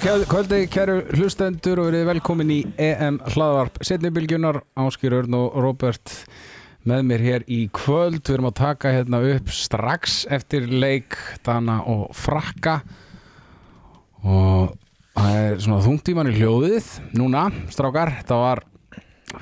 Kvöldi, 0.00 0.62
kæru 0.72 0.94
hlustendur 1.12 1.82
og 1.82 1.90
verið 1.90 2.06
velkomin 2.08 2.48
í 2.54 2.60
EM 2.80 3.18
hlaðvarp 3.34 3.74
setnibilgjunar, 3.84 4.62
Áskir 4.80 5.12
Örn 5.12 5.34
og 5.36 5.58
Róbert 5.60 6.14
með 6.88 7.02
mér 7.04 7.24
hér 7.26 7.44
í 7.44 7.58
kvöld. 7.76 8.22
Við 8.24 8.38
erum 8.38 8.48
að 8.48 8.54
taka 8.62 8.92
hérna 8.94 9.20
upp 9.34 9.50
strax 9.52 10.22
eftir 10.32 10.70
leik 10.72 11.18
Dana 11.44 11.82
og 11.84 12.14
Frakka. 12.16 12.78
Og 14.24 14.72
það 15.18 15.36
er 15.42 15.60
svona 15.66 15.82
þungtíman 15.84 16.32
í 16.32 16.34
hljóðið 16.38 16.88
núna, 17.20 17.44
strákar, 17.68 18.14
þetta 18.22 18.40
var 18.40 18.64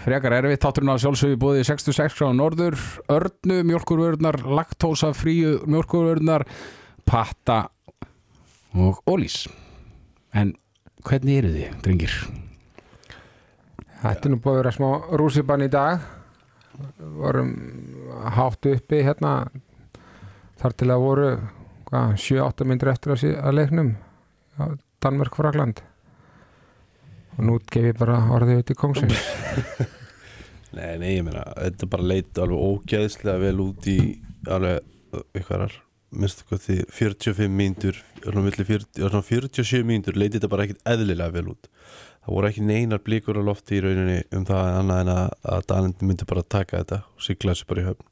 frekar 0.09 0.38
erfitt, 0.41 0.65
táturinn 0.66 0.91
á 0.91 0.99
sjálfsögðu 0.99 1.38
búið 1.45 1.63
66 1.71 2.19
gráð 2.19 2.35
norður, 2.41 2.80
örnu 3.15 3.63
mjölkurvörðnar, 3.71 4.43
laktósa 4.59 5.15
fríu 5.15 5.61
mjölkurvörðnar, 5.71 6.49
patta 7.07 7.63
og 8.75 8.99
ólís 9.07 9.45
en 10.39 10.55
hvernig 11.07 11.43
eru 11.43 11.53
þið, 11.55 11.77
drengir? 11.85 12.17
Þetta 13.99 14.29
er 14.29 14.33
nú 14.33 14.41
búið 14.43 14.55
að 14.55 14.61
vera 14.63 14.75
smá 14.77 14.89
rússibann 15.21 15.67
í 15.67 15.71
dag. 15.73 16.05
Vorum 17.19 17.55
hátt 18.37 18.69
uppi 18.71 19.03
hérna. 19.03 19.33
Þar 20.59 20.77
til 20.79 20.91
að 20.95 21.05
voru 21.05 21.31
7-8 21.91 22.66
myndir 22.69 22.93
eftir 22.93 23.15
að, 23.15 23.53
leiknum 23.55 23.95
Danmörk 25.01 25.39
Frakland 25.39 25.81
og 27.39 27.45
nú 27.47 27.59
gef 27.71 27.93
ég 27.93 27.99
bara 27.99 28.19
orðið 28.35 28.63
út 28.65 28.73
í 28.75 28.77
kongsins 28.77 29.21
Nei, 30.77 30.99
nei, 31.01 31.13
ég 31.16 31.25
meina, 31.25 31.47
þetta 31.57 31.89
bara 31.89 32.09
leit 32.11 32.39
alveg 32.43 32.61
ógæðslega 32.61 33.41
vel 33.41 33.61
út 33.65 33.87
í 33.89 33.99
alveg 34.53 35.23
ykkarar, 35.39 35.73
minnstu 36.10 36.46
hvað 36.48 36.62
því 36.64 36.76
45 36.98 37.48
mínútur, 37.52 37.98
svona 38.23 38.45
milli 38.45 38.66
40 38.68 39.02
svona 39.02 39.24
47 39.28 39.88
mínútur 39.88 40.18
leiti 40.18 40.38
þetta 40.38 40.51
bara 40.52 40.66
ekkit 40.66 40.84
eðlilega 40.88 41.34
vel 41.37 41.51
út. 41.54 41.70
Það 42.24 42.34
voru 42.37 42.51
ekki 42.51 42.66
neinar 42.68 43.02
blíkur 43.04 43.40
á 43.40 43.42
lofti 43.45 43.78
í 43.78 43.82
rauninni 43.84 44.18
um 44.36 44.45
það 44.48 44.70
annað 44.80 45.02
en 45.04 45.12
að, 45.14 45.36
að 45.54 45.66
Danindi 45.73 46.09
myndi 46.09 46.29
bara 46.29 46.45
taka 46.45 46.82
þetta 46.82 47.01
og 47.04 47.24
sigla 47.24 47.54
þessu 47.54 47.68
bara 47.70 47.84
í 47.84 47.88
höfn. 47.88 48.09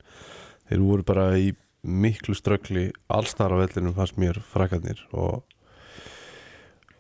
Þeir 0.67 0.85
voru 0.87 1.07
bara 1.07 1.27
í 1.41 1.51
miklu 1.87 2.35
ströggli 2.35 2.89
allstar 3.13 3.55
á 3.55 3.61
vellinum 3.61 3.95
fannst 3.97 4.17
mér 4.19 4.41
frakarnir 4.53 5.05
og 5.13 5.45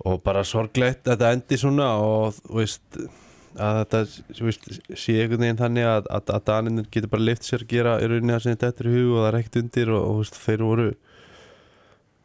og 0.07 0.21
bara 0.23 0.45
sorglegt 0.47 1.07
að 1.07 1.17
þetta 1.17 1.31
endi 1.35 1.59
svona 1.61 1.87
og 1.99 2.37
veist 2.53 2.99
að 3.63 3.79
þetta 3.81 4.01
þú 4.39 4.47
veist, 4.49 4.69
sé 4.99 5.17
einhvern 5.21 5.45
veginn 5.45 5.61
þannig 5.61 5.89
að, 5.91 6.09
að, 6.19 6.33
að 6.37 6.47
Daninir 6.51 6.89
getur 6.93 7.13
bara 7.13 7.27
lift 7.27 7.47
sér 7.47 7.65
að 7.65 7.73
gera 7.73 7.97
í 8.03 8.09
rauninni 8.11 8.35
að 8.37 8.43
sinni 8.45 8.61
þetta 8.61 8.85
er 8.85 8.91
í 8.91 8.95
hug 8.97 9.13
og 9.13 9.21
það 9.21 9.29
er 9.29 9.39
ekkert 9.41 9.61
undir 9.63 9.93
og, 9.93 10.03
og 10.03 10.17
þú 10.17 10.25
veist, 10.25 10.41
þeir 10.45 10.65
voru 10.67 10.87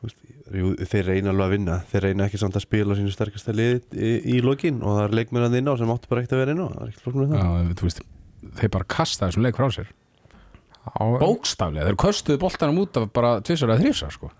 þú 0.01 0.09
veist, 0.09 0.19
jú, 0.61 0.73
þeir 0.91 1.09
reyna 1.11 1.31
alveg 1.31 1.47
að 1.47 1.55
vinna. 1.55 1.77
Þeir 1.91 2.05
reyna 2.07 2.27
ekki 2.27 2.41
samt 2.41 2.59
að 2.59 2.65
spila 2.65 2.95
á 2.95 2.99
sínu 2.99 3.15
sterkasta 3.15 3.55
lið 3.55 3.95
í, 3.95 4.11
í 4.35 4.43
lokin 4.45 4.81
og 4.81 4.97
það 4.97 5.03
er 5.05 5.17
leikmennað 5.21 5.57
inn 5.61 5.71
á 5.71 5.73
sem 5.79 5.95
áttu 5.95 6.11
bara 6.11 6.23
ekkert 6.23 6.37
að 6.37 6.43
vera 6.43 6.55
inn 6.55 6.63
á. 6.63 6.67
Það 6.67 6.83
er 6.83 6.91
ekkert 6.91 7.05
flóknum 7.05 7.23
með 7.23 7.33
það. 7.33 7.91
Já, 7.91 8.53
þeir 8.61 8.73
bara 8.75 8.89
kasta 8.97 9.27
þessum 9.29 9.45
leik 9.45 9.59
frá 9.59 9.67
sér. 9.71 9.91
Já, 10.81 11.03
bókstaflega, 11.21 11.89
þeir 11.89 11.99
köstuðu 12.01 12.41
boltanum 12.41 12.79
út 12.81 12.97
af 12.97 13.09
bara 13.13 13.35
tvisar 13.45 13.69
eða 13.69 13.83
þrísar 13.83 14.15
sko. 14.15 14.31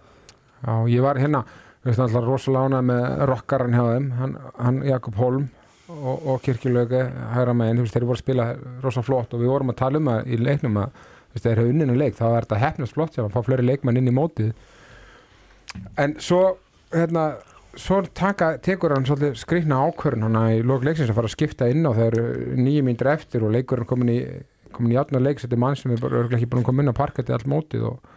já, 0.66 0.74
ég 0.90 1.04
var 1.06 1.20
hérna 1.22 1.44
við 1.82 1.92
veist 1.92 2.02
alltaf 2.02 2.26
rosalega 2.26 2.70
ánað 2.70 2.88
með 2.90 3.06
rockaran 3.30 3.78
hjá 3.78 3.84
þeim. 3.86 4.08
Hann, 4.18 4.34
hann 4.58 4.80
Jakob 4.86 5.20
Holm 5.22 5.46
og, 5.92 6.28
og 6.34 6.42
Kirkjulöge 6.46 7.06
hægra 7.36 7.56
megin, 7.58 7.80
þú 7.80 7.86
veist, 7.86 7.96
þeir 7.96 8.08
voru 8.08 8.20
að 8.20 8.24
spila 8.24 8.48
rosa 8.84 9.04
flott 9.06 9.34
og 9.36 9.44
við 9.44 9.52
vorum 9.54 9.74
að 9.74 9.80
tala 9.84 10.02
um 10.02 10.12
það 10.12 10.32
í 10.32 10.42
leiknum 10.42 10.82
að 10.82 11.00
þeir 11.36 11.54
hefur 11.54 11.72
unninu 11.72 11.96
leik, 11.96 12.18
þá 12.18 12.26
er 12.30 12.46
þetta 12.46 12.62
hefnast 12.66 12.98
flott 12.98 13.18
að 13.20 13.32
fá 13.32 13.40
fleiri 13.46 13.68
leikmann 13.68 14.00
inn 14.00 14.12
í 14.12 14.16
mótið 14.16 14.52
en 16.02 16.16
svo 16.20 16.42
hérna, 16.92 17.26
svo 17.80 18.02
taka, 18.18 18.54
tekur 18.64 18.96
hann 18.96 19.08
svolítið 19.08 19.38
skrikna 19.40 19.80
ákvörun 19.88 20.28
hann 20.28 20.40
í 20.58 20.64
lók 20.66 20.86
leiksins 20.88 21.12
að 21.12 21.20
fara 21.20 21.32
að 21.32 21.36
skipta 21.38 21.70
inn 21.72 21.88
á 21.88 21.92
þegar 21.96 22.58
nýju 22.60 22.88
mínútur 22.88 23.12
eftir 23.14 23.46
og 23.48 23.54
leikurinn 23.56 23.88
komin 23.90 24.12
í 24.12 24.18
komin 24.72 24.96
í 24.96 25.00
átna 25.00 25.22
leiks, 25.22 25.46
þetta 25.46 25.58
er 25.58 25.64
mann 25.64 25.78
sem 25.80 25.94
er 25.94 26.18
ekki 26.32 26.50
búin 26.50 26.64
að 26.64 26.68
koma 26.70 26.84
inn 26.84 26.92
á 26.92 26.96
parketti 26.96 27.36
allt 27.36 27.48
mótið 27.50 27.88
og, 27.92 28.12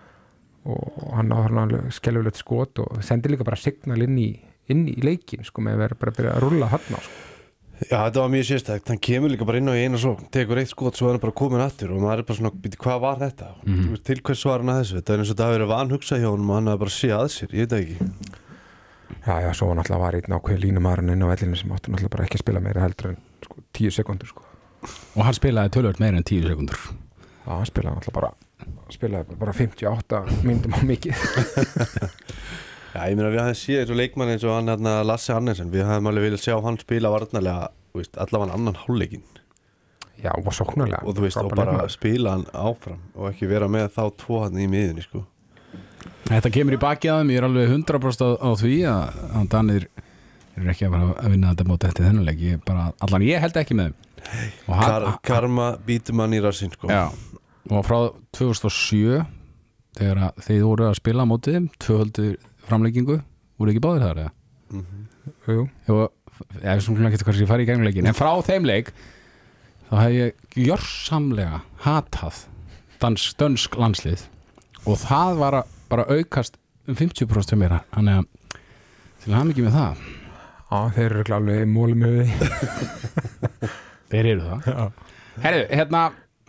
og 0.70 1.14
hann 1.18 1.34
á 1.34 1.38
hann 1.44 1.62
alveg 1.66 1.94
skelfilegt 1.94 2.40
skot 2.40 2.82
og 2.82 2.98
sendi 3.06 3.32
líka 3.32 3.46
bara 3.46 3.58
signal 3.58 4.00
inn 4.06 4.18
í, 4.22 4.30
inn 4.70 4.86
í 4.90 4.98
leikin 5.04 5.46
sko 5.46 5.64
með 5.64 5.78
að 5.78 5.84
vera 5.84 6.00
bara 6.02 6.14
að 6.14 6.20
byrja 6.20 6.34
að 6.34 6.44
rulla 6.46 6.72
hann 6.74 6.90
sko. 6.94 7.33
Já, 7.90 7.96
þetta 8.06 8.20
var 8.22 8.28
mjög 8.30 8.44
sérstækt, 8.48 8.88
hann 8.92 9.00
kemur 9.02 9.30
líka 9.32 9.44
bara 9.48 9.58
inn 9.58 9.68
á 9.68 9.74
í 9.74 9.82
eina 9.84 9.98
svo, 9.98 10.12
tekur 10.32 10.60
eitt 10.62 10.70
skot, 10.70 10.94
svo 10.96 11.08
er 11.10 11.16
hann 11.16 11.22
bara 11.24 11.34
komin 11.34 11.60
aftur 11.64 11.90
og 11.92 12.00
maður 12.04 12.22
er 12.22 12.26
bara 12.28 12.38
svona, 12.38 12.52
býti, 12.54 12.78
hvað 12.80 13.00
var 13.02 13.18
þetta? 13.24 13.48
Mm 13.66 13.74
Mhm. 13.74 13.96
Til 14.06 14.20
hvers 14.22 14.44
var 14.46 14.58
hann 14.62 14.70
að 14.74 14.78
þessu? 14.84 14.94
Þetta 15.00 15.12
er 15.14 15.18
eins 15.24 15.30
og 15.30 15.36
þetta 15.36 15.44
hafi 15.48 15.56
verið 15.58 15.72
vanhugsa 15.74 16.18
hjá 16.22 16.28
honum 16.30 16.50
og 16.50 16.56
hann 16.60 16.70
hafi 16.70 16.78
bara 16.84 16.94
sé 16.94 17.08
að 17.10 17.28
sér, 17.34 17.50
ég 17.52 17.66
veit 17.66 17.74
það 17.74 17.82
ekki 17.82 17.96
Já, 19.24 19.34
já, 19.40 19.50
svo 19.54 19.66
var 19.68 19.76
náttúrulega 19.78 20.00
var 20.04 20.14
einn 20.18 20.36
ákveð 20.38 20.60
línumarinn 20.64 21.10
inn 21.12 21.22
á 21.24 21.28
vellinu 21.34 21.56
sem 21.56 21.70
áttu 21.74 21.90
náttúrulega 21.92 22.14
bara 22.14 22.24
ekki 22.24 22.38
að 22.38 22.44
spila 22.44 22.60
meira 22.60 22.80
heldur 22.84 23.10
en 23.10 23.16
sko, 23.44 23.56
tíu 23.72 23.90
sekundur 23.90 24.28
sko. 24.28 24.42
og 25.16 25.24
hann 25.24 25.34
spilaði 25.34 25.70
tölvöld 25.76 26.00
meira 26.00 26.16
en 26.16 26.24
10 26.24 26.42
sekundur 26.48 26.78
Já, 26.78 27.50
hann 27.58 27.66
spilaði 27.68 27.96
náttúrulega 27.98 28.20
bara 28.20 28.32
spilaði 28.92 29.38
bara 29.40 29.52
58 29.52 30.44
myndum 30.44 30.72
á 30.76 30.80
mikið 30.84 31.14
Já, 32.94 33.00
ég 33.10 33.16
meina 33.18 33.30
við 33.32 33.40
hafum 33.42 33.58
séð 33.58 33.80
eins 33.82 33.90
og 33.90 33.98
leikmann 33.98 34.30
eins 34.30 34.44
og 34.46 34.54
hann 34.54 34.70
hérna, 34.70 34.98
Lasse 35.06 35.34
Hannesen, 35.34 35.72
við 35.74 35.88
hafum 35.88 36.12
alveg 36.12 36.28
viljað 36.28 36.44
sjá 36.44 36.58
hann 36.62 36.78
spila 36.78 37.10
veist, 37.94 38.16
allavega 38.18 38.54
annan 38.54 38.78
hálfleikin 38.84 39.24
Já, 40.24 40.30
og 40.38 40.44
var 40.46 40.54
sóknarlega. 40.56 41.02
Og 41.04 41.16
þú 41.16 41.24
veist, 41.26 41.36
og 41.36 41.50
bara 41.52 41.74
leikmaður. 41.74 41.92
spila 41.92 42.34
hann 42.36 42.44
áfram 42.54 43.00
og 43.14 43.28
ekki 43.28 43.48
vera 43.50 43.68
með 43.68 43.90
þá 43.96 44.02
tvo 44.22 44.40
hann 44.44 44.56
í 44.62 44.68
miðinni, 44.70 45.04
sko. 45.04 45.24
Þetta 46.30 46.52
kemur 46.54 46.76
í 46.76 46.80
baki 46.80 47.10
að 47.12 47.20
þeim, 47.20 47.32
ég 47.34 47.40
er 47.42 47.46
alveg 47.48 47.74
100% 47.74 48.24
á, 48.24 48.28
á 48.40 48.50
því 48.56 48.74
að, 48.88 49.18
að 49.40 49.50
Danir 49.52 49.86
eru 50.54 50.70
ekki 50.72 50.88
að 50.88 50.96
að 51.02 51.28
vinna 51.34 51.52
þetta 51.52 51.68
mót 51.68 51.86
eftir 51.90 52.06
þennan 52.08 52.28
leik. 52.30 52.40
Ég 52.40 52.64
bara, 52.64 52.86
allan 53.04 53.26
ég 53.26 53.44
held 53.44 53.60
ekki 53.60 53.76
með 53.76 53.90
þeim. 53.90 54.00
Og, 54.70 54.80
Kar 54.80 55.06
Karma 55.28 55.68
býtur 55.84 56.16
mann 56.16 56.32
í 56.32 56.40
rassinn, 56.40 56.72
sko. 56.72 56.88
Já, 56.88 57.10
og 57.68 57.84
frá 57.84 57.98
2007 58.38 59.24
þegar 59.98 60.22
að 60.30 60.42
þeir 60.46 60.64
voru 60.64 60.88
að 60.88 60.98
spila 61.02 61.28
mótið 61.28 61.58
þeim, 61.58 61.68
tvöhöldu 62.64 62.68
framleikingu 62.68 63.20
voru 63.58 63.70
ekki 63.72 63.82
báðir 63.82 64.04
þar 64.04 64.20
eða? 64.24 64.32
Mhm. 64.70 65.08
Jú, 65.48 65.68
Jú, 65.88 66.08
ég 66.62 66.64
er 66.64 66.80
svona 66.80 67.10
ekki 67.10 67.24
hvað 67.24 67.40
ég 67.40 67.48
fari 67.48 67.64
í 67.64 67.66
gegnum 67.66 67.84
leikin 67.86 68.06
en 68.06 68.14
frá 68.14 68.32
þeim 68.42 68.64
leik 68.66 68.92
þá 69.90 69.94
hef 70.00 70.12
ég 70.12 70.34
gjörsamlega 70.56 71.62
hatað 71.84 72.46
dansk, 73.00 73.36
dönsk 73.38 73.76
landslið. 73.76 74.26
Og 74.86 74.98
það 74.98 75.38
var 75.38 75.54
að 75.60 75.70
bara 75.88 76.04
aukast 76.08 76.56
um 76.88 76.94
50% 76.94 77.48
til 77.48 77.58
mér 77.58 77.80
þannig 77.94 78.18
að 78.18 78.26
til 79.22 79.32
að 79.32 79.36
hafa 79.38 79.48
mikið 79.48 79.64
með 79.64 79.78
það. 79.78 80.04
Já, 80.70 80.78
þeir 80.96 81.16
eru 81.22 81.66
mólum 81.66 81.98
með 81.98 82.18
því. 82.18 82.28
Þeir 84.14 84.26
eru 84.26 84.42
það. 84.50 84.92
Herru, 85.42 85.62
hérna, 85.70 86.02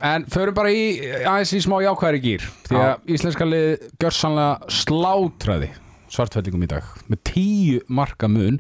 en 0.05 0.25
förum 0.29 0.53
bara 0.57 0.71
í 0.71 0.99
aðeins 1.23 1.53
í 1.55 1.61
smá 1.63 1.77
jákvæðri 1.85 2.21
gýr 2.23 2.45
því 2.67 2.81
að 2.81 3.13
íslenska 3.15 3.47
lið 3.47 3.85
gjörsamlega 4.01 4.73
slátraði 4.81 5.69
svartfællingum 6.15 6.65
í 6.65 6.71
dag 6.71 6.87
með 7.11 7.21
tíu 7.29 7.79
marka 7.87 8.29
mun 8.31 8.59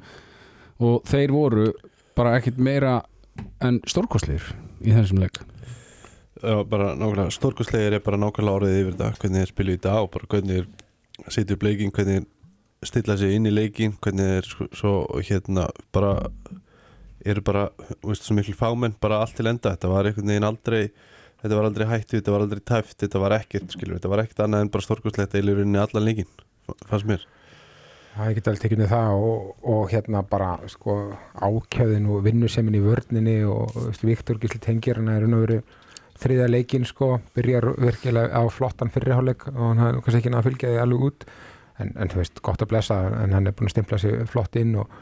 og 0.83 1.03
þeir 1.07 1.33
voru 1.33 1.67
bara 2.15 2.37
ekkit 2.39 2.59
meira 2.61 2.99
en 3.63 3.81
stórkostlir 3.87 4.43
í 4.85 4.93
þessum 4.95 5.19
leik. 5.23 5.41
Já, 6.43 6.61
bara 6.67 6.93
nákvæmlega, 6.99 7.31
stórkostlegir 7.33 7.97
er 7.97 8.03
bara 8.03 8.19
nákvæmlega 8.19 8.59
orðið 8.59 8.79
yfir 8.81 8.95
þetta, 8.97 9.19
hvernig 9.21 9.41
þeir 9.41 9.51
spilu 9.51 9.75
í 9.75 9.81
dag 9.83 10.03
og 10.03 10.11
bara 10.13 10.29
hvernig 10.33 10.61
þeir 10.61 11.31
setja 11.31 11.55
upp 11.55 11.65
leikin, 11.65 11.93
hvernig 11.95 12.21
þeir 12.21 12.89
stilla 12.91 13.15
sig 13.17 13.35
inn 13.35 13.49
í 13.49 13.53
leikin, 13.53 13.95
hvernig 14.03 14.31
þeir 14.33 14.49
sko- 14.51 14.69
svo 14.75 14.93
hérna 15.23 15.69
bara 15.95 16.13
eru 17.25 17.41
bara, 17.41 17.69
veist, 18.05 18.27
svo 18.27 18.35
miklu 18.37 18.55
fámenn 18.55 18.97
bara 19.01 19.21
allt 19.23 19.35
til 19.39 19.47
enda, 19.49 19.73
þetta 19.73 19.89
var 19.89 20.09
einhvern 20.09 20.29
veginn 20.29 20.47
aldrei 20.47 20.81
þetta 21.41 21.55
var 21.57 21.69
aldrei 21.69 21.87
hættu, 21.89 22.19
þetta 22.19 22.35
var 22.35 22.45
aldrei 22.45 22.61
tæft 22.61 22.99
þetta 23.01 23.21
var 23.23 23.37
ekkert, 23.39 23.71
skilur, 23.73 23.97
þetta 23.97 24.11
var 24.11 24.23
ekkert 24.23 24.43
annað 24.45 24.65
en 24.65 24.71
bara 24.75 24.85
stórkostlegt 24.85 25.39
eða 25.39 25.55
í 25.63 25.79
allan 25.81 26.05
leikin, 26.05 26.29
fannst 26.89 27.09
mér 27.09 27.25
Já, 28.15 28.29
ég 28.31 28.37
get 28.37 28.45
alveg 28.47 28.61
tekið 28.63 28.79
með 28.79 28.91
það 28.93 29.21
og, 29.27 29.47
og 29.67 29.89
hérna 29.91 30.21
bara 30.23 30.53
sko 30.71 30.93
ákjöðin 31.35 32.05
og 32.07 32.21
vinnusemin 32.23 32.77
í 32.77 32.83
vörninni 32.83 33.41
og 33.43 33.73
veist, 33.75 34.05
Viktor 34.07 34.39
Gísli 34.39 34.61
tengir 34.63 35.01
hann 35.01 35.11
er 35.11 35.25
veru 35.27 35.57
þriða 36.23 36.45
leikin 36.47 36.87
sko, 36.87 37.17
byrjar 37.35 37.67
virkilega 37.75 38.39
á 38.39 38.47
flottan 38.47 38.93
fyrirháleik 38.93 39.49
og 39.51 39.59
hann 39.59 39.83
hafði 39.83 40.05
kannski 40.05 40.21
ekki 40.21 40.31
náða 40.31 40.39
að 40.45 40.47
fylgja 40.47 40.71
því 40.71 40.79
alveg 40.85 41.05
út. 41.09 41.27
En, 41.75 41.91
en 41.91 42.13
þú 42.13 42.21
veist, 42.21 42.39
gott 42.47 42.63
að 42.63 42.71
blessa 42.71 43.01
en 43.19 43.35
hann 43.35 43.51
er 43.51 43.57
búin 43.57 43.67
að 43.67 43.75
stimpla 43.75 43.99
sig 43.99 44.23
flott 44.31 44.55
inn 44.63 44.77
og, 44.79 44.95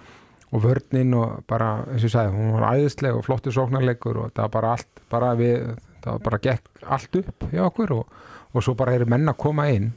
og 0.50 0.66
vörnin 0.66 1.14
og 1.14 1.44
bara, 1.46 1.72
eins 1.94 2.02
og 2.02 2.10
ég 2.10 2.16
sagði 2.16 2.34
hún 2.40 2.56
var 2.58 2.70
æðisleg 2.72 3.20
og 3.20 3.28
flottu 3.30 3.54
sóknarleikur 3.54 4.24
og 4.24 4.34
það 4.34 4.48
var 4.48 4.56
bara 4.58 4.74
allt, 4.74 5.04
bara 5.14 5.36
við 5.38 5.76
það 6.00 6.16
var 6.16 6.24
bara 6.32 6.46
gekk 6.50 6.88
allt 6.98 7.22
upp 7.22 7.46
hjá 7.54 7.62
okkur 7.68 7.94
og, 8.00 8.18
og 8.50 8.66
svo 8.66 8.74
bara 8.80 8.98
eru 8.98 9.06
menn 9.14 9.30
að 9.30 9.38
koma 9.46 9.70
inn 9.70 9.94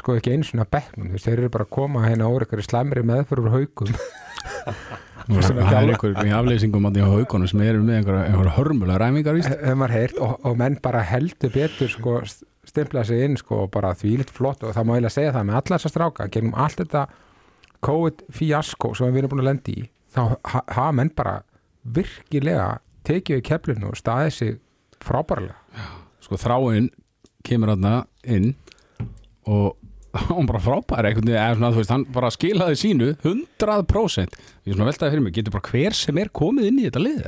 sko 0.00 0.16
ekki 0.18 0.32
einu 0.36 0.46
svona 0.48 0.64
bekknum 0.70 1.08
þú 1.10 1.16
veist, 1.18 1.26
þeir 1.28 1.42
eru 1.42 1.50
bara 1.52 1.66
að 1.66 1.74
koma 1.76 2.04
hérna 2.06 2.28
úr 2.32 2.44
einhverju 2.46 2.64
slæmri 2.68 3.02
meðfyrir 3.08 3.50
haugum 3.52 3.92
og 5.32 5.42
það 5.46 5.76
er 5.78 5.92
einhver 5.92 6.16
í 6.26 6.32
afleysingum 6.34 6.86
á 6.88 6.90
haugunum 7.06 7.48
sem 7.50 7.60
eru 7.64 7.82
með 7.86 8.00
einhverja, 8.00 8.54
hörmulega 8.56 8.98
ræmingar 9.02 9.36
víst? 9.38 9.52
Hefur 9.52 9.78
maður 9.82 9.94
heyrt 9.98 10.16
og, 10.24 10.32
og 10.48 10.56
menn 10.58 10.78
bara 10.82 11.02
heldur 11.06 11.52
betur 11.54 11.92
sko 11.92 12.16
stimplaði 12.66 13.08
sig 13.10 13.24
inn 13.26 13.36
sko 13.40 13.64
og 13.64 13.70
bara 13.74 13.92
því 13.98 14.16
litt 14.22 14.32
flott 14.34 14.62
og 14.66 14.74
það 14.74 14.86
má 14.88 14.94
eiginlega 14.96 15.14
segja 15.16 15.34
það 15.36 15.46
með 15.48 15.58
alla 15.60 15.78
þessa 15.78 15.92
stráka 15.92 16.28
gegnum 16.34 16.56
allt 16.64 16.82
þetta 16.82 17.04
COVID 17.82 18.24
fíasko 18.34 18.92
sem 18.98 19.10
við 19.14 19.22
erum 19.24 19.32
búin 19.34 19.42
að 19.44 19.48
lendi 19.50 19.76
í 19.80 19.86
þá 20.14 20.20
ha- 20.52 20.66
hafa 20.68 20.92
menn 20.98 21.10
bara 21.18 21.36
virkilega 21.82 22.68
tekið 23.06 23.38
við 23.40 23.46
keflinu 23.48 23.88
og 23.90 23.96
staðið 23.98 24.34
sig 24.36 24.52
frábærlega. 25.02 25.56
Sko 26.22 26.38
þráinn 26.38 26.90
kemur 27.42 27.72
þarna 27.72 27.94
inn 28.30 28.52
og 29.50 29.74
hann 30.28 30.48
bara 30.48 30.60
frábær 30.60 31.08
hann 31.08 32.04
bara 32.12 32.30
skilaði 32.32 32.76
sínu 32.80 33.12
100% 33.22 34.36
ég 34.36 34.72
er 34.72 34.76
svona 34.76 34.90
veltaði 34.90 35.14
fyrir 35.14 35.24
mig, 35.24 35.36
getur 35.38 35.54
bara 35.54 35.70
hver 35.72 35.96
sem 35.96 36.20
er 36.20 36.32
komið 36.34 36.68
inn 36.68 36.82
í 36.82 36.84
þetta 36.88 37.04
lið 37.06 37.22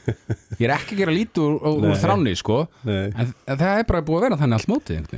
ég 0.60 0.66
er 0.66 0.74
ekki 0.74 0.96
að 0.96 1.04
gera 1.04 1.14
lítið 1.14 1.46
úr, 1.46 1.78
úr 1.78 2.02
þráni 2.02 2.34
sko, 2.38 2.64
en, 2.82 3.32
það 3.46 3.70
er 3.70 3.88
bara 3.90 4.02
búið 4.02 4.20
að 4.20 4.26
vera 4.28 4.40
þannig 4.42 4.60
allt 4.60 4.70
mótið. 4.72 5.14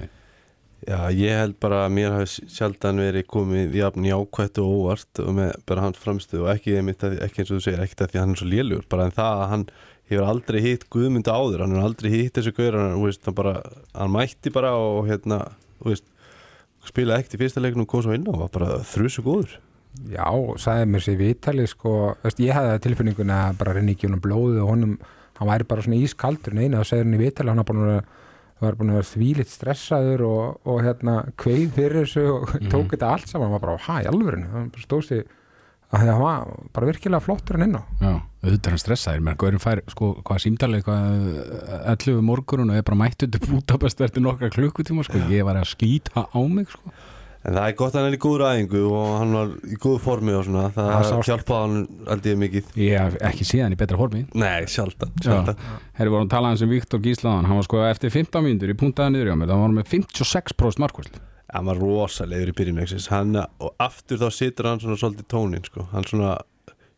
Já, 0.86 0.98
ég 1.10 1.40
held 1.40 1.56
bara 1.58 1.80
að 1.86 1.94
mér 1.96 2.12
hafi 2.14 2.44
sjaldan 2.52 3.00
verið 3.02 3.24
komið 3.32 3.74
jafn 3.80 4.04
jákvætt 4.06 4.60
og 4.62 4.74
óvart 4.76 5.20
og 5.24 5.32
með 5.34 5.54
bara 5.66 5.86
hans 5.86 5.98
framstöð 5.98 6.44
og 6.44 6.50
ekki, 6.52 6.76
ekki 6.84 7.42
eins 7.42 7.48
og 7.50 7.56
þú 7.56 7.62
segir, 7.64 7.82
ekkert 7.82 8.04
að 8.04 8.12
því 8.12 8.20
að 8.20 8.22
hann 8.22 8.34
er 8.36 8.42
svo 8.42 8.50
lélugur 8.52 8.90
bara 8.92 9.08
en 9.08 9.16
það 9.16 9.40
að 9.40 9.50
hann 9.54 9.64
hefur 10.06 10.28
aldrei 10.30 10.60
hitt 10.62 10.84
Guðmund 10.92 11.30
áður, 11.32 11.64
hann 11.64 11.74
hefur 11.74 11.88
aldrei 11.88 12.10
hitt 12.12 12.38
þessu 12.38 12.52
gaur 12.54 12.78
hann, 12.78 13.72
hann 13.96 14.14
mætti 14.14 14.52
bara 14.54 14.76
og 14.78 15.08
hérna, 15.08 15.40
þú 15.80 15.90
veist 15.90 16.06
spilaði 16.90 17.22
ekkert 17.24 17.36
í 17.38 17.40
fyrsta 17.44 17.62
leiknum 17.64 17.84
og 17.86 17.90
kom 17.92 18.02
svo 18.06 18.14
inn 18.16 18.26
á 18.28 18.34
var 18.36 18.52
bara 18.54 18.78
þrjusu 18.86 19.24
góður. 19.26 19.56
Já, 20.12 20.26
og 20.28 20.58
sagði 20.60 20.88
mér 20.92 21.02
sér 21.06 21.16
viðtalið 21.22 21.68
sko, 21.72 21.92
veist, 22.22 22.40
ég 22.44 22.52
hefði 22.52 22.72
það 22.74 22.82
tilfinningun 22.84 23.30
að 23.32 23.54
bara 23.62 23.72
renni 23.78 23.94
ekki 23.96 24.10
honum 24.10 24.20
blóðið 24.26 24.58
og 24.64 24.68
honum 24.74 24.96
hann 25.38 25.48
væri 25.50 25.66
bara 25.68 25.84
svona 25.86 26.00
ískaldur 26.04 26.52
en 26.56 26.60
einu 26.66 26.80
og 26.82 26.88
segði 26.88 27.06
hann 27.06 27.16
í 27.16 27.20
viðtalið 27.22 27.52
hann 27.54 27.62
var 27.64 27.80
vera- 27.86 28.24
var 28.60 28.76
búin 28.76 28.88
að 28.92 28.96
vera 29.00 29.08
þvílitt 29.12 29.50
stressaður 29.52 30.22
og, 30.24 30.60
og 30.64 30.78
hérna 30.84 31.14
kveið 31.36 31.72
fyrir 31.76 31.98
þessu 32.06 32.22
og 32.32 32.54
tók 32.72 32.92
þetta 32.94 33.10
allt 33.12 33.28
saman 33.28 33.50
hann 33.50 33.56
var 33.58 33.64
bara, 33.66 33.80
hæ, 33.84 33.96
í 34.04 34.08
alvörinu 34.12 34.46
hann 34.52 34.70
bara 34.72 34.84
stóð 34.86 35.02
sig 35.10 35.26
að 35.94 36.06
það 36.10 36.20
var 36.22 36.46
bara 36.74 36.88
virkilega 36.90 37.22
flottur 37.22 37.58
en 37.60 37.66
inn 37.68 37.76
á. 37.78 37.82
Já, 38.02 38.12
auðvitað 38.42 38.72
hann 38.74 38.82
stressaður, 38.82 39.20
menn 39.28 39.36
Gaurin 39.40 39.62
fær 39.62 39.82
sko, 39.92 40.12
hvað 40.26 40.40
símdalið, 40.46 40.86
hvað 40.86 41.04
11 41.94 42.22
morgun 42.26 42.70
og 42.70 42.76
er 42.80 42.86
bara 42.86 42.98
mættu 43.04 43.28
til 43.30 43.42
Budapest 43.46 44.00
eftir 44.06 44.24
nokkra 44.24 44.50
klukkutíma, 44.54 45.04
sko, 45.06 45.22
ég 45.30 45.46
var 45.46 45.60
að 45.60 45.68
skýta 45.76 46.26
á 46.26 46.40
mig, 46.50 46.66
sko. 46.74 46.90
en 47.46 47.54
það 47.54 47.68
er 47.70 47.76
gott 47.78 47.94
að 47.94 48.00
hann 48.02 48.08
er 48.10 48.16
í 48.16 48.20
góður 48.24 48.42
æfingu 48.48 48.80
og 48.90 49.10
hann 49.20 49.34
var 49.38 49.50
í 49.70 49.76
góðu 49.78 50.00
formi 50.02 50.32
og 50.34 50.42
svona. 50.48 50.64
Það 50.74 50.88
Það 50.90 51.04
sást. 51.12 51.28
hjálpaði 51.30 51.60
hann 51.62 52.08
aldrei 52.16 52.34
mikið. 52.42 52.72
Ég 52.82 52.98
hef 53.04 53.18
ekki 53.30 53.46
séðan 53.46 53.76
í 53.76 53.78
betra 53.78 54.00
formi. 54.00 54.24
Nei, 54.34 54.66
sjaldan, 54.66 55.12
sjaldan. 55.22 55.60
Herri 55.94 56.10
vorum 56.10 56.26
að 56.26 56.32
tala 56.34 56.50
hans 56.50 56.64
um 56.66 56.72
Viktor 56.74 56.98
Gíslaðan 57.04 57.46
hann 57.46 57.60
var 57.62 57.68
sko 57.68 57.84
eftir 57.86 58.10
15 58.10 58.42
mínútur 58.42 58.74
í 58.74 58.78
puntaða 58.80 59.14
niður 59.14 59.30
hjá 59.30 59.36
mér. 59.38 59.52
Það 59.54 59.62
var 59.62 59.76
með 59.78 59.86
56% 59.94 60.82
markvæslu 60.82 61.22
hann 61.54 61.70
var 61.70 61.78
rosalegur 61.80 62.50
í 62.50 62.56
byrjun 62.56 62.80
leiksins. 62.80 63.08
hann, 63.12 63.36
og 63.36 63.74
aftur 63.82 64.20
þá 64.20 64.28
situr 64.34 64.70
hann 64.70 64.82
svona 64.82 64.98
svolítið 65.00 65.28
tónin 65.30 65.66
sko. 65.66 65.86
hann 65.92 66.06
svona 66.08 66.36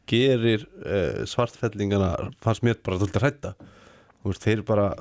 gerir 0.09 0.65
uh, 0.85 1.25
svartfellingana 1.29 2.15
fannst 2.45 2.65
mér 2.65 2.79
bara 2.85 3.01
svolítið 3.01 3.25
hrætta 3.25 3.55
veist, 4.25 4.45
þeir 4.45 4.65
bara 4.69 4.93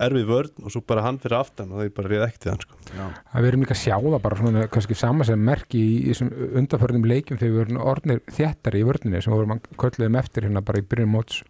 erfið 0.00 0.26
vörn 0.30 0.64
og 0.64 0.72
svo 0.72 0.80
bara 0.88 1.04
hann 1.04 1.18
fyrir 1.20 1.36
aftan 1.38 1.72
og 1.74 1.82
þeir 1.82 1.92
bara 1.96 2.10
reyða 2.10 2.28
ekkert 2.30 2.46
við 2.46 2.52
hann 2.54 2.64
sko. 2.64 2.78
að 2.96 3.44
við 3.44 3.50
erum 3.50 3.64
líka 3.64 3.76
að 3.76 3.82
sjá 3.82 3.96
það 3.96 4.22
bara 4.24 4.40
svona 4.40 4.66
kannski 4.74 4.96
sama 4.98 5.26
sem 5.28 5.44
merki 5.50 5.80
í, 5.80 5.92
í 6.00 6.14
þessum 6.14 6.32
undanförnum 6.62 7.06
leikjum 7.10 7.40
þegar 7.40 7.54
við 7.54 7.64
erum 7.66 7.82
orðnir 7.92 8.22
þéttari 8.30 8.80
í 8.80 8.88
vörninni 8.88 9.20
sem 9.20 9.34
við 9.34 9.42
vorum 9.42 9.54
að 9.56 9.70
kölluðum 9.84 10.18
eftir 10.22 10.48
hérna 10.48 10.64
bara 10.64 10.80
í 10.80 10.86
byrjun 10.88 11.12
móts 11.12 11.42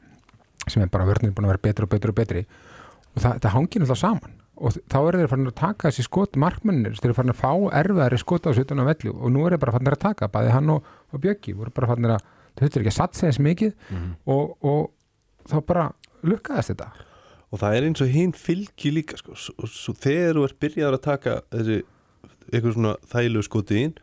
sem 0.66 0.82
er 0.82 0.92
bara 0.92 1.08
vörnin 1.08 1.32
búin 1.34 1.48
að 1.48 1.54
vera 1.54 1.64
betri 1.68 1.86
og 1.86 1.94
betri 1.94 2.12
og 2.12 2.18
betri 2.18 2.44
og 3.14 3.22
það, 3.22 3.38
það 3.38 3.54
hangir 3.54 3.84
náttúrulega 3.84 4.02
saman 4.02 4.39
og 4.60 4.76
þá 4.92 4.98
eru 5.00 5.20
þeir 5.22 5.30
farin 5.32 5.50
að 5.50 5.56
taka 5.60 5.88
þessi 5.88 6.04
skot 6.06 6.36
markmennir, 6.40 6.98
þeir 7.00 7.14
farin 7.16 7.32
að 7.32 7.40
fá 7.40 7.52
erfiðari 7.80 8.20
skot 8.20 8.48
á 8.48 8.52
17 8.52 8.82
á 8.82 8.84
velli 8.90 9.12
og 9.12 9.32
nú 9.32 9.44
er 9.46 9.56
þeir 9.56 9.62
bara 9.64 9.76
farin 9.76 9.92
að 9.92 10.02
taka 10.04 10.28
bæði 10.32 10.54
hann 10.56 10.74
og, 10.74 10.90
og 11.10 11.22
Bjöggi 11.24 11.56
voru 11.56 11.72
bara 11.76 11.90
farin 11.90 12.10
að 12.10 12.26
þau 12.26 12.64
þurftur 12.64 12.84
ekki 12.84 12.92
að 12.92 12.98
satsa 12.98 13.28
eins 13.30 13.40
mikið 13.40 13.72
og, 14.28 14.52
og 14.60 14.90
þá 15.48 15.56
bara 15.70 15.86
lukkaðist 16.26 16.74
þetta 16.74 16.90
og 17.50 17.62
það 17.62 17.76
er 17.76 17.88
eins 17.88 18.04
og 18.04 18.12
hinn 18.14 18.36
fylgi 18.36 18.92
líka 18.94 19.18
sko. 19.18 19.34
svo, 19.34 19.66
svo 19.66 19.96
þegar 19.98 20.38
þú 20.38 20.46
ert 20.46 20.60
byrjaður 20.62 20.98
að 20.98 21.06
taka 21.06 21.36
þessi 21.50 21.80
eitthvað 22.50 22.76
svona 22.76 22.94
þælu 23.10 23.44
skoti 23.46 23.84
inn 23.86 23.94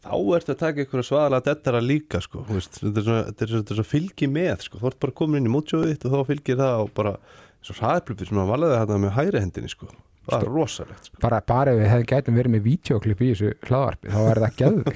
þá 0.00 0.16
ertu 0.36 0.54
að 0.54 0.60
taka 0.62 0.82
eitthvað 0.82 1.06
svaðalega 1.08 1.46
dettara 1.50 1.82
líka 1.84 2.20
sko. 2.24 2.44
þetta 2.48 2.88
er 2.88 3.04
svona, 3.04 3.22
þetta 3.28 3.44
er 3.44 3.50
svona, 3.52 3.62
þetta 3.62 3.74
er 3.74 3.80
svona 3.80 3.90
fylgi 3.90 4.28
með 4.32 4.66
sko. 4.66 4.80
þú 4.80 4.90
ert 4.90 5.00
bara 5.04 5.16
komin 5.20 5.40
inn 5.40 5.50
í 5.50 5.54
mótsjóðið 5.54 6.06
og 6.08 6.14
þá 6.14 6.30
fylgir 6.32 6.60
það 6.60 6.84
og 6.84 6.92
bara 6.96 7.14
svo 7.64 7.76
hraðplupið 7.80 8.30
sem 8.30 8.40
að 8.40 8.54
valaði 8.54 8.78
þetta 8.80 9.02
með 9.02 9.12
hægri 9.16 9.42
hendinni 9.44 9.70
sko. 9.70 9.90
það 10.30 10.44
er 10.44 10.50
rosalegt 10.54 11.08
sko. 11.08 11.18
bara, 11.24 11.40
bara 11.46 11.72
ef 11.72 11.78
við 11.80 11.88
hefði 11.90 12.08
gætum 12.10 12.36
verið 12.38 12.54
með 12.54 12.66
vídeoklipp 12.66 13.20
í 13.20 13.30
þessu 13.30 13.52
hlaðvarpi 13.66 14.12
þá 14.14 14.20
er 14.30 14.40
það 14.44 14.52
geður 14.60 14.92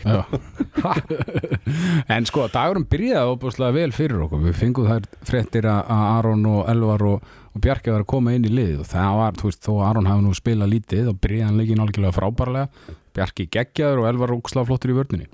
en 2.16 2.28
sko 2.28 2.49
dagurum 2.55 2.88
byrjaði 2.90 3.32
óbúslega 3.34 3.76
vel 3.78 3.93
fyrir 3.96 4.25
okkur. 4.26 4.43
Við 4.44 4.58
fengum 4.61 4.90
þær 4.90 5.08
fréttir 5.26 5.69
að 5.70 5.94
Aron 5.96 6.44
og 6.50 6.69
Elvar 6.70 7.06
og, 7.08 7.31
og 7.55 7.64
Bjarki 7.64 7.94
var 7.94 8.05
að 8.05 8.11
koma 8.14 8.34
inn 8.37 8.49
í 8.49 8.52
lið 8.52 8.82
og 8.84 8.90
það 8.90 9.20
var, 9.20 9.38
þú 9.40 9.50
veist, 9.50 9.62
þó 9.64 9.72
að 9.75 9.87
Aron 9.90 10.10
hafi 10.10 10.26
nú 10.26 10.34
spilað 10.37 10.75
lítið 10.75 11.08
og 11.12 11.22
byrjaði 11.25 11.49
hann 11.49 11.60
leikin 11.60 11.84
algjörlega 11.84 12.19
frábærlega. 12.19 12.93
Bjarki 13.14 13.49
geggjaður 13.56 14.05
og 14.05 14.10
Elvar 14.10 14.37
ógslag 14.37 14.69
flottur 14.69 14.94
í 14.94 14.99
vörninni 14.99 15.31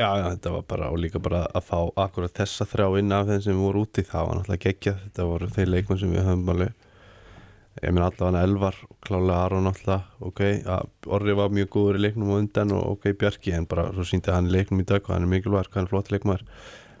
já, 0.00 0.28
þetta 0.30 0.52
var 0.56 0.68
bara 0.74 0.90
og 0.90 1.00
líka 1.02 1.22
bara 1.22 1.44
að 1.54 1.66
fá 1.68 1.78
akkurat 2.04 2.36
þessa 2.40 2.66
þrjá 2.68 3.00
inn 3.00 3.16
af 3.16 3.26
þeim 3.30 3.42
sem 3.46 3.64
voru 3.64 3.84
úti 3.86 4.04
það 4.06 4.28
var 4.28 4.38
náttúrulega 4.40 4.64
geggjað 4.66 5.02
þetta 5.06 5.28
voru 5.30 5.50
þeir 5.56 5.72
leikmenn 5.74 6.02
sem 6.02 6.14
við 6.14 6.26
höfum 6.28 6.54
alveg 6.54 6.86
ég 7.80 7.94
minn 7.94 8.04
allavega 8.04 8.26
hann 8.26 8.40
Elvar 8.42 8.76
og 8.88 8.96
klálega 9.06 9.40
Aron 9.46 9.70
alltaf, 9.70 10.08
ok, 10.26 10.40
Orri 11.14 11.36
var 11.38 11.54
mjög 11.54 11.70
góður 11.76 12.00
í 12.00 12.04
leiknum 12.04 12.34
og 12.34 12.42
undan 12.42 12.74
og 12.76 12.96
ok, 12.96 13.12
Bjarki 13.20 13.54
en 13.56 13.68
bara 13.70 13.88
svo 13.94 14.04
síndi 14.08 14.34
hann 14.34 14.50
leiknum 14.52 14.82
í 14.82 14.88
dag 14.88 15.04
hvað 15.04 15.16
hann 15.16 15.28
er 15.28 15.34
mikilvægur, 15.36 15.70
hvað 15.70 15.80
hann 15.80 15.88
er 15.88 15.94
flott 15.94 16.14
leikmaður 16.14 16.46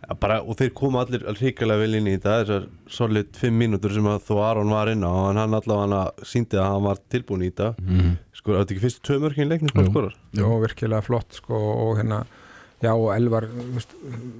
Ja, 0.00 0.14
bara, 0.16 0.38
og 0.40 0.56
þeir 0.56 0.70
koma 0.74 1.02
allir 1.04 1.22
hrikalega 1.36 1.82
vel 1.82 1.98
inn 1.98 2.08
í 2.08 2.14
þetta 2.16 2.38
þessar 2.40 2.64
solid 2.90 3.36
5 3.36 3.58
mínútur 3.60 3.92
sem 3.94 4.06
að 4.08 4.22
þó 4.30 4.32
Aron 4.46 4.72
var 4.72 4.88
inn 4.90 5.04
á 5.04 5.12
en 5.28 5.38
hann 5.38 5.56
allavega 5.58 6.00
hann 6.00 6.24
síndi 6.26 6.58
að 6.58 6.70
hann 6.72 6.86
var 6.86 7.02
tilbúin 7.12 7.44
í 7.44 7.50
þetta 7.50 7.68
mm. 7.84 8.14
sko, 8.40 8.54
þetta 8.56 8.74
ekki 8.74 8.84
fyrstu 8.86 9.04
tvö 9.06 9.18
mörkin 9.26 9.44
í 9.44 9.50
leiknum 9.50 9.70
Jú. 9.70 9.84
skorar 9.90 10.16
Jó, 10.40 10.48
virkilega 10.64 11.04
flott 11.04 11.36
sko 11.36 11.60
og 11.74 12.00
hérna, 12.00 12.22
já 12.80 12.92
og 12.94 13.10
Elvar 13.14 13.46
veist, 13.74 13.94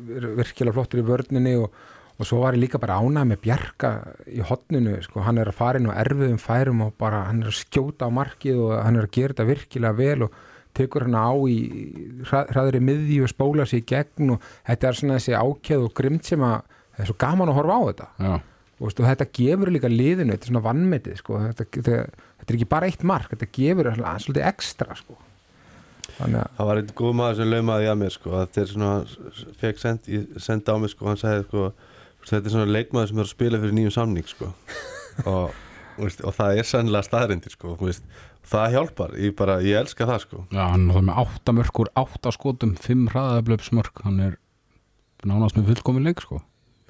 virkilega 0.09 0.77
flottur 0.77 1.03
í 1.03 1.07
vörninni 1.07 1.55
og, 1.61 1.73
og 2.21 2.29
svo 2.29 2.41
var 2.43 2.57
ég 2.57 2.63
líka 2.65 2.81
bara 2.81 2.99
ánægð 3.01 3.29
með 3.33 3.41
Bjarka 3.45 3.91
í 4.29 4.41
hotninu 4.45 4.99
sko, 5.05 5.23
hann 5.27 5.39
er 5.41 5.51
að 5.53 5.59
fara 5.61 5.81
inn 5.81 5.89
á 5.91 5.97
erfiðum 6.03 6.41
færum 6.41 6.83
og 6.87 6.95
bara 7.01 7.27
hann 7.29 7.43
er 7.45 7.51
að 7.53 7.59
skjóta 7.63 8.09
á 8.09 8.11
markið 8.13 8.61
og 8.67 8.75
hann 8.85 8.97
er 9.01 9.09
að 9.09 9.15
gera 9.19 9.35
þetta 9.35 9.49
virkilega 9.51 9.99
vel 10.01 10.27
og 10.29 10.39
tekur 10.77 11.07
hann 11.09 11.17
á 11.19 11.31
í 11.51 11.57
hrað- 12.29 12.53
hraðri 12.55 12.81
miðju 12.87 13.25
og 13.27 13.33
spóla 13.33 13.67
sér 13.67 13.83
í 13.83 13.89
gegn 13.91 14.35
og 14.37 14.45
þetta 14.69 14.89
er 14.93 14.99
svona 15.01 15.17
þessi 15.19 15.35
ákjöð 15.41 15.87
og 15.89 15.95
grimt 15.99 16.29
sem 16.29 16.45
að 16.47 16.61
það 16.95 17.03
er 17.05 17.11
svo 17.11 17.19
gaman 17.25 17.51
að 17.51 17.59
horfa 17.61 17.77
á 17.77 17.83
þetta 17.91 18.09
Já, 18.21 18.33
og, 18.37 18.85
veist, 18.87 19.01
og 19.03 19.09
þetta 19.11 19.27
gefur 19.41 19.73
líka 19.75 19.91
liðinu, 19.91 20.33
þetta 20.37 20.47
er 20.47 20.53
svona 20.53 20.63
vannmetið 20.69 21.19
sko. 21.21 21.41
þetta, 21.49 21.67
þetta, 21.75 21.97
þetta 22.41 22.55
er 22.55 22.57
ekki 22.61 22.69
bara 22.77 22.89
eitt 22.93 23.03
mark 23.05 23.33
þetta 23.35 23.51
gefur 23.59 23.91
svolítið 23.99 24.47
ekstra 24.53 24.97
sko. 24.97 25.19
Þannig 26.21 26.41
að 26.43 26.59
það 26.59 26.69
var 26.71 26.81
einn 26.81 26.93
góð 27.01 27.17
maður 27.21 27.39
sem 27.41 27.51
laumaði 27.51 27.89
að 27.91 27.99
mér 28.01 28.15
sko, 28.15 28.35
að 28.35 28.45
þetta 28.45 28.63
er 28.63 28.71
svona, 28.75 28.93
fekk 29.63 29.83
send, 29.83 30.11
ég 30.13 30.43
sendi 30.45 30.75
á 30.75 30.77
mig 30.83 30.93
sko, 30.93 31.09
hann 31.11 31.21
sagði 31.21 31.47
sko, 31.47 31.65
þetta 32.29 32.41
er 32.43 32.55
svona 32.55 32.75
leikmaður 32.77 33.11
sem 33.11 33.21
er 33.21 33.27
að 33.27 33.33
spila 33.35 33.63
fyrir 33.63 33.77
nýjum 33.79 33.97
samning 33.97 34.31
sko. 34.31 34.53
Og, 35.31 35.57
veist, 36.01 36.23
og 36.25 36.33
það 36.33 36.59
er 36.61 36.69
sannlega 36.69 37.05
staðrindir 37.05 37.53
sko, 37.53 37.75
veist, 37.81 38.05
það 38.49 38.77
hjálpar, 38.77 39.17
ég 39.21 39.35
bara, 39.37 39.59
ég 39.65 39.83
elska 39.83 40.07
það 40.09 40.23
sko. 40.23 40.45
Já 40.55 40.63
hann 40.63 40.87
er 40.89 41.03
með 41.05 41.19
8 41.27 41.57
mörkur 41.59 41.91
8 42.01 42.33
skotum, 42.37 42.77
5 42.81 43.11
hraðablöpsmörk 43.13 44.01
hann 44.07 44.23
er 44.31 44.39
nánast 45.29 45.59
með 45.59 45.75
fullkomin 45.75 46.09
leik 46.09 46.23
sko 46.25 46.41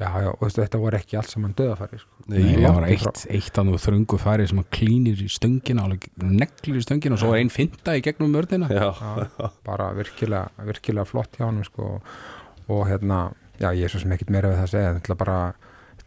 Já, 0.00 0.08
já, 0.24 0.30
og 0.32 0.52
þetta 0.56 0.78
voru 0.80 0.96
ekki 0.96 1.16
allt 1.20 1.28
saman 1.28 1.52
döðafæri 1.58 1.98
sko. 2.00 2.14
Nei, 2.30 2.38
Nei, 2.40 2.54
það 2.62 2.76
var 2.78 2.86
eitt, 2.88 3.24
eitt 3.36 3.58
að 3.60 3.66
nú 3.68 3.80
þröngu 3.84 4.18
færi 4.22 4.46
sem 4.48 4.60
hann 4.62 4.68
klínir 4.72 5.20
í 5.20 5.26
stöngina 5.28 5.84
alveg 5.84 6.06
neglir 6.24 6.78
í 6.80 6.84
stöngina 6.86 7.18
og 7.18 7.20
svo 7.20 7.34
er 7.34 7.42
einn 7.42 7.52
finta 7.52 7.96
í 7.98 8.04
gegnum 8.06 8.32
mörðina 8.32 8.70
já, 8.72 8.86
Já, 8.96 9.50
bara 9.66 9.90
virkilega, 9.98 10.48
virkilega 10.70 11.04
flott 11.10 11.36
hjá 11.36 11.44
hann 11.50 11.60
sko. 11.68 11.98
og 12.70 12.86
hérna, 12.88 13.26
já, 13.60 13.68
ég 13.76 13.84
er 13.84 13.92
svo 13.92 14.00
sem 14.00 14.16
ekkit 14.16 14.32
meira 14.32 14.54
við 14.54 14.62
það 14.62 14.68
að 14.70 14.72
segja, 14.72 14.94
þetta 14.96 15.12
er 15.12 15.20
bara 15.24 15.38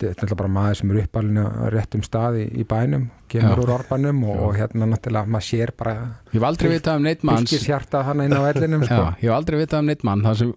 þetta 0.04 0.26
er 0.26 0.38
bara 0.42 0.52
maður 0.52 0.80
sem 0.80 0.92
er 0.94 1.02
uppalinn 1.04 1.40
á 1.44 1.48
réttum 1.74 2.04
stað 2.06 2.38
í, 2.42 2.46
í 2.64 2.66
bænum, 2.68 3.08
kemur 3.32 3.60
Já. 3.60 3.64
úr 3.64 3.74
orbanum 3.78 4.24
og, 4.26 4.40
og 4.48 4.56
hérna 4.58 4.88
náttúrulega 4.90 5.30
maður 5.30 5.48
sér 5.52 5.74
bara 5.78 5.94
Ég 6.32 6.40
hef 6.40 6.48
aldrei 6.50 6.72
vitað 6.74 6.98
um 6.98 7.06
neitt 7.08 7.26
Já, 8.88 8.90
sko. 8.90 9.04
ég 9.22 9.28
hef 9.30 9.36
aldrei 9.38 9.60
vitað 9.62 9.84
um 9.84 9.92
neitt 9.92 10.08
mann 10.08 10.26
það, 10.26 10.40
sem, 10.42 10.54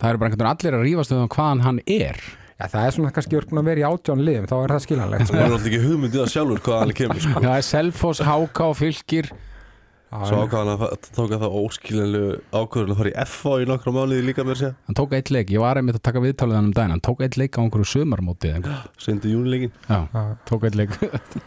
það 0.00 0.14
eru 0.14 0.22
bara 0.22 0.30
einhvern 0.32 0.46
veginn 0.46 0.54
allir 0.56 0.78
að 0.78 0.86
rífast 0.88 1.14
um 1.16 1.28
hvaðan 1.36 1.64
hann 1.66 1.82
er 1.84 2.22
Já, 2.62 2.68
það 2.70 2.84
er 2.86 2.94
svona 2.96 3.12
kannski 3.16 3.38
verið 3.40 3.58
að 3.58 3.68
vera 3.72 3.82
í 3.82 3.86
átján 3.90 4.20
liðum 4.22 4.44
þá 4.46 4.56
er 4.62 4.74
það 4.76 4.84
skiljanlegt 4.86 5.22
það 5.22 5.32
sko. 5.32 5.38
er 5.42 5.48
náttúrulega 5.52 5.72
ekki 5.72 5.86
hugmyndið 5.88 6.22
að 6.22 6.34
sjálfur 6.36 6.60
hvað 6.62 6.82
hann 6.82 6.92
kemur 7.00 7.24
sko. 7.24 7.40
Það 7.42 7.56
er 7.56 7.66
Selfoss, 7.66 8.22
Háká, 8.22 8.68
Fylkir 8.78 9.32
Já, 10.12 10.18
svo 10.28 10.42
ákvað 10.44 10.60
hann 10.60 10.70
að 10.76 11.40
það 11.40 11.54
óskiljanlegu 11.56 12.32
ákvörðun 12.52 12.92
að 12.92 12.98
fara 13.00 13.10
í 13.10 13.26
FA 13.32 13.52
í 13.62 13.68
nokkra 13.70 13.94
mánuði 13.96 14.24
líka 14.26 14.44
með 14.44 14.58
sér, 14.60 14.74
Hann 14.84 14.98
tók 14.98 15.14
eitt 15.16 15.30
leik, 15.32 15.48
ég 15.54 15.62
var 15.64 15.80
einmitt 15.80 15.96
að 15.96 16.04
taka 16.04 16.20
viðtalið 16.20 16.58
hann 16.58 16.68
um 16.68 16.74
daginn 16.76 16.92
Hann 16.92 17.04
tók 17.08 17.22
eitt 17.24 17.38
leik 17.40 17.56
á 17.56 17.64
einhverju 17.64 17.88
sömarmóti 17.88 18.50
eða 18.50 18.58
einhver. 18.60 18.82
sendi 19.00 19.32
júnileikin 19.32 19.72
Já, 19.88 20.02
já. 20.12 20.22
tók 20.50 20.66
eitt 20.68 20.76
leik 20.76 20.92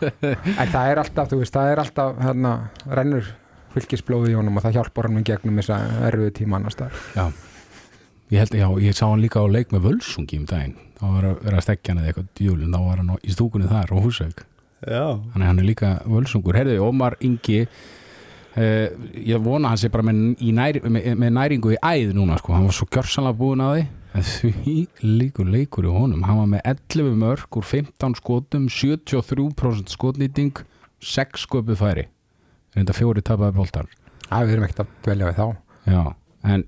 En 0.65 0.73
það 0.73 0.89
er 0.95 1.01
alltaf, 1.03 1.29
þú 1.29 1.39
veist, 1.43 1.53
það 1.53 1.71
er 1.75 1.83
alltaf 1.85 2.17
hérna, 2.25 2.55
rennur 2.89 3.29
fylgisblóði 3.75 4.33
í 4.33 4.37
honum 4.39 4.57
og 4.57 4.65
það 4.65 4.79
hjálpar 4.79 5.11
hann 5.11 5.25
gegnum 5.29 5.61
þessa 5.61 5.79
erfiðu 6.09 6.33
tíma 6.39 6.57
annars 6.59 6.77
þar 6.79 6.97
Já, 7.13 7.25
ég 8.33 8.41
held, 8.41 8.57
já, 8.63 8.67
ég 8.87 8.97
sá 8.97 9.05
hann 9.11 9.21
líka 9.23 9.43
á 9.43 9.47
leik 9.51 9.73
með 9.75 9.89
völsungi 9.91 10.39
um 10.41 10.49
daginn, 10.49 10.75
þá 10.99 11.05
var 11.09 11.27
að 11.29 11.43
vera 11.45 11.59
að 11.59 11.65
stekja 11.67 11.93
hann 11.93 12.01
eða 12.03 12.11
eitthvað 12.11 12.31
djúlin, 12.39 12.75
þá 12.75 12.87
var 12.87 13.01
hann 13.01 13.11
í 13.21 13.35
stúkunni 13.35 13.69
þar 13.71 13.93
húsveik, 13.99 14.45
Já, 14.85 15.05
þannig 15.31 15.41
að 15.41 15.49
hann 15.49 15.61
er 15.61 15.69
líka 15.69 15.91
völsungur, 16.05 16.57
herðu, 16.59 16.79
Ómar 16.85 17.15
Ingi 17.25 17.61
eh, 17.63 18.89
ég 19.25 19.41
vona 19.41 19.71
hann 19.71 19.79
sé 19.81 19.89
bara 19.89 20.05
með, 20.05 20.23
í 20.43 20.51
næri, 20.55 20.81
með, 20.83 21.11
með 21.21 21.35
næringu 21.39 21.73
í 21.73 21.79
æð 21.81 22.15
núna, 22.17 22.37
sko, 22.41 22.53
hann 22.53 22.67
var 22.67 22.77
svo 22.77 22.87
gjörsanlega 22.93 23.39
búin 23.39 23.63
að 23.65 23.77
því. 23.77 23.85
En 24.15 24.23
því 24.23 24.75
líkur 25.03 25.49
leikur 25.51 25.87
í 25.89 25.91
honum. 25.91 26.21
Hann 26.23 26.37
var 26.39 26.47
með 26.47 26.61
11 26.71 27.17
mörg 27.19 27.57
úr 27.59 27.65
15 27.67 28.15
skotum 28.21 28.69
73% 28.71 29.91
skotnýting 29.91 30.61
6 31.03 31.43
sköpuð 31.43 31.81
færi. 31.81 32.05
Reynda 32.75 32.95
fjóri 32.95 33.23
tapaði 33.23 33.55
boltar 33.57 33.89
Já, 34.25 34.39
við 34.41 34.55
erum 34.55 34.65
ekkert 34.67 34.83
að 34.85 34.93
dvelja 35.05 35.27
við 35.29 35.37
þá. 35.39 35.47
Já, 35.85 36.01
en 36.53 36.63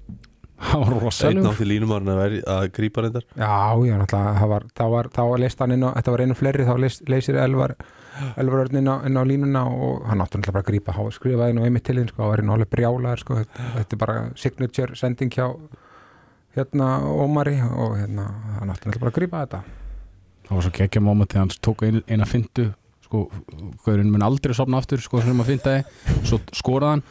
hann 0.68 0.82
var 0.82 0.94
einn 0.96 1.02
rosalug 1.04 1.46
átti 1.52 1.66
línumárn 1.70 2.10
að, 2.10 2.20
væri- 2.24 2.44
að 2.50 2.66
grípa 2.78 3.04
reyndar. 3.06 3.26
Já, 3.38 3.52
já, 3.86 3.96
náttúrulega, 4.02 4.34
það 4.42 4.52
var, 4.54 4.66
þá 4.80 4.84
var, 4.94 5.10
þá 5.14 5.22
var 5.32 5.42
leist 5.44 5.60
hann 5.64 5.76
inn 5.76 5.86
á, 5.86 5.90
þetta 6.00 6.14
var 6.16 6.24
einu 6.26 6.38
fleiri, 6.40 6.66
þá 6.68 6.74
leist, 6.82 7.04
leysir 7.14 7.38
Elvar, 7.44 7.74
Elvar 8.42 8.64
Örn 8.66 8.80
inn 8.82 8.90
á, 8.90 8.96
inn 9.06 9.20
á 9.20 9.24
línuna 9.30 9.66
og 9.70 10.08
hann 10.10 10.24
átti 10.26 10.40
náttúrulega 10.42 10.56
bara 10.58 10.66
að 10.66 10.72
grípa, 10.72 10.96
hann 10.98 11.12
skrifaði 11.14 11.58
nú 11.58 11.66
einmitt 11.68 11.86
til 11.86 11.98
þín, 12.00 12.10
sko, 12.10 12.24
hann 12.24 12.32
var 12.34 12.44
inn 12.46 12.54
alveg 12.56 12.72
brjálaður, 12.74 13.22
sko, 13.26 13.38
þetta, 13.44 13.68
þetta 13.76 13.98
er 14.00 14.02
bara 14.06 14.18
signature 14.46 14.98
sending 14.98 15.34
hjá, 15.38 15.46
hérna, 16.58 16.90
Ómari 17.06 17.60
og 17.62 17.98
hérna, 18.00 18.26
hann 18.58 18.74
átti 18.74 18.90
náttúrulega 18.90 19.04
bara 19.06 19.14
að 19.14 19.20
grípa 19.22 19.44
þetta. 19.46 19.62
Það 20.48 20.56
var 20.58 20.66
svo 20.66 20.74
geggja 20.80 21.04
moment 21.04 21.32
þegar 21.34 21.44
hann 21.46 21.56
tók 21.68 21.84
ein, 21.86 22.02
eina 22.08 22.26
fintu 22.26 22.70
sko, 23.08 23.26
gaurinn 23.86 24.10
mun 24.12 24.24
aldrei 24.26 24.56
sopna 24.58 24.80
aftur 24.82 25.00
sko, 25.04 25.22
sem 25.24 25.44
að 25.44 25.50
finta 25.54 25.74
þið, 25.78 26.22
svo 26.28 26.40
skoraði 26.56 26.98
hann 26.98 27.04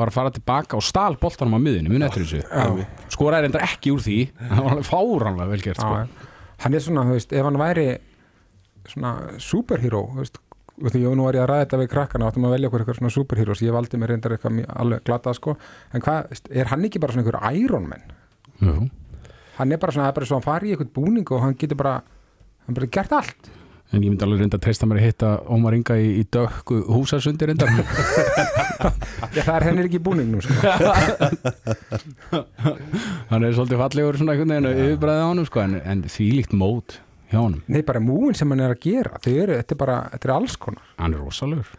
var 0.00 0.10
að 0.10 0.16
fara 0.16 0.32
tilbaka 0.34 0.78
og 0.78 0.84
stál 0.86 1.16
boltanum 1.20 1.56
á 1.56 1.60
miðunni 1.62 1.92
mun 1.92 2.06
eftir 2.06 2.24
þessu, 2.26 2.84
skoraði 3.14 3.46
reyndar 3.46 3.64
ekki 3.66 3.92
úr 3.94 4.04
því 4.04 4.18
það 4.40 4.62
var 4.64 4.74
alveg 4.74 4.88
fáránlega 4.90 5.50
vel 5.52 5.64
gert 5.64 5.82
sko. 5.82 6.28
Hann 6.60 6.76
er 6.76 6.84
svona, 6.84 7.06
þú 7.08 7.16
veist, 7.16 7.32
ef 7.32 7.46
hann 7.48 7.58
væri 7.60 7.88
svona 8.90 9.12
superhero, 9.40 10.02
þú 10.12 10.24
veist, 10.24 10.40
ég 10.96 11.16
nú 11.16 11.26
var 11.26 11.36
ég 11.36 11.44
að 11.44 11.50
ræða 11.50 11.64
þetta 11.66 11.80
við 11.82 11.90
krakkana 11.92 12.28
áttum 12.30 12.46
að 12.48 12.54
velja 12.56 12.70
okkur 12.70 12.84
eitthvað 12.84 12.98
svona 13.00 13.14
superheroes, 13.14 13.62
ég 13.64 13.76
valdi 13.76 14.00
mér 14.00 14.14
reyndar 14.14 14.34
eitthvað 14.36 14.62
alveg 14.80 15.04
glata 15.08 15.34
sko, 15.36 15.54
en 15.92 16.04
hvað, 16.04 16.34
er 16.50 16.72
hann 16.72 16.88
ekki 16.88 17.02
bara 17.02 17.16
svona 17.16 17.26
einhver 17.26 17.60
Iron 17.60 17.88
Man? 17.90 18.04
Jú. 18.60 18.76
hann 19.60 19.72
er 19.72 19.80
bara 19.80 19.92
svona, 19.92 20.08
það 20.08 20.12
er 20.12 20.18
bara 20.18 20.28
svo 20.28 20.36
að 20.36 20.40
hann 20.40 20.48
fari 20.48 20.70
í 20.70 20.74
eitthvað 20.74 20.92
búning 20.96 21.32
og 21.32 21.44
hann 21.44 21.56
getur 21.60 21.80
bara, 21.80 21.94
hann 22.66 22.76
bara 22.76 22.88
gert 22.96 23.12
allt 23.16 23.50
en 23.90 23.98
ég 24.04 24.06
myndi 24.06 24.24
alveg 24.26 24.44
reynda 24.44 24.58
að 24.58 24.64
treysta 24.66 24.86
mér 24.86 25.00
að 25.00 25.06
hitta 25.08 25.30
Ómar 25.50 25.74
Inga 25.74 25.96
í, 25.98 26.08
í 26.20 26.24
dökku 26.30 26.78
húsasundi 26.86 27.48
reyndar. 27.50 27.72
Já, 29.34 29.42
það 29.42 29.54
er 29.56 29.66
henni 29.66 29.84
ekki 29.84 29.98
í 29.98 30.04
búningnum 30.06 30.42
sko. 30.44 30.54
hann 33.32 33.46
er 33.46 33.54
svolítið 33.56 33.82
fallegur 33.82 34.18
svona 34.20 34.36
einhvern 34.36 34.54
veginn 34.54 34.70
og 34.70 34.82
yfirbræðið 34.86 35.26
á 35.26 35.30
honum 35.32 35.48
sko, 35.50 35.64
en, 35.66 35.76
en 35.82 36.04
því 36.06 36.28
líkt 36.38 36.56
mót 36.56 37.00
hjá 37.30 37.40
honum, 37.42 37.60
Nei, 37.70 37.82
bara 37.86 38.02
múin 38.02 38.38
sem 38.38 38.50
hann 38.54 38.62
er 38.64 38.76
að 38.76 38.82
gera. 38.86 39.18
Þau 39.22 39.32
eru, 39.34 39.58
þetta 39.58 39.76
er 39.76 39.82
bara, 39.84 39.98
þetta 40.14 40.30
er 40.30 40.34
alls 40.38 40.56
konar. 40.60 40.86
Hann 41.00 41.16
er 41.16 41.24
rosalur 41.24 41.76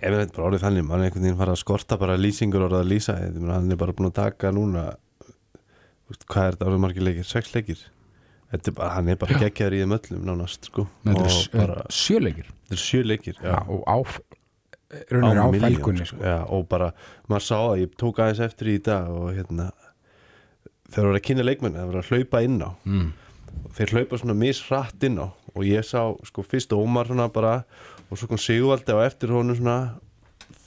Ég 0.00 0.08
er 0.08 0.32
bara 0.32 0.46
orðið 0.48 0.62
þannig, 0.64 0.84
mann 0.88 1.02
er 1.02 1.10
einhvern 1.10 1.26
veginn 1.26 1.40
fara 1.42 1.52
að 1.52 1.60
skorta 1.60 1.96
bara 2.00 2.16
lýsingur 2.16 2.62
orðið 2.64 2.80
að 2.80 2.92
lýsa. 2.94 3.14
Ég 3.20 3.34
meina, 3.36 3.58
hann 3.58 3.72
er 3.74 3.80
bara 3.80 3.92
búin 3.96 4.08
að 4.08 4.16
taka 4.16 4.52
núna 4.56 4.84
hvað 6.24 6.46
er 6.46 6.56
þetta 6.56 6.68
orðið 6.70 6.84
margir 6.86 7.04
leikir? 7.04 7.26
Sex 7.28 7.52
leikir 7.52 7.82
er 8.52 8.74
bara, 8.74 8.90
hann 8.96 9.08
er 9.08 9.18
bara 9.20 9.38
geggjaður 9.38 9.76
í 9.76 9.80
þeim 9.84 9.96
öllum 9.96 10.26
nánast 10.26 10.70
sko 10.70 10.86
sjöleikir 11.94 12.50
þetta 12.50 12.76
er 12.76 12.82
sjö 12.82 13.02
leikir 13.06 13.36
já. 13.38 13.52
já. 13.52 13.58
og 13.70 13.84
á 13.86 13.96
á, 14.90 15.50
milljón, 15.50 15.60
fælgunni 15.62 16.06
sko. 16.06 16.18
já, 16.24 16.38
og 16.50 16.66
bara, 16.70 16.90
maður 17.30 17.46
sá 17.46 17.56
að 17.60 17.82
ég 17.84 17.96
tók 18.00 18.18
aðeins 18.18 18.42
eftir 18.42 18.72
í 18.74 18.78
dag 18.82 19.10
og 19.14 19.30
hérna 19.36 19.70
þeir 20.90 21.06
voru 21.06 21.20
að 21.20 21.26
kynna 21.28 21.46
leikmenn, 21.46 21.78
þeir 21.78 21.90
voru 21.92 22.02
að 22.02 22.10
hlaupa 22.10 22.42
inn 22.46 22.58
á 22.58 22.70
mm. 22.74 23.08
þeir 23.78 23.94
hlaupa 23.94 24.20
svona 24.20 24.38
misrætt 24.38 25.06
inn 25.06 25.20
á 25.22 25.26
og 25.30 25.66
ég 25.66 25.86
sá 25.86 26.10
sko 26.26 26.42
fyrst 26.46 26.74
Ómar 26.74 27.10
svona 27.10 27.28
bara 27.30 27.60
og 28.10 28.18
svo 28.18 28.30
kom 28.30 28.40
Sigvaldi 28.40 28.94
á 28.94 29.06
eftir 29.06 29.30
honum 29.34 29.58
svona 29.58 30.00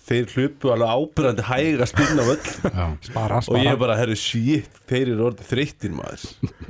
þeir 0.04 0.34
hlupu 0.34 0.72
alveg 0.74 0.92
ábyrðandi 0.94 1.46
hægast 1.48 2.00
inn 2.04 2.20
á 2.20 2.26
öll. 2.26 2.40
Já. 2.78 2.86
spara, 3.08 3.40
og 3.40 3.58
ég 3.58 3.70
spara. 3.70 3.80
bara, 3.84 3.98
herru, 4.00 4.18
shit, 4.20 4.82
þeir 4.90 5.14
eru 5.14 5.28
orðið 5.30 5.52
þreyttir 5.54 5.96
maður. 5.98 6.26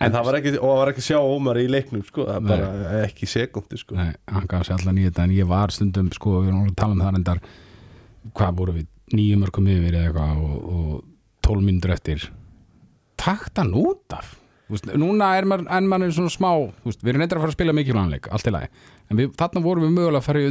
En 0.00 0.14
það 0.14 0.24
var 0.24 0.36
ekki, 0.38 0.50
og 0.56 0.64
það 0.64 0.78
var 0.78 0.90
ekki 0.90 1.02
að 1.02 1.06
sjá 1.10 1.18
Ómar 1.20 1.58
í 1.60 1.66
leiknum 1.68 2.04
sko, 2.06 2.24
það 2.24 2.46
var 2.48 2.62
bara 2.64 3.00
ekki 3.04 3.26
sekundi 3.28 3.76
sko. 3.76 3.98
Nei, 3.98 4.14
hann 4.32 4.46
gaf 4.48 4.64
sér 4.64 4.78
allan 4.78 4.96
í 4.96 5.04
þetta 5.04 5.26
en 5.26 5.34
ég 5.36 5.50
var 5.50 5.74
stundum, 5.76 6.08
sko, 6.16 6.38
við 6.38 6.48
erum 6.48 6.62
alveg 6.62 6.72
að 6.72 6.78
tala 6.80 6.96
um 6.96 7.02
það 7.04 7.12
reyndar, 7.18 7.42
hvað 8.40 8.56
voru 8.62 8.76
við 8.78 8.88
nýjum 9.12 9.44
mörgum 9.44 9.68
yfir 9.74 9.98
eða 10.00 10.08
eitthvað 10.08 10.40
og, 10.46 10.56
og 10.72 11.44
tólf 11.44 11.66
mínútur 11.66 11.92
eftir. 11.92 12.24
Takt 13.20 13.60
hann 13.60 13.76
út 13.76 14.16
af 14.16 14.38
Þú 14.70 14.76
veist, 14.76 14.90
núna 15.02 15.32
er 15.34 15.50
maður, 15.50 15.68
en 15.76 15.86
maður 15.90 16.08
er 16.08 16.12
svona 16.14 16.30
smá 16.30 16.50
þú 16.54 16.92
veist, 16.92 17.00
við 17.02 17.12
erum 17.12 17.24
reyndar 17.24 17.40
að 17.40 17.44
fara 17.44 17.50
að 17.50 17.56
spila 17.58 17.74
lagi. 18.54 18.84
En 19.10 19.18
við, 19.18 19.32
þarna 19.40 19.62
vorum 19.64 19.84
við 19.84 19.96
mögulega 19.96 20.20
að 20.22 20.28
fara 20.30 20.40
í 20.40 20.50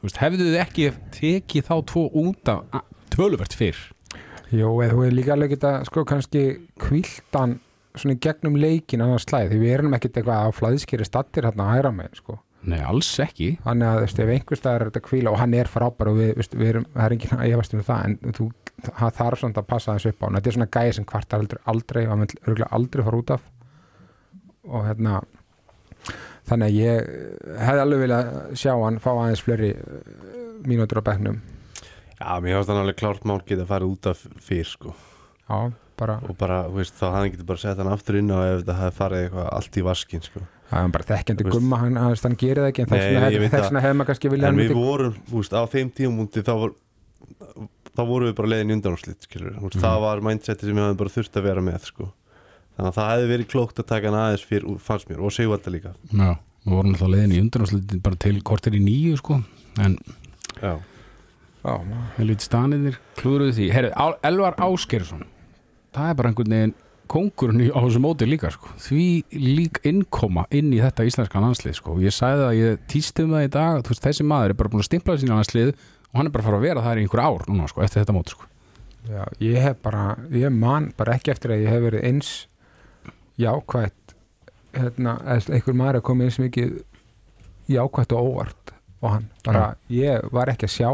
undanáslit 0.00 0.20
hefðu 0.24 0.44
þið 0.48 0.60
ekki 0.64 0.90
tekið 1.12 1.66
þá 1.66 1.74
tvo 1.90 2.04
út 2.16 2.48
af 2.48 2.84
töluvert 3.12 3.56
fyrr? 3.56 3.80
Jó, 4.50 4.68
eða 4.82 4.94
þú 4.94 5.02
er 5.06 5.12
líka 5.14 5.34
alveg 5.34 5.52
geta 5.54 5.72
sko 5.86 6.04
kannski 6.08 6.44
kviltan 6.80 7.60
svona 7.94 8.16
gegnum 8.22 8.56
leikin 8.58 9.02
annars 9.02 9.26
slæð, 9.28 9.52
því 9.52 9.58
við 9.60 9.74
erum 9.74 9.94
ekkert 9.94 10.16
eitthvað 10.16 10.46
á 10.46 10.56
flæðskýri 10.56 11.06
stattir 11.06 11.46
hérna 11.46 11.66
að 11.66 11.76
hæra 11.76 11.92
með 11.94 12.16
sko. 12.18 12.38
Nei, 12.60 12.80
alls 12.84 13.08
ekki. 13.22 13.54
Þannig 13.64 13.88
að 13.88 14.00
veist, 14.04 14.18
ef 14.20 14.30
einhver 14.34 14.58
staðar 14.58 14.82
er 14.82 14.90
þetta 14.90 15.04
kvíla 15.06 15.32
og 15.32 15.38
hann 15.40 15.54
er 15.56 15.70
frábær 15.70 16.10
og 16.10 16.18
við, 16.18 16.32
veist, 16.36 16.56
við 16.56 16.72
erum, 16.74 16.86
það 16.92 17.06
er 17.06 17.14
enginn 17.16 17.38
að 17.38 17.54
efast 17.54 17.76
um 17.76 17.84
það 17.86 18.02
en 18.08 18.34
þú, 18.36 18.48
það 18.88 19.14
þarf 19.20 19.40
svona 19.40 19.62
að 19.62 19.68
passa 19.70 19.94
þessu 19.94 20.12
upp 20.12 20.20
á 20.20 20.24
hann. 20.26 20.36
Þetta 20.36 20.50
er 20.50 20.56
svona 20.58 20.70
gæði 20.76 20.96
sem 20.98 21.06
kvartar 21.08 21.40
aldrei, 21.40 21.60
aldrei 21.72 22.02
og 22.02 22.12
hann 22.12 22.24
vil 22.24 22.42
örgulega 22.42 22.70
aldrei 22.76 23.04
fara 23.06 23.20
út 23.22 23.32
af. 23.36 23.46
Og 24.68 24.84
hérna 24.90 25.14
þannig 26.48 26.70
að 26.70 26.78
ég 26.80 27.10
hefði 27.66 27.84
alveg 27.84 28.02
viljað 28.04 28.30
sjá 28.62 28.72
hann 28.84 28.98
fá 29.02 29.10
aðeins 29.16 29.42
fleiri 29.44 29.70
eh, 29.74 30.10
mínútur 30.66 31.02
á 31.02 31.08
bekknum 31.10 31.40
Já, 32.20 32.36
mér 32.44 32.58
finnst 32.58 32.68
hann 32.72 32.82
alveg 32.82 32.98
klárt 33.00 33.24
mál 33.28 33.40
geta 33.48 33.64
farið 33.68 33.94
út 33.94 34.10
af 34.12 34.24
fyrr 34.44 34.68
sko 34.68 34.94
já, 35.50 35.60
bara, 36.00 36.18
og 36.28 36.36
bara, 36.40 36.62
veist, 36.72 36.94
þá 37.00 37.06
hann 37.16 37.30
getur 37.32 37.48
bara 37.48 37.60
sett 37.62 37.80
hann 37.80 37.88
aftur 37.92 38.18
inn 38.20 38.28
á 38.32 38.38
ef 38.44 38.60
þetta 38.62 38.76
hefði 38.80 38.96
farið 39.00 39.24
eitthvað 39.24 39.48
allt 39.56 39.78
í 39.80 39.84
vaskin 39.88 40.22
sko. 40.24 40.42
það 40.70 40.84
er 40.86 40.92
bara 40.96 41.08
þekkjandi 41.10 41.46
veist- 41.48 41.56
gumma 41.56 41.80
hann, 41.80 41.96
hann, 42.00 42.36
gerir 42.44 42.62
það 42.62 42.70
ekki 42.70 42.84
en 42.84 42.92
þess 42.92 43.04
Nei, 43.04 43.14
vegna 43.14 43.26
ég 43.26 43.32
hef- 43.32 43.42
veit 43.42 43.50
þess 43.50 43.60
það. 43.64 43.68
vegna 43.70 43.82
hefði 43.86 43.98
maður 44.00 44.10
kannski 44.12 44.32
viljað 44.34 44.48
en 44.52 44.60
við 44.62 44.74
vorum, 44.78 45.16
þú 45.30 45.40
veist, 45.40 45.56
á 45.56 45.62
þeim 45.74 45.90
tíumúndi 45.96 46.44
þá, 46.46 46.52
vor, 46.60 46.74
þá 47.90 48.02
vorum 48.06 48.28
við 48.30 48.36
bara 48.38 48.52
leiðin 48.52 48.70
í 48.70 48.76
undanúrslit 48.78 49.26
skilur, 49.26 49.56
mm. 49.58 49.80
Það 49.80 50.00
var 50.06 50.20
mindseti 50.28 50.68
sem 50.68 50.76
ég 50.76 50.86
hafði 50.86 51.00
bara 51.02 51.14
þurft 51.16 51.36
að 51.40 51.48
vera 51.50 51.64
með 51.66 51.88
sko. 51.90 52.08
Þannig 52.80 52.90
að 52.90 52.98
það 52.98 53.10
hefði 53.12 53.30
verið 53.34 53.50
klókt 53.52 53.80
að 53.82 53.88
taka 53.90 54.08
hann 54.08 54.20
aðeins 54.20 54.44
fyrir, 54.48 54.78
fannst 54.80 55.10
mér, 55.10 55.20
og 55.20 55.34
Sigvalda 55.36 55.72
líka 55.74 55.92
Já, 56.10 56.30
við 56.64 56.76
vorum 56.76 56.94
alltaf 56.94 57.12
leiðin 57.12 57.34
í 57.36 57.40
undanáslit 57.44 57.96
bara 58.04 58.20
til 58.24 58.36
kortir 58.46 58.76
í 58.78 58.84
nýju, 58.84 59.16
sko 59.20 59.40
en 59.80 59.98
Já, 60.60 60.72
já, 61.64 61.74
helviti 62.16 62.48
stanirnir 62.48 63.00
klúðruðu 63.20 63.56
því 63.58 63.72
Herri, 63.74 63.92
Elvar 64.26 64.56
Áskersson 64.60 65.26
það 65.94 66.08
er 66.08 66.18
bara 66.18 66.32
einhvern 66.32 66.56
veginn 66.56 66.78
kongurinn 67.10 67.64
á 67.74 67.80
þessu 67.82 68.00
móti 68.02 68.28
líka 68.28 68.52
sko. 68.54 68.70
því 68.78 69.06
lík 69.34 69.80
innkoma 69.88 70.44
inn 70.54 70.70
í 70.74 70.78
þetta 70.82 71.06
íslenska 71.08 71.42
landslið 71.42 71.78
sko. 71.80 71.96
ég 72.02 72.14
sagði 72.14 72.44
það, 72.44 72.58
ég 72.60 72.84
týsti 72.90 73.26
um 73.26 73.34
það 73.34 73.46
í 73.46 73.50
dag 73.56 73.80
þú 73.80 73.94
veist, 73.94 74.04
þessi 74.04 74.26
maður 74.30 74.54
er 74.54 74.60
bara 74.60 74.72
búin 74.72 74.84
að 74.84 74.90
stimpla 74.90 75.16
sína 75.18 75.40
landslið 75.40 75.72
og 75.74 76.20
hann 76.20 76.30
er 76.30 76.34
bara 76.34 76.44
að 76.44 76.48
fara 76.48 76.60
að 76.60 76.66
vera 76.68 76.84
það 76.86 77.00
í 77.00 77.04
einhver 77.04 77.24
ár 77.24 77.48
núna, 77.48 77.66
sko, 77.70 77.82
eftir 77.82 78.04
þetta 78.04 78.14
móti 78.14 78.36
sko. 78.36 78.46
já, 79.10 79.24
ég 79.42 79.66
hef 79.66 79.82
bara 79.82 80.04
ég 80.30 80.54
man 80.54 80.92
bara 80.96 81.16
ekki 81.18 81.34
eftir 81.34 81.56
að 81.56 81.64
ég 81.64 81.74
hef 81.74 81.84
verið 81.88 82.06
eins 82.12 82.30
jákvætt 83.40 84.14
hérna, 84.76 85.16
einhver 85.40 85.76
maður 85.76 86.00
er 86.00 86.06
komið 86.06 86.30
eins 86.30 86.40
mikið 86.44 86.76
jákvætt 87.70 88.14
og 88.14 88.30
óvart 88.30 88.74
og 89.00 89.14
hann, 89.14 89.28
bara, 89.46 89.74
ég 89.92 90.26
var 90.34 90.52
ekki 90.52 90.68
að 90.68 90.74
sjá 90.76 90.90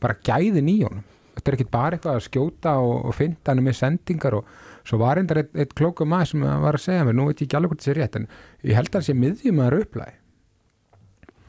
bara 0.00 0.16
gæðin 0.24 0.70
í 0.70 0.78
honum. 0.84 1.06
Þetta 1.34 1.50
er 1.50 1.56
ekki 1.56 1.72
bara 1.72 1.96
eitthvað 1.96 2.18
að 2.18 2.26
skjóta 2.26 2.74
og, 2.80 2.94
og 3.08 3.16
finna 3.16 3.50
hann 3.50 3.62
með 3.64 3.78
sendingar 3.80 4.36
og 4.38 4.48
svo 4.86 5.00
var 5.00 5.18
reyndar 5.18 5.42
eitt, 5.42 5.52
eitt 5.54 5.74
klókum 5.76 6.10
maður 6.10 6.32
sem 6.32 6.46
var 6.64 6.78
að 6.78 6.84
segja 6.84 7.04
mér, 7.06 7.16
nú 7.16 7.28
veit 7.28 7.38
ég 7.40 7.46
ekki 7.48 7.58
alveg 7.58 7.74
hvort 7.74 7.84
það 7.84 7.90
sé 7.90 7.96
rétt 7.98 8.18
en 8.18 8.26
ég 8.66 8.78
held 8.78 8.90
að 8.90 8.98
hann 8.98 9.06
sé 9.08 9.16
miðjum 9.18 9.60
maður 9.60 9.84
upplæði 9.84 10.16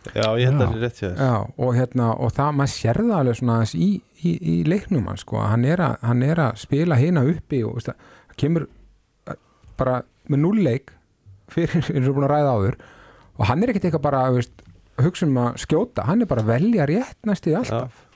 já 0.02 0.28
ég 0.42 0.50
held 0.50 0.58
að 0.58 0.62
það 0.62 0.76
er 0.76 0.84
rétt 0.86 1.02
Já, 1.06 1.34
og 1.66 1.74
hérna, 1.78 2.08
og 2.18 2.34
það, 2.36 2.54
maður 2.60 2.74
sér 2.76 3.02
það 3.02 3.18
alveg 3.20 3.40
svona 3.40 3.58
aðeins 3.58 3.76
í, 3.78 3.90
í, 4.22 4.32
í 4.54 4.56
leiknum 4.68 5.10
hann, 5.10 5.22
sko, 5.22 5.42
hann 5.46 5.68
er 5.70 5.84
að, 5.86 5.98
hann 6.10 6.26
er 6.28 6.44
að 6.48 6.62
spila 6.66 7.00
hina 7.00 7.26
uppi 7.32 7.62
og 7.68 7.78
veist, 7.78 7.92
það 7.92 8.18
það 8.32 8.40
kemur 8.44 8.68
eh, 9.32 9.40
bara 9.80 10.02
með 10.32 10.44
nullleik 10.46 10.94
fyrir 11.52 11.82
eins 11.82 12.08
og 12.08 12.16
búin 12.18 12.28
að 12.28 12.34
ræða 12.36 12.54
áður. 12.58 12.80
Og 13.40 13.48
hann 13.50 13.64
er 13.64 13.74
ekkert 13.74 13.90
eitthvað 13.90 14.06
bara, 14.06 14.24
veist, 14.36 14.64
hugsa 15.02 15.28
um 15.28 15.42
að 15.42 15.60
skjóta, 15.66 16.06
hann 16.08 16.24
er 16.24 16.30
bara 16.30 16.44
að 16.46 16.54
velja 16.54 16.88
rétt 16.90 17.20
næstu 17.28 17.54
í 17.54 17.58
alltaf. 17.60 18.08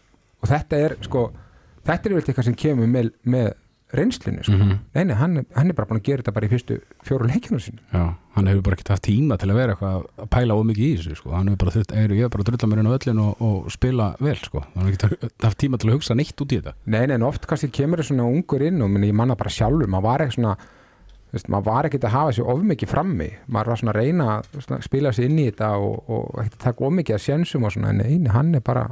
Og 0.43 0.49
þetta 0.51 0.81
er, 0.87 0.97
sko, 1.05 1.27
þetta 1.87 2.09
er 2.09 2.17
vel 2.17 2.23
eitthvað 2.23 2.49
sem 2.49 2.57
kemur 2.59 2.91
með, 2.91 3.13
með 3.25 3.53
reynslunni, 3.95 4.43
sko, 4.43 4.55
mm 4.57 4.77
nei, 4.95 5.03
nei, 5.07 5.15
hann, 5.15 5.39
hann 5.55 5.69
er 5.71 5.75
bara 5.77 5.87
búin 5.89 5.99
að 6.01 6.07
gera 6.07 6.23
þetta 6.23 6.33
bara 6.35 6.47
í 6.47 6.51
fyrstu 6.51 6.77
fjóru 7.05 7.27
leikinu 7.29 7.59
sinni. 7.63 7.81
Já, 7.93 8.03
hann 8.35 8.49
hefur 8.49 8.63
bara 8.65 8.77
ekki 8.77 8.87
haft 8.91 9.05
tíma 9.07 9.37
til 9.39 9.49
að 9.51 9.59
vera 9.59 9.75
eitthvað 9.75 10.05
að 10.23 10.29
pæla 10.35 10.57
ómikið 10.59 10.85
í 10.85 10.97
þessu 10.99 11.17
sko. 11.19 11.33
hann 11.35 11.51
hefur 11.51 11.61
bara 11.63 11.73
þurft, 11.75 11.93
er, 11.95 12.13
ég 12.17 12.27
er 12.27 12.31
bara 12.33 12.45
að 12.45 12.49
drulla 12.49 12.69
mér 12.71 12.81
inn 12.81 12.89
á 12.89 12.95
öllin 12.97 13.21
og, 13.23 13.43
og 13.47 13.71
spila 13.75 14.07
vel, 14.19 14.35
sko. 14.41 14.63
hann 14.73 14.89
hefur 14.89 15.15
ekki 15.15 15.31
haft 15.45 15.59
tíma 15.61 15.79
til 15.79 15.91
að 15.91 15.97
hugsa 15.99 16.17
neitt 16.17 16.43
út 16.43 16.55
í 16.55 16.59
þetta. 16.59 16.75
Nei, 16.85 17.03
nei, 17.05 17.15
en 17.19 17.27
oft 17.29 17.47
kannski 17.49 17.71
kemur 17.75 18.01
það 18.01 18.09
svona 18.11 18.27
ungur 18.31 18.65
inn 18.65 18.81
og 18.81 18.91
meni, 18.95 19.11
ég 19.11 19.19
manna 19.21 19.37
bara 19.39 19.53
sjálfur, 19.53 19.91
maður 19.91 20.07
var 20.09 20.25
eitthvað 20.25 20.39
svona 20.39 20.55
veist, 21.35 21.49
maður 21.51 21.67
var 21.69 21.87
ekkert 21.89 22.05
að 22.07 22.15
hafa 22.15 22.35
sér 22.35 22.51
of 22.51 22.61
mikið 22.69 22.91
frammi. 22.91 23.31
Maður 23.51 23.71
var 23.71 23.81
svona 23.81 23.93
að 23.93 23.99
reyna 24.01 24.27
að 24.35 24.61
svona, 24.65 24.79
spila 24.85 25.11
sér 25.15 25.27
inn 25.29 25.41
í 25.41 25.47
þetta 25.49 25.71
og, 25.81 25.97
og 26.07 26.29
ekkert 26.43 26.55
að 26.59 26.63
taka 26.67 26.87
of 26.87 26.95
mikið 26.99 27.17
að 27.17 27.25
sjensum 27.25 27.67
og 27.67 27.75
svona, 27.75 27.91
en 27.91 28.01
neini, 28.03 28.31
hann 28.33 28.53
er 28.55 28.63
bara 28.65 28.85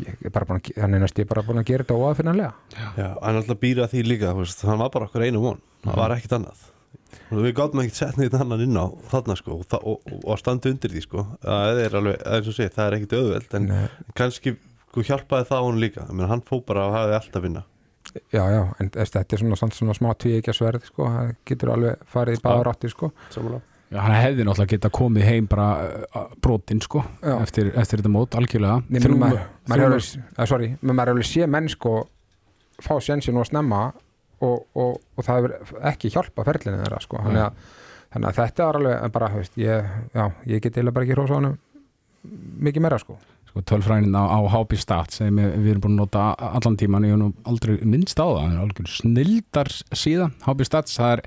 er 0.00 0.32
bara 0.32 0.48
búin 0.48 0.62
hann 0.80 0.94
er 0.96 1.02
næst 1.02 1.18
bara 1.28 1.44
búin 1.44 1.60
að 1.60 1.68
gera 1.68 1.84
þetta 1.84 1.96
óaðfinnanlega. 2.00 2.52
Já, 2.96 3.08
hann 3.20 3.40
alltaf 3.40 3.58
býra 3.60 3.88
því 3.92 4.04
líka 4.06 4.32
þú 4.32 4.44
veist, 4.44 4.62
hann 4.68 4.80
var 4.80 4.92
bara 4.94 5.08
okkur 5.08 5.26
einu 5.26 5.42
von, 5.42 5.60
það 5.84 5.98
var 6.00 6.14
ekkit 6.16 6.36
annað. 6.38 6.68
Og 7.32 7.40
við 7.44 7.54
gátum 7.56 7.82
ekkert 7.82 7.98
sett 7.98 8.20
neitt 8.20 8.36
annan 8.36 8.62
inn 8.64 8.76
á 8.76 8.86
þarna 9.12 9.36
sko 9.36 9.58
og, 9.58 9.74
og, 9.80 10.06
og 10.22 10.30
að 10.32 10.40
standa 10.40 10.72
undir 10.72 10.92
því 10.92 11.02
sko. 11.04 11.26
Það 11.44 11.82
er 11.84 11.96
alveg, 12.00 12.22
eins 12.36 12.48
og 12.48 12.56
sé, 12.56 12.68
það 12.72 12.86
er 12.86 12.96
ekkit 12.98 13.16
auðveld 13.18 13.58
en 13.58 13.68
Nei. 13.68 13.84
kannski 14.16 14.54
sko, 14.56 15.04
hjálpaði 15.08 15.48
það 15.50 15.66
hún 15.68 15.80
líka. 15.82 16.06
Menn, 16.12 16.28
hann 16.30 16.44
fó 16.44 16.58
bara 16.64 16.88
að 17.04 17.44
vinna 17.44 17.66
já, 18.32 18.42
já, 18.52 18.62
en 18.80 18.90
þetta 18.94 19.22
er 19.24 19.42
svona, 19.42 19.58
svona, 19.60 19.76
svona 19.76 19.98
smá 19.98 20.08
tvíekja 20.24 20.54
sverð, 20.56 20.88
sko, 20.90 21.10
það 21.10 21.34
getur 21.48 21.74
alveg 21.74 22.08
farið 22.12 22.38
í 22.38 22.42
báðar 22.44 22.72
áttir, 22.72 22.94
sko. 22.94 23.12
Samanlega 23.34 23.68
Já, 23.92 23.98
hann 24.06 24.14
hefði 24.16 24.44
náttúrulega 24.46 24.72
geta 24.72 24.88
komið 24.94 25.24
heim 25.28 25.46
bara 25.52 25.66
uh, 26.16 26.30
brotinn 26.40 26.80
sko 26.80 27.02
eftir, 27.42 27.68
eftir 27.76 28.00
þetta 28.00 28.12
mót, 28.12 28.32
algjörlega. 28.38 28.78
Nei, 28.88 29.00
menn 29.04 29.18
maður, 29.20 29.42
maður 29.68 29.82
hefur 29.84 29.96
alveg, 29.98 30.30
að, 30.32 30.48
sorry, 30.48 30.68
menn 30.80 30.96
maður 30.96 31.10
hefur 31.10 31.18
alveg 31.18 31.28
sé 31.28 31.48
menn 31.52 31.68
sko 31.68 31.92
fá 32.82 32.94
sjensin 33.04 33.36
og 33.36 33.44
snemma 33.50 33.82
og, 34.40 34.64
og, 34.72 34.96
og 34.96 35.26
það 35.26 35.42
hefur 35.42 35.84
ekki 35.92 36.12
hjálpa 36.14 36.46
ferlinu 36.48 36.80
þeirra 36.80 37.02
sko. 37.04 37.20
Þannig 37.26 37.44
að, 37.44 37.60
þannig 38.14 38.30
að 38.30 38.38
þetta 38.40 38.70
var 38.70 38.80
alveg 38.80 39.12
bara, 39.18 39.30
veist, 39.36 39.60
ég, 39.60 39.92
já, 40.16 40.24
ég 40.54 40.64
get 40.64 40.80
eða 40.80 40.96
bara 40.96 41.08
ekki 41.08 41.18
hrósa 41.18 41.36
honum 41.36 41.60
mikið 42.64 42.86
meira 42.86 43.02
sko 43.02 43.18
sko, 43.52 43.62
tölfræðin 43.68 44.16
á, 44.16 44.24
á 44.26 44.40
HB 44.50 44.78
Stat 44.80 45.14
sem 45.14 45.36
við, 45.36 45.50
við 45.60 45.74
erum 45.74 45.84
búin 45.84 45.96
að 45.96 46.02
nota 46.02 46.28
allan 46.50 46.78
tíman 46.80 47.06
ég 47.06 47.14
hef 47.14 47.20
nú 47.20 47.32
aldrei 47.52 47.76
minnst 47.84 48.18
á 48.18 48.26
það, 48.26 48.38
það 48.40 48.56
er 48.56 48.62
algjör 48.64 48.92
snildar 48.96 49.72
síðan, 49.92 50.32
HB 50.48 50.68
Stats 50.68 50.96
það 50.98 51.18
er 51.18 51.26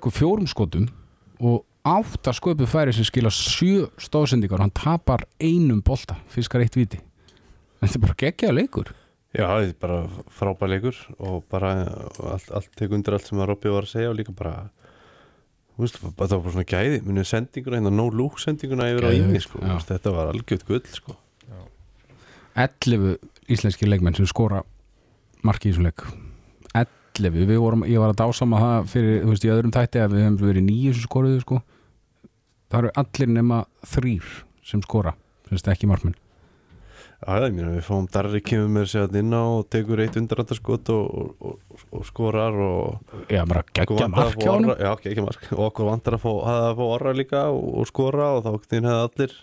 og 0.00 0.16
fjórum 0.16 0.48
skotum 0.50 0.88
og 1.40 1.62
átta 1.86 2.34
sköpu 2.36 2.66
færi 2.68 2.92
sem 2.92 3.06
skila 3.06 3.30
sjö 3.32 3.86
stóðsendingar 4.00 4.60
hann 4.64 4.74
tapar 4.74 5.24
einum 5.40 5.84
bolta, 5.84 6.18
fiskar 6.28 6.64
eitt 6.64 6.76
viti 6.76 7.00
þetta 7.80 7.96
er 7.96 8.04
bara 8.04 8.18
geggjaða 8.24 8.56
leikur. 8.56 8.92
Já, 9.30 9.44
það 9.46 9.64
er 9.64 9.74
bara 9.80 9.98
frábær 10.34 10.72
leikur 10.72 10.96
og 11.22 11.44
bara 11.52 11.70
allt, 12.32 12.50
allt 12.50 12.70
tek 12.78 12.92
undir 12.96 13.14
allt 13.14 13.28
sem 13.28 13.38
að 13.38 13.52
Robby 13.52 13.70
var 13.70 13.86
að 13.86 13.92
segja 13.92 14.10
og 14.10 14.16
líka 14.18 14.34
bara 14.36 14.54
veist, 15.82 15.98
það 16.00 16.14
var 16.20 16.42
bara 16.44 16.54
svona 16.54 16.66
gæði 16.68 17.00
munið 17.06 17.28
sendinguna, 17.30 17.80
hérna 17.80 17.92
no 17.94 18.06
look 18.14 18.40
sendinguna 18.42 18.88
yfir 18.92 19.06
á 19.06 19.10
Geðveikt, 19.10 19.30
ími, 19.30 19.42
sko, 19.44 19.60
já. 19.64 19.74
Þetta 19.90 20.14
var 20.16 20.32
algjört 20.32 20.66
gull, 20.68 20.82
sko. 20.94 21.16
11 22.60 23.12
íslenski 23.50 23.88
leikmenn 23.88 24.16
sem 24.18 24.28
skora 24.28 24.62
marki 25.46 25.70
í 25.70 25.74
þessum 25.74 25.88
leik. 25.88 26.06
11, 26.76 27.44
við 27.50 27.60
vorum, 27.60 27.84
ég 27.88 28.00
var 28.02 28.14
að 28.14 28.20
dásama 28.22 28.62
það 28.62 28.90
fyrir, 28.94 29.20
þú 29.24 29.34
veist, 29.34 29.44
í 29.46 29.52
öðrum 29.52 29.74
tætti 29.74 30.02
að 30.02 30.16
við 30.16 30.26
hefum 30.26 30.40
verið 30.44 30.66
nýju 30.66 30.96
sem 30.96 31.06
skoruðu 31.06 31.44
sko. 31.44 31.60
Það 32.70 32.82
eru 32.82 32.92
allir 33.02 33.32
nema 33.34 33.62
þrýr 33.90 34.34
sem 34.70 34.82
skora, 34.86 35.16
sem 35.48 35.58
þetta 35.58 35.74
ekki 35.74 35.90
markmenn 35.90 36.18
Já, 37.20 37.34
ég 37.44 37.52
meina, 37.52 37.74
við 37.76 37.84
fáum 37.84 38.06
Darri 38.08 38.40
kemur 38.40 38.70
með 38.78 38.86
sér 38.94 39.18
inn 39.20 39.34
á 39.36 39.42
og 39.44 39.66
tekur 39.68 40.00
eitt 40.00 40.16
undarandarskot 40.16 40.88
og, 40.94 41.10
og, 41.20 41.58
og, 41.76 41.84
og 41.98 42.06
skorar 42.08 42.56
og 42.64 43.20
Já, 43.28 43.42
bara 43.44 43.60
geggja 43.76 44.06
að 44.06 44.14
mark 44.14 44.40
honum 44.46 44.72
orra, 44.72 44.78
já, 44.80 44.94
geggja 45.04 45.26
mark 45.26 45.44
og 45.52 45.66
okkur 45.68 45.90
vantar 45.90 46.16
að 46.16 46.24
fá, 46.24 46.32
að 46.54 46.72
fá 46.80 46.82
orra 46.86 47.12
líka 47.18 47.42
og, 47.52 47.68
og 47.82 47.90
skora 47.92 48.30
og 48.38 48.44
þá 48.46 48.50
hefði 48.56 48.94
allir 48.96 49.36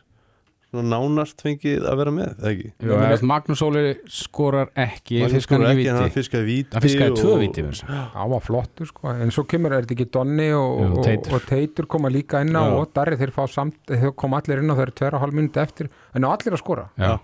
svona 0.68 0.84
nánast 0.98 1.40
fengið 1.46 1.86
að 1.88 2.00
vera 2.02 2.12
með, 2.12 2.32
ekki? 2.50 2.72
Já, 2.84 2.92
eða 2.98 3.28
Magnús 3.30 3.62
Óli 3.63 3.84
skorar 4.12 4.74
ekki 4.84 5.22
Magnús 5.22 5.38
fiskar 5.38 5.48
skorar 5.62 5.70
hann 5.70 5.78
ekki, 5.78 5.88
en 5.88 5.96
hann 6.02 6.10
viti 6.10 6.18
fiskaði 6.18 6.50
víti 6.50 6.76
hann 6.76 6.84
fiskaði 6.84 7.16
tvö 7.22 7.32
og- 7.32 7.40
viti 7.46 7.63
verið 7.63 7.80
svo. 7.80 8.02
það 8.18 8.34
var 8.34 8.44
flottur 8.50 8.90
sko, 8.90 9.13
en 9.13 9.32
svo 9.38 9.46
kemur 9.54 9.72
er 9.78 9.86
þetta 9.86 9.96
ekki 9.96 10.10
Donni 10.18 10.50
og, 10.58 10.82
og, 10.90 11.00
Teitur. 11.08 11.38
og 11.38 11.46
Teitur 11.48 11.88
koma 11.94 12.12
líka 12.12 12.42
inn 12.44 12.58
á 12.58 12.66
og 12.68 12.90
Darri 12.98 13.16
þeir 13.22 13.32
fá 13.38 13.46
samt, 13.48 13.80
þeir 13.88 14.12
koma 14.20 14.42
allir 14.42 14.60
inn 14.66 14.74
á 14.74 14.76
þeir 14.82 14.92
tverja 14.98 15.22
hálf 15.24 15.38
minúti 15.40 15.62
eftir, 15.63 15.90
en 16.18 16.28
á 16.28 16.30
allir 16.36 16.58
að 16.58 16.63
skora 16.66 16.90
Já. 17.00 17.16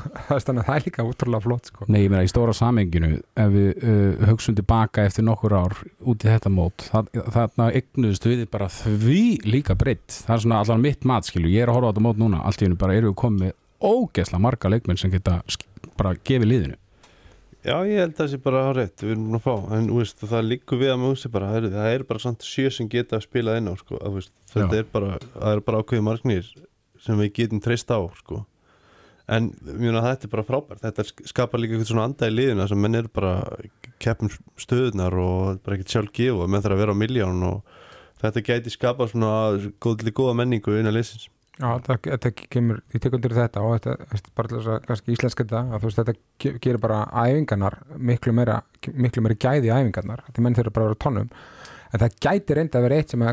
þannig 0.28 0.62
að 0.62 0.66
það 0.68 0.74
er 0.76 0.86
líka 0.86 1.06
útrúlega 1.06 1.46
flott 1.46 1.70
sko. 1.70 1.86
Nei, 1.88 2.02
ég 2.04 2.12
meina 2.12 2.26
í 2.26 2.30
stóra 2.30 2.54
samenginu 2.56 3.14
ef 3.18 3.54
við 3.54 3.70
uh, 3.82 4.26
hugsum 4.30 4.58
tilbaka 4.58 5.06
eftir 5.08 5.26
nokkur 5.26 5.56
ár 5.56 5.78
út 6.00 6.26
í 6.26 6.30
þetta 6.30 6.52
mót 6.52 6.86
þarna 6.90 7.70
eignuðust 7.72 8.28
við 8.28 8.44
bara 8.52 8.70
því 8.72 9.22
líka 9.48 9.76
breytt 9.78 10.22
það 10.26 10.36
er 10.36 10.44
svona 10.46 10.62
allan 10.62 10.84
mitt 10.84 11.08
mat 11.08 11.28
skilu 11.28 11.50
ég 11.52 11.64
er 11.64 11.72
að 11.72 11.80
horfa 11.80 11.90
á 11.90 11.92
þetta 11.92 12.06
mót 12.08 12.22
núna, 12.22 12.44
allt 12.46 12.62
í 12.62 12.68
hennu 12.68 12.80
bara 12.80 12.96
eru 12.98 13.12
við 13.12 13.18
komið 13.24 13.46
með 13.46 13.58
ógeðslega 13.82 14.42
marga 14.42 14.70
leikmenn 14.70 15.00
sem 15.00 15.12
geta 15.12 15.40
bara 15.98 16.14
gefið 16.22 16.48
liðinu. 16.48 16.78
Já, 17.62 17.76
ég 17.86 18.00
held 18.00 18.16
að 18.16 18.18
það 18.18 18.30
sé 18.32 18.38
bara 18.42 18.62
á 18.66 18.70
rétt, 18.74 19.02
við 19.04 19.12
erum 19.14 19.26
búin 19.28 19.38
að 19.38 19.44
fá 19.44 19.74
en 19.76 19.84
þú 19.86 19.98
veist, 20.00 20.22
það 20.26 20.48
líkur 20.48 20.80
við 20.80 20.88
að 20.90 20.96
maður 20.98 21.12
hugsi 21.14 21.28
bara 21.30 21.50
er, 21.54 21.66
það 21.70 21.92
er 21.94 22.04
bara 22.08 22.22
samt 22.24 22.46
sjö 22.46 22.72
sem 22.74 22.88
geta 22.90 23.18
að 23.18 23.26
spila 23.28 23.54
inn 23.60 23.70
á 23.70 23.74
sko, 23.78 23.98
að, 24.00 24.08
þú 24.08 24.14
veist, 24.16 24.32
þetta 24.50 24.74
Já. 24.74 24.80
er 24.80 24.88
bara, 24.96 25.10
það 25.36 25.52
er 25.52 25.62
bara 25.68 25.82
ákveði 25.82 26.04
margnir 26.08 26.48
sem 27.04 27.22
við 27.22 27.30
getum 27.38 27.62
treyst 27.62 27.94
á 27.94 28.00
sko. 28.18 28.40
En 29.36 29.50
mjög 29.64 29.98
að 30.00 30.08
þetta 30.10 30.26
er 30.28 30.32
bara 30.36 30.46
frábært. 30.48 30.82
Þetta 30.84 31.04
sk- 31.08 31.26
skapar 31.30 31.60
líka 31.62 31.76
eitthvað 31.76 31.90
svona 31.92 32.06
anda 32.10 32.28
í 32.30 32.34
liðina 32.36 32.68
sem 32.70 32.80
menn 32.82 32.98
er 32.98 33.08
bara 33.12 33.34
keppum 34.02 34.30
stöðunar 34.60 35.14
og 35.22 35.60
bara 35.62 35.76
ekkert 35.78 35.94
sjálf 35.94 36.12
gefa 36.16 36.48
menn 36.50 36.62
þarf 36.64 36.76
að 36.76 36.82
vera 36.82 36.96
á 36.96 37.02
miljón 37.02 37.44
og 37.48 37.62
þetta 38.22 38.42
gæti 38.48 38.72
skapa 38.74 39.06
svona 39.10 39.30
góðli 39.82 40.12
góða 40.14 40.34
menningu 40.42 40.74
innan 40.78 40.94
liðsins. 40.96 41.28
Já, 41.60 41.68
þetta, 41.84 42.30
kemur, 42.50 42.78
ég 42.94 43.02
tek 43.04 43.12
undir 43.14 43.34
þetta 43.36 43.60
og 43.62 43.74
þetta, 43.76 44.06
veist, 44.10 44.28
bara 44.34 44.48
þess 44.54 44.68
að 44.72 44.86
kannski 44.88 45.12
íslenska 45.12 45.44
þetta 45.44 45.58
að 45.76 45.82
þú 45.82 45.88
veist, 45.90 45.98
þetta 46.00 46.14
ge- 46.40 46.52
gerir 46.64 46.80
bara 46.80 47.00
æfingarnar 47.12 47.76
miklu 48.08 48.32
meira, 48.34 48.54
miklu 48.88 49.22
meira 49.26 49.36
gæði 49.44 49.68
æfingarnar, 49.74 50.22
þetta 50.30 50.44
menn 50.46 50.56
þurfa 50.56 50.72
bara 50.78 50.86
að 50.86 50.94
vera 50.94 51.00
tónum 51.04 51.28
en 51.92 52.00
það 52.00 52.16
gæti 52.24 52.56
reynda 52.56 52.80
að 52.80 52.86
vera 52.88 52.96
eitt 53.02 53.12
sem 53.12 53.26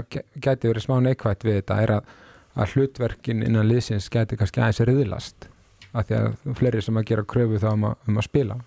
gæti 0.43 0.67
verið 0.73 0.83
smá 0.83 0.97
neikvætt 1.07 1.47
við 1.47 1.57
þetta 1.61 1.77
er 1.85 1.93
að, 1.95 2.11
að 2.59 2.75
hlutverkin 2.75 3.45
innan 3.47 3.69
liðsins 3.71 4.09
gæti 4.11 4.37
kannski 4.41 4.61
aðeins 4.65 4.83
riðlast 4.91 5.47
af 5.93 6.07
því 6.07 6.17
að 6.19 6.57
fleiri 6.59 6.81
sem 6.85 6.99
að 6.99 7.07
gera 7.11 7.25
kröfu 7.33 7.61
þá 7.61 7.69
um 7.73 7.87
að, 7.89 7.95
um 8.07 8.19
að 8.21 8.27
spila. 8.27 8.59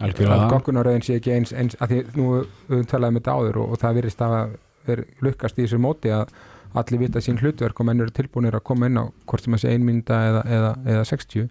Algjörlega. 0.00 0.48
Goggunaröðin 0.52 1.04
sé 1.04 1.18
ekki 1.18 1.34
eins, 1.34 1.52
eins 1.52 1.76
að 1.80 1.92
því 1.92 2.00
nú 2.16 2.28
við 2.70 2.86
talaðum 2.88 3.20
þetta 3.20 3.34
áður 3.36 3.60
og, 3.60 3.72
og 3.74 3.82
það 3.82 3.98
virðist 3.98 4.22
að 4.24 4.36
vera 4.88 5.06
lukkast 5.26 5.58
í 5.58 5.66
þessu 5.66 5.80
móti 5.80 6.12
að 6.14 6.32
allir 6.80 7.02
vita 7.02 7.20
sín 7.24 7.40
hlutverk 7.40 7.82
og 7.82 7.88
menn 7.88 8.00
eru 8.00 8.14
tilbúinir 8.14 8.56
að 8.56 8.64
koma 8.70 8.88
inn 8.88 9.00
á 9.00 9.04
hvort 9.28 9.44
sem 9.44 9.56
að 9.56 9.64
sé 9.64 9.74
ein 9.74 9.84
mynda 9.84 10.20
eða, 10.28 10.44
eða, 10.56 10.70
eða 10.94 11.08
60 11.10 11.48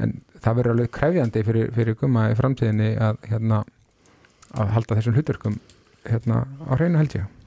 en 0.00 0.14
það 0.38 0.56
verður 0.60 0.76
alveg 0.76 0.92
krefjandi 0.94 1.42
fyrir, 1.48 1.72
fyrir 1.74 1.98
gumma 1.98 2.28
í 2.30 2.38
framtíðinni 2.38 2.92
að, 3.02 3.18
hérna, 3.32 3.64
að 4.54 4.72
halda 4.76 4.98
þessum 5.00 5.18
hlutverkum 5.18 5.58
hérna, 6.06 6.44
á 6.46 6.72
hreinu 6.78 7.00
held 7.02 7.18
ég 7.18 7.39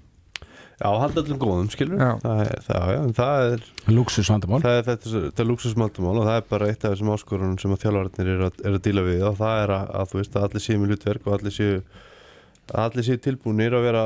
Já, 0.83 0.89
halda 0.99 1.21
allir 1.23 1.37
góðum, 1.39 1.67
skilur 1.71 2.01
Já. 2.01 2.09
það 2.19 2.39
er, 2.43 2.63
það, 2.65 2.87
já, 2.91 3.01
það 3.15 3.43
er 3.53 3.61
luxusvandamál 3.95 4.57
það 4.65 4.79
er 4.79 4.87
þetta, 4.89 5.11
þetta 5.13 5.43
er 5.43 5.47
luxusmaldumál 5.47 6.17
og 6.19 6.25
það 6.27 6.39
er 6.41 6.47
bara 6.49 6.67
eitt 6.73 6.83
af 6.83 6.91
þessum 6.95 7.11
áskorunum 7.13 7.59
sem 7.61 7.75
að 7.75 7.85
þjálfararnir 7.85 8.31
eru 8.33 8.49
að, 8.49 8.57
er 8.67 8.75
að 8.75 8.81
díla 8.89 9.05
við 9.07 9.23
og 9.29 9.37
það 9.39 9.61
er 9.61 9.73
að, 9.77 9.93
að 10.01 10.11
þú 10.11 10.19
veist 10.19 10.35
að 10.35 10.47
allir 10.49 10.65
séu 10.65 10.81
með 10.81 10.91
hlutverk 10.91 11.29
og 11.29 11.37
allir 11.37 11.55
séu 11.55 11.77
að 12.71 12.83
allir 12.83 13.07
séu 13.07 13.21
tilbúinir 13.23 13.77
að 13.77 13.85
vera 13.87 14.03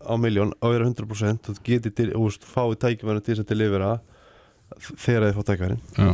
á 0.00 0.14
miljón, 0.20 0.54
að 0.64 0.74
vera 0.78 0.88
100% 0.88 1.52
og 1.52 1.60
geti 1.68 1.92
til, 1.92 2.08
og 2.12 2.24
þú 2.24 2.30
veist, 2.30 2.48
fái 2.54 2.80
tækifærin 2.84 3.24
til 3.24 3.34
þess 3.34 3.44
að 3.44 3.52
delivera 3.52 3.92
þegar 4.80 5.28
þeir 5.28 5.36
fá 5.36 5.44
tækifærin. 5.50 5.84
Já. 5.96 6.10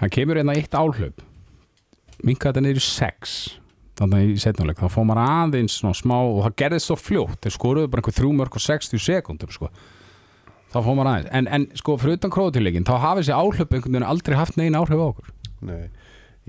það 0.00 0.12
kemur 0.16 0.40
einna 0.40 0.56
eitt 0.56 0.76
áhlaup. 0.76 1.24
Minka 2.24 2.50
þetta 2.50 2.64
niður 2.64 2.80
í 2.80 2.84
sex 2.84 3.38
þannig 3.98 4.32
í 4.32 4.38
setnuleik, 4.42 4.80
þá 4.80 4.92
fór 4.92 5.06
maður 5.08 5.22
aðeins 5.24 5.76
svona 5.80 5.96
smá 5.96 6.16
og 6.18 6.40
það 6.44 6.56
gerðist 6.62 6.90
svo 6.90 6.96
fljótt. 7.00 7.38
Þeir 7.44 7.54
skoruðu 7.56 7.92
bara 7.92 8.02
einhver 8.02 8.16
þrjú 8.16 8.32
mörg 8.36 8.58
og 8.58 8.64
60 8.66 9.04
sekundum 9.06 9.54
sko. 9.54 9.70
þá 10.72 10.78
fór 10.80 10.96
maður 10.98 11.12
aðeins. 11.12 11.30
En, 11.38 11.48
en 11.48 11.68
sko 11.78 11.96
fyrir 12.00 12.18
utan 12.18 12.34
króðutileikin, 12.34 12.88
þá 12.88 12.96
hafi 13.04 13.22
þessi 13.22 13.36
áhlaup 13.36 13.72
einhvern 13.72 13.96
veginn 13.96 14.10
aldrei 14.10 14.36
haft 14.36 14.58
negin 14.60 14.76
áhrif 14.76 15.00
á 15.00 15.06
okkur. 15.06 15.30
Nei, 15.66 15.86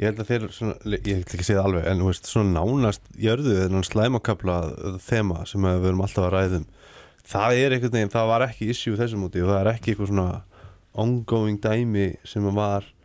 ég 0.01 0.09
held 0.09 0.23
að 0.23 0.31
þeir 0.33 0.47
svona, 0.55 0.75
ég 0.97 1.13
held 1.13 1.27
ekki 1.27 1.43
að 1.43 1.47
segja 1.47 1.61
það 1.61 1.69
alveg, 1.69 1.87
en 1.91 2.01
þú 2.01 2.09
veist, 2.09 2.31
svona 2.31 2.57
nánast 2.57 3.07
jörðu 3.21 3.55
þennan 3.61 3.87
slæmakabla 3.87 4.57
þema 5.05 5.45
sem 5.47 5.69
að 5.69 5.79
við 5.79 5.91
erum 5.93 6.03
alltaf 6.07 6.27
að 6.27 6.35
ræðum 6.35 6.67
það 7.27 7.61
er 7.61 7.75
einhvern 7.75 7.95
veginn, 7.97 8.13
það 8.13 8.29
var 8.31 8.45
ekki 8.47 8.69
issue 8.71 8.99
þessum 8.99 9.25
úti 9.27 9.43
og 9.43 9.51
það 9.51 9.61
er 9.61 9.71
ekki 9.73 9.93
eitthvað 9.93 10.11
svona 10.11 10.27
ongoing 10.97 11.59
dæmi 11.61 12.07
sem 12.27 12.45
var 12.55 12.87
uh, 12.87 12.96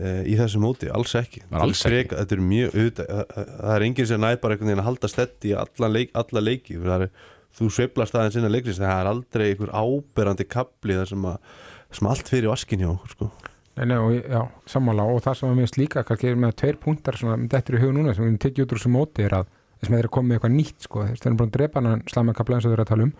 í 0.00 0.34
þessum 0.38 0.62
móti, 0.64 0.88
alls 0.88 1.12
ekki. 1.18 1.42
Var 1.50 1.60
alls 1.66 1.82
er 1.84 1.90
freka- 1.92 2.18
þetta 2.22 2.36
er 2.38 2.42
mjög 2.48 2.72
auðvitað, 2.78 3.10
það, 3.12 3.52
það 3.60 3.74
er 3.76 3.84
enginn 3.88 4.08
sem 4.12 4.20
næð 4.24 4.40
bara 4.40 4.54
einhvern 4.56 4.70
veginn 4.72 4.82
að 4.82 4.88
halda 4.88 5.10
stett 5.12 5.46
í 5.48 5.54
alla, 5.62 5.88
leik, 5.92 6.10
alla 6.22 6.40
leiki. 6.46 6.78
Það 6.80 7.04
er, 7.06 7.12
þú 7.58 7.70
sveiflast 7.76 8.16
aðeins 8.16 8.38
inn 8.40 8.48
að 8.48 8.54
leiksins. 8.56 8.80
Það 8.80 9.00
er 9.02 9.10
aldrei 9.12 9.46
einhver 9.52 9.72
áberandi 9.76 10.46
kapli 10.48 10.96
þar 10.96 11.10
sem, 11.12 11.26
að, 11.28 11.56
sem 11.98 12.08
allt 12.14 12.32
fyrir 12.32 12.48
vaskin 12.54 12.80
hjá 12.84 12.88
okkur 12.94 13.16
sko. 13.16 13.30
Nei, 13.76 13.86
nei, 13.88 13.98
já, 14.28 14.42
sammála. 14.68 15.04
Og 15.12 15.22
það 15.24 15.36
sem 15.38 15.48
að 15.52 15.60
minnst 15.60 15.78
líka 15.80 16.02
kannski 16.04 16.28
er 16.32 16.40
með 16.40 16.56
tveir 16.60 16.76
punktar 16.80 17.16
sem 17.20 17.46
þetta 17.48 17.72
er 17.72 17.78
í 17.78 17.82
hug 17.84 17.94
núna 17.96 18.12
sem 18.16 18.26
við 18.28 18.40
tekið 18.46 18.64
út 18.66 18.72
úr 18.74 18.80
þessu 18.82 18.92
móti 18.92 19.24
er 19.24 19.36
að 19.38 19.46
þess 19.80 19.88
með 19.92 19.96
þeir 19.96 20.04
eru 20.04 20.10
komið 20.16 20.36
eitthvað 20.36 20.52
nýtt 20.56 20.84
sko, 20.88 21.04
þeir 21.08 21.22
eru 21.26 21.38
búin 21.40 21.48
að 21.48 21.54
drepa 21.56 21.80
hann 21.82 22.02
slæmakabla 22.12 22.58
eins 22.58 22.66
og 22.68 22.70
þeir 22.72 22.76
eru 22.76 22.84
að 22.84 22.90
tala 22.92 23.06
um 23.08 23.14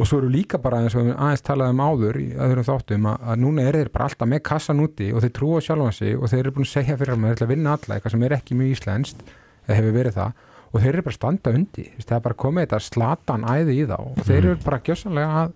og 0.00 0.08
svo 0.08 0.20
eru 0.22 0.30
líka 0.32 0.58
bara 0.62 0.80
eins 0.80 0.96
og 0.96 1.04
við 1.04 1.16
aðeins 1.16 1.42
talaði 1.44 1.74
um 1.74 1.82
áður 1.84 2.18
í 2.20 2.26
öðrum 2.40 2.66
þáttum 2.66 3.08
að, 3.10 3.24
að 3.32 3.40
núna 3.42 3.64
er 3.68 3.76
þeir 3.76 3.90
bara 3.92 4.06
alltaf 4.08 4.30
með 4.30 4.42
kassan 4.48 4.84
úti 4.84 5.10
og 5.12 5.24
þeir 5.24 5.34
trúa 5.36 5.64
sjálfan 5.64 5.96
sig 5.96 6.14
og 6.16 6.30
þeir 6.32 6.40
eru 6.42 6.54
búin 6.56 6.68
að 6.68 6.72
segja 6.72 6.96
fyrir 7.00 7.14
að 7.14 7.20
maður 7.20 7.36
ætla 7.36 7.48
að 7.48 7.52
vinna 7.52 7.74
alla 7.76 7.96
eitthvað 7.96 8.14
sem 8.14 8.24
er 8.24 8.36
ekki 8.38 8.56
mjög 8.56 8.76
íslenskt 8.76 9.24
eða 9.66 9.76
hefur 9.80 9.96
verið 9.98 10.16
það 10.16 10.46
og 10.70 10.84
þeir 10.84 10.92
eru 10.92 11.06
bara 11.08 11.18
standa 11.18 11.54
undi 11.58 11.86
það 11.98 12.14
er 12.16 12.24
bara 12.28 12.38
komið 12.44 12.66
þetta 12.66 12.80
slatan 12.86 13.48
æði 13.50 13.76
í 13.76 13.88
þá 13.90 13.98
og 13.98 14.22
þeir 14.24 14.40
eru 14.40 14.56
bara 14.64 14.80
gjössanlega 14.88 15.42
að, 15.42 15.54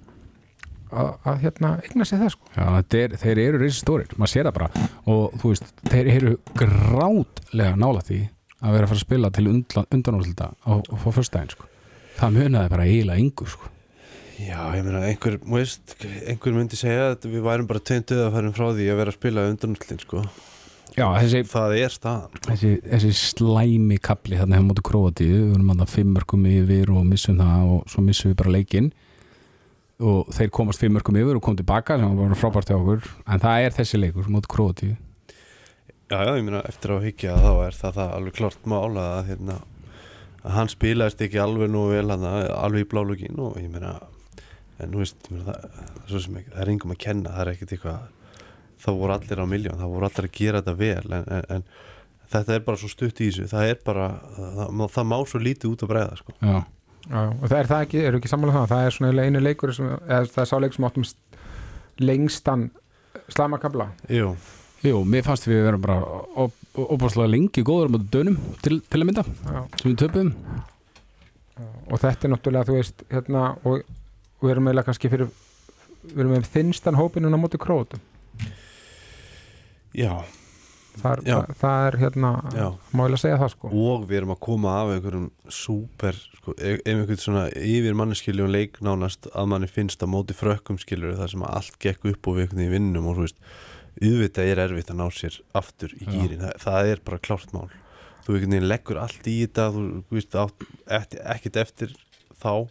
að, 0.90 1.10
að 1.32 1.42
hérna, 1.46 1.72
eigna 1.86 2.08
sér 2.08 2.24
það 2.24 2.32
sko 2.34 2.52
Já, 2.54 2.66
er, 3.00 3.18
þeir 3.24 3.42
eru 3.46 3.62
reysi 3.62 3.80
stórir, 3.80 4.16
maður 4.18 4.34
sér 4.34 4.48
það 4.50 4.56
bara 4.58 4.88
og 5.14 5.36
þú 5.40 5.52
veist, 5.54 5.74
þeir 5.88 6.10
eru 6.18 6.34
grátlega 6.58 7.76
nála 7.80 8.04
því 8.04 8.20
að 8.64 8.76
vera 8.76 8.86
að 8.86 8.90
fara 8.90 8.98
að 8.98 9.04
spila 9.04 9.30
til 9.34 9.46
undanúrlita 9.52 10.50
á, 10.56 10.72
á 10.80 10.94
fyrstæðin 11.04 11.54
sko. 11.54 11.70
það 12.18 12.36
munaði 12.38 12.72
bara 12.72 12.88
eiginlega 12.88 13.24
yngur 13.24 13.50
sko. 13.54 13.70
Já, 14.34 14.58
ég 14.74 14.82
meina, 14.82 15.04
einhver, 15.06 15.36
veist, 15.46 15.94
einhver 16.26 16.56
myndi 16.56 16.78
segja 16.78 17.12
að 17.12 17.28
við 17.30 17.44
værum 17.46 17.68
bara 17.70 17.82
teintuð 17.86 18.24
að 18.24 18.32
fara 18.34 18.50
frá 18.56 18.66
því 18.74 18.88
að 18.90 18.98
vera 18.98 19.12
að 19.12 19.18
spila 19.20 19.44
undanúrlin, 19.52 20.00
sko. 20.02 20.22
Já, 20.94 21.06
þessi, 21.18 21.40
Það 21.50 21.72
er 21.78 21.90
staðan. 21.94 22.40
þessi, 22.48 22.72
þessi 22.86 23.12
slæmi 23.18 23.96
kapli 24.02 24.36
þarna 24.38 24.58
hefum 24.58 24.68
móti 24.72 24.84
Króatíu, 24.86 25.38
við 25.38 25.54
erum 25.56 25.70
að 25.74 25.80
það 25.84 25.92
fimmörkum 25.94 26.44
yfir 26.50 26.92
og 26.94 27.06
missum 27.08 27.38
það 27.40 27.72
og 27.74 27.88
svo 27.90 28.04
missum 28.06 28.30
við 28.32 28.36
bara 28.42 28.54
leikinn 28.54 28.90
og 30.04 30.30
þeir 30.34 30.52
komast 30.54 30.82
fimmörkum 30.82 31.18
yfir 31.18 31.38
og 31.38 31.42
kom 31.46 31.56
tilbaka 31.58 31.96
sem 31.98 32.14
var 32.18 32.34
frábært 32.38 32.70
hjá 32.70 32.76
okkur 32.78 33.02
en 33.30 33.42
það 33.42 33.64
er 33.66 33.76
þessi 33.78 34.00
leikur 34.02 34.30
móti 34.30 34.50
Króatíu 34.54 34.94
Já, 36.10 36.18
já, 36.20 36.32
ég 36.36 36.44
meina, 36.46 36.60
eftir 36.68 36.92
að 36.94 37.06
higgja 37.08 37.34
þá 37.42 37.50
er 37.64 37.78
það, 37.78 37.94
það 37.98 38.10
alveg 38.18 38.34
klart 38.38 38.66
mála 38.70 39.04
að, 39.16 39.28
hérna, 39.32 39.54
að 40.44 40.56
hann 40.58 40.70
spilaðist 40.70 41.22
ekki 41.26 41.40
alveg 41.42 41.70
nú 41.72 41.86
vel 41.90 42.06
hann, 42.12 42.26
alveg 42.54 42.84
í 42.84 42.88
blálugin 42.92 43.40
og 43.40 43.56
ég 43.58 43.70
meina, 43.72 43.96
en 44.82 44.90
nú 44.92 45.02
veist, 45.02 45.16
það, 45.30 45.48
það, 45.48 45.88
er 46.02 46.12
svo 46.12 46.20
sem 46.26 46.38
ekki, 46.40 46.50
það 46.54 46.62
er 46.64 46.72
engum 46.74 46.94
að 46.94 47.02
kenna, 47.06 47.32
það 47.34 47.42
er 47.44 47.52
ekkert 47.54 47.74
eitthvað, 47.76 48.06
það 48.84 48.98
voru 49.02 49.16
allir 49.18 49.42
á 49.42 49.46
miljón, 49.54 49.78
það 49.80 49.92
voru 49.94 50.08
allir 50.10 50.28
að 50.30 50.38
gera 50.40 50.62
þetta 50.62 50.76
vel, 50.80 51.12
en, 51.18 51.28
en, 51.38 51.44
en 51.58 51.66
þetta 52.34 52.56
er 52.58 52.64
bara 52.66 52.80
svo 52.82 52.90
stutt 52.92 53.20
í 53.22 53.28
þessu, 53.30 53.46
það 53.52 53.68
er 53.74 53.78
bara, 53.86 54.08
það, 54.38 54.86
það 54.96 55.08
má 55.12 55.16
svo 55.30 55.42
lítið 55.44 55.70
út 55.74 55.84
að 55.86 55.92
bregða, 55.94 56.18
sko. 56.22 56.36
Já, 56.40 56.56
Já, 57.04 57.20
og 57.28 57.42
það 57.50 57.58
er 57.58 57.66
það 57.68 57.82
ekki, 57.84 57.98
eru 58.08 58.16
ekki 58.16 58.28
sammála 58.32 58.52
það? 58.54 58.66
Það 58.70 58.86
er 58.88 58.94
svona 58.96 59.24
einu 59.28 59.40
leikur 59.44 59.72
sem, 59.76 59.88
eða 60.08 60.20
það 60.32 60.38
er 60.40 60.48
sá 60.48 60.54
leikur 60.64 60.76
sem 60.78 60.86
áttum 60.88 61.04
st- 61.04 61.40
lengstan 62.00 62.62
slamakabla 63.34 63.90
Jú, 64.08 64.30
Jú, 64.84 65.02
mér 65.08 65.26
fannst 65.26 65.44
við 65.48 65.60
vera 65.66 65.78
bara 65.80 65.98
óbúrslega 66.80 67.28
lengi 67.28 67.60
góður 67.64 67.92
á 67.92 67.94
móti 67.94 68.08
dönum 68.12 68.38
til, 68.64 68.78
til 68.88 69.02
að 69.02 69.06
mynda 69.10 69.24
Já. 69.28 69.60
sem 69.82 69.90
við 69.90 69.98
töpum 70.00 70.32
og 71.92 72.00
þetta 72.02 72.26
er 72.26 72.32
náttúrulega, 72.32 72.68
þú 72.70 72.78
veist 72.80 73.04
hérna, 73.12 73.42
og, 73.68 73.84
og 74.44 74.48
við 74.50 74.54
erum 74.58 74.68
eiginlega 74.70 74.90
kannski 74.90 75.08
fyrir 75.12 75.30
við 76.04 76.20
erum 76.20 76.34
með 76.36 76.48
þinnstan 76.52 76.98
hópinun 77.00 77.32
á 77.32 77.40
móti 77.40 77.56
krótum 77.62 78.02
já, 79.96 80.12
það 80.98 81.12
er, 81.12 81.22
Já. 81.24 81.34
það, 81.38 81.52
það 81.60 81.86
er 81.88 81.96
hérna 82.02 82.30
já. 82.54 82.66
má 82.92 83.02
eiginlega 83.04 83.22
segja 83.22 83.38
það 83.40 83.52
sko. 83.54 83.70
Og 83.84 84.04
við 84.10 84.18
erum 84.20 84.32
að 84.34 84.40
koma 84.46 84.72
af 84.80 84.90
einhverjum 84.94 85.28
súper, 85.58 86.18
sko, 86.40 86.54
ef 86.58 86.82
einhvern 86.90 87.22
svona 87.22 87.44
yfir 87.58 87.96
manneskiljum 87.98 88.50
leik 88.52 88.80
nánast 88.84 89.30
að 89.32 89.48
manni 89.54 89.70
finnst 89.70 90.02
að 90.04 90.12
móti 90.16 90.36
frökkum 90.38 90.80
skilur 90.82 91.16
það 91.18 91.32
sem 91.34 91.46
að 91.46 91.56
allt 91.60 91.78
gekk 91.86 92.10
upp 92.12 92.28
og 92.30 92.36
við 92.38 92.46
einhvern 92.46 92.60
veginn 92.64 92.74
vinnum 92.76 93.08
og 93.10 93.18
þú 93.20 93.26
veist, 93.28 93.40
auðvitað 94.02 94.50
er 94.50 94.62
erfitt 94.66 94.90
að 94.90 95.00
ná 95.00 95.06
sér 95.14 95.40
aftur 95.54 95.94
í 95.94 96.04
gýrin, 96.10 96.42
það, 96.42 96.54
það 96.66 96.92
er 96.92 97.02
bara 97.06 97.22
klárt 97.30 97.54
mál. 97.54 97.68
Þú 98.26 98.34
einhvern 98.34 98.56
veginn 98.56 98.70
leggur 98.70 98.98
allt 99.02 99.28
í 99.30 99.36
þetta 99.44 99.68
þú, 99.74 99.84
veist, 100.10 100.38
ekkert 100.90 101.60
eftir 101.62 101.94
þá, 102.42 102.66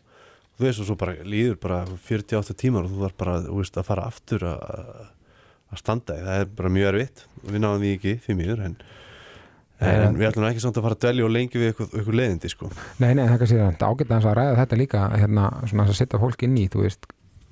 þú 0.63 0.69
veist 0.69 0.83
og 0.83 0.87
svo 0.87 0.95
bara 1.03 1.15
líður 1.27 1.59
bara 1.59 1.81
48 2.07 2.55
tímar 2.63 2.87
og 2.87 2.93
þú 2.95 3.03
þarf 3.03 3.19
bara 3.19 3.35
veist, 3.43 3.77
að 3.77 3.87
fara 3.91 4.07
aftur 4.07 4.47
að 4.47 5.79
standa 5.81 6.15
það 6.21 6.41
er 6.43 6.51
bara 6.55 6.71
mjög 6.71 6.89
erfitt. 6.93 7.23
Við 7.43 7.63
náðum 7.63 7.81
því 7.83 7.93
ekki, 7.97 8.17
því 8.23 8.39
miður 8.39 8.67
en 8.69 8.75
En 9.83 10.01
En- 10.05 10.15
við 10.15 10.29
ætlum 10.29 10.45
ekki 10.47 10.61
samt 10.63 10.77
að 10.79 10.85
fara 10.85 10.95
að 10.95 11.01
dvelja 11.03 11.23
og 11.25 11.31
lengi 11.33 11.59
við 11.59 11.67
eitthvað, 11.71 11.89
eitthvað 11.97 12.15
leiðindi 12.15 12.49
sko. 12.53 12.69
Nei, 13.03 13.09
nei, 13.17 13.25
það 13.27 13.39
kannski 13.41 13.57
er 13.57 13.65
ágætt 13.89 14.11
að 14.29 14.35
ræða 14.37 14.59
þetta 14.61 14.77
líka 14.79 15.01
hérna, 15.17 15.47
svona 15.67 15.87
að 15.89 15.97
setja 15.97 16.19
fólk 16.21 16.45
inn 16.45 16.55
í 16.61 16.67
veist, 16.85 17.07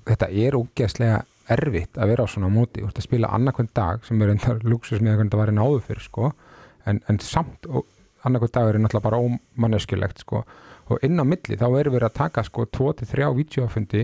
þetta 0.08 0.30
er 0.32 0.56
ógeðslega 0.56 1.18
erfitt 1.52 1.98
að 2.00 2.14
vera 2.14 2.24
á 2.24 2.28
svona 2.32 2.52
móti, 2.54 2.86
að 3.02 3.08
spila 3.10 3.34
annarkvæmt 3.36 3.74
dag 3.76 4.06
sem 4.08 4.22
er 4.22 4.32
endar 4.36 4.62
luxus 4.64 5.02
með 5.02 5.18
hvernig 5.18 5.34
það 5.34 5.42
var 5.42 5.52
einn 5.52 5.64
áður 5.66 5.84
fyrir 5.90 6.06
sko, 6.06 6.32
en, 6.88 7.02
en 7.12 7.20
samt 7.20 7.68
annarkvæmt 8.24 8.56
dag 8.56 8.70
er 8.70 8.80
náttúrulega 8.80 9.08
bara 9.10 9.22
ómanneskjulegt 9.26 10.24
sko, 10.24 10.46
og 10.92 11.06
inn 11.08 11.20
á 11.22 11.26
milli 11.28 11.58
þá 11.60 11.68
erum 11.80 11.96
við 11.96 12.06
að 12.08 12.18
taka 12.20 12.44
sko 12.48 12.66
2-3 12.78 13.30
vídeoafundi 13.38 14.04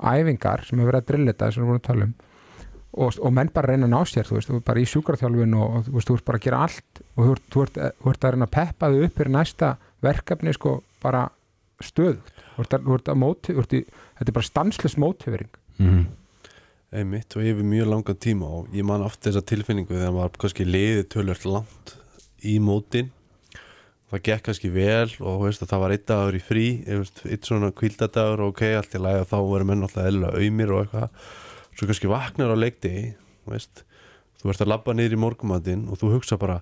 æfingar 0.00 0.64
sem 0.66 0.80
er 0.80 0.88
verið 0.88 1.02
að 1.02 1.08
drilla 1.10 1.32
þetta 1.34 1.50
sem 1.54 1.62
við 1.62 1.68
vorum 1.70 1.82
að 1.82 1.88
tala 1.88 2.08
um. 2.08 2.14
Og, 2.94 3.16
og 3.26 3.32
menn 3.34 3.48
bara 3.50 3.72
reyna 3.72 3.88
að 3.88 3.94
ná 3.94 4.00
sér 4.06 4.28
þú 4.28 4.36
veist, 4.36 4.50
þú 4.50 4.58
ert 4.60 4.66
bara 4.68 4.82
í 4.82 4.86
sjúkraþjálfun 4.86 5.54
og, 5.58 5.70
og 5.78 5.86
þú 5.88 5.94
veist, 5.96 6.08
þú 6.10 6.16
ert 6.18 6.26
bara 6.28 6.38
að 6.38 6.44
gera 6.44 6.60
allt 6.62 7.00
og 7.14 7.24
þú 7.24 7.32
ert, 7.34 7.46
þú 7.50 7.62
ert, 7.64 7.78
þú 8.02 8.12
ert 8.12 8.26
að 8.28 8.34
reyna 8.36 8.46
að 8.46 8.52
peppa 8.54 8.90
þau 8.92 9.00
upp 9.08 9.16
fyrir 9.18 9.34
næsta 9.34 9.70
verkefni 10.04 10.54
sko 10.54 10.74
bara 11.02 11.22
stöðugt. 11.82 12.30
Þú 12.54 12.62
ert, 12.62 12.76
að- 12.76 12.84
þú 12.86 12.94
ert 12.98 13.10
að 13.10 13.18
móti, 13.24 13.56
þú 13.56 13.64
ert 13.64 13.74
í, 13.74 13.80
þetta 14.20 14.30
er 14.30 14.36
bara 14.38 14.48
stanslös 14.50 14.94
mótifering 15.02 15.58
mm. 15.82 16.04
einmitt 16.94 17.34
og 17.34 17.42
yfir 17.50 17.66
mjög 17.66 17.90
langan 17.90 18.20
tíma 18.22 18.46
og 18.60 18.70
ég 18.78 18.86
man 18.86 19.02
aftur 19.02 19.32
þessa 19.32 19.42
tilfinningu 19.50 19.96
þegar 19.98 20.14
maður 20.14 20.38
kannski 20.44 20.68
liðið 20.68 21.08
tölvöld 21.16 21.48
langt 21.50 21.96
í 22.46 22.54
mótin 22.62 23.10
það 24.14 24.22
gekk 24.28 24.46
kannski 24.48 24.70
vel 24.72 25.10
og 25.20 25.42
veist 25.44 25.64
að 25.64 25.72
það 25.72 25.82
var 25.84 25.94
einn 25.96 26.06
dagur 26.10 26.38
í 26.38 26.42
frí 26.44 26.66
einn 26.86 27.42
svona 27.44 27.72
kvildadagur 27.74 28.46
ok, 28.48 28.62
allt 28.78 28.94
í 28.94 29.02
lagi 29.02 29.24
og 29.24 29.28
þá 29.32 29.36
voru 29.42 29.68
menn 29.68 29.84
alltaf 29.86 30.08
eðla 30.08 30.32
auðmir 30.38 30.72
og 30.74 30.84
eitthvað. 30.84 31.28
Svo 31.74 31.90
kannski 31.90 32.10
vaknar 32.10 32.54
á 32.54 32.56
leikti 32.56 32.94
þú 33.44 34.52
ert 34.52 34.62
að 34.62 34.70
labba 34.70 34.94
niður 34.94 35.16
í 35.16 35.20
morgumatinn 35.20 35.86
og 35.88 36.00
þú 36.00 36.14
hugsa 36.18 36.38
bara 36.40 36.60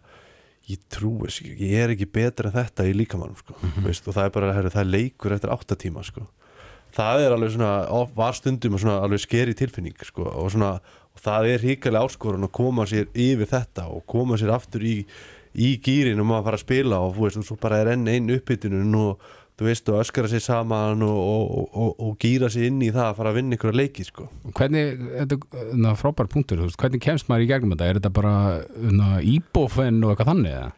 ég 0.70 0.78
trúi 0.92 1.30
ég 1.58 1.74
er 1.82 1.92
ekki 1.94 2.06
betur 2.06 2.48
en 2.48 2.54
þetta 2.54 2.86
í 2.86 2.94
líkamannum 2.94 3.38
sko, 3.38 3.56
mm 3.58 3.88
veist, 3.88 4.06
og 4.06 4.14
það 4.14 4.28
er 4.28 4.34
bara 4.36 4.54
herri, 4.54 4.70
það 4.70 4.84
er 4.84 4.92
leikur 4.94 5.34
eftir 5.34 5.52
áttatíma 5.52 6.04
sko. 6.06 6.26
Það 6.92 7.24
er 7.24 7.34
alveg 7.34 7.54
svona, 7.54 7.72
var 8.14 8.36
stundum 8.36 8.76
svona 8.78 8.98
alveg 9.02 9.22
skeri 9.24 9.54
tilfinning 9.56 9.96
sko 10.06 10.26
og 10.28 10.50
svona, 10.52 10.76
og 11.12 11.24
það 11.24 11.48
er 11.54 11.66
híkalega 11.66 12.06
áskorun 12.06 12.46
að 12.46 12.52
koma 12.54 12.86
sér 12.86 13.08
yfir 13.10 13.48
þetta 13.48 13.88
og 13.90 14.04
koma 14.06 14.38
sér 14.38 14.52
aftur 14.54 14.84
í, 14.86 14.96
í 15.52 15.76
gýrin 15.84 16.20
og 16.22 16.28
maður 16.28 16.48
fara 16.48 16.58
að 16.60 16.66
spila 16.66 16.98
og 17.04 17.14
þú 17.16 17.26
veist, 17.26 17.40
og 17.40 17.48
svo 17.48 17.56
bara 17.60 17.80
er 17.82 17.92
enn 17.94 18.10
einn 18.10 18.34
uppbytunum 18.36 18.98
og 19.00 19.30
þú 19.58 19.68
veist, 19.68 19.88
og 19.92 20.02
öskara 20.02 20.30
sér 20.32 20.42
saman 20.42 21.02
og, 21.06 21.16
og, 21.16 21.64
og, 21.72 21.90
og, 21.98 22.12
gýra 22.22 22.48
sér 22.52 22.70
inn 22.70 22.80
í 22.82 22.92
það 22.92 23.08
að 23.08 23.18
fara 23.18 23.32
að 23.32 23.40
vinna 23.40 23.58
ykkur 23.58 23.72
að 23.72 23.80
leiki 23.82 24.06
sko 24.08 24.28
Hvernig, 24.56 25.02
þetta 25.18 25.40
er 25.92 25.98
frábær 26.00 26.30
punktur 26.32 26.62
hvernig 26.64 27.02
kemst 27.04 27.28
maður 27.28 27.46
í 27.46 27.50
gegnum 27.52 27.74
þetta? 27.74 27.90
Er 27.90 28.00
þetta 28.00 28.14
bara 28.16 28.36
na, 28.92 29.18
íbófen 29.20 30.00
og 30.02 30.14
eitthvað 30.14 30.32
þannig? 30.32 30.56
eða? 30.56 30.70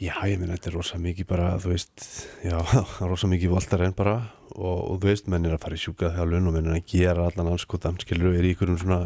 Já, 0.00 0.14
ég 0.30 0.38
meina, 0.40 0.54
þetta 0.56 0.70
er 0.70 0.76
rosa 0.78 0.98
mikið 1.00 1.26
bara, 1.28 1.48
þú 1.60 1.72
veist, 1.74 2.04
já, 2.40 2.56
rosa 3.10 3.28
mikið 3.28 3.50
voltar 3.52 3.82
en 3.84 3.96
bara 3.96 4.14
og, 4.54 5.00
þú 5.00 5.10
veist, 5.10 5.26
menn 5.28 5.48
er 5.48 5.56
að 5.56 5.64
fara 5.64 5.76
í 5.76 5.82
sjúkað 5.82 6.14
þjálfun 6.16 6.48
og 6.48 6.56
menn 6.56 6.70
er 6.70 6.78
að 6.78 6.86
gera 6.92 7.26
allan 7.28 7.50
anskotan, 7.52 7.98
skilur 8.00 8.32
við 8.36 8.48
í 8.48 8.54
ykkurum 8.54 8.78
svona 8.80 9.02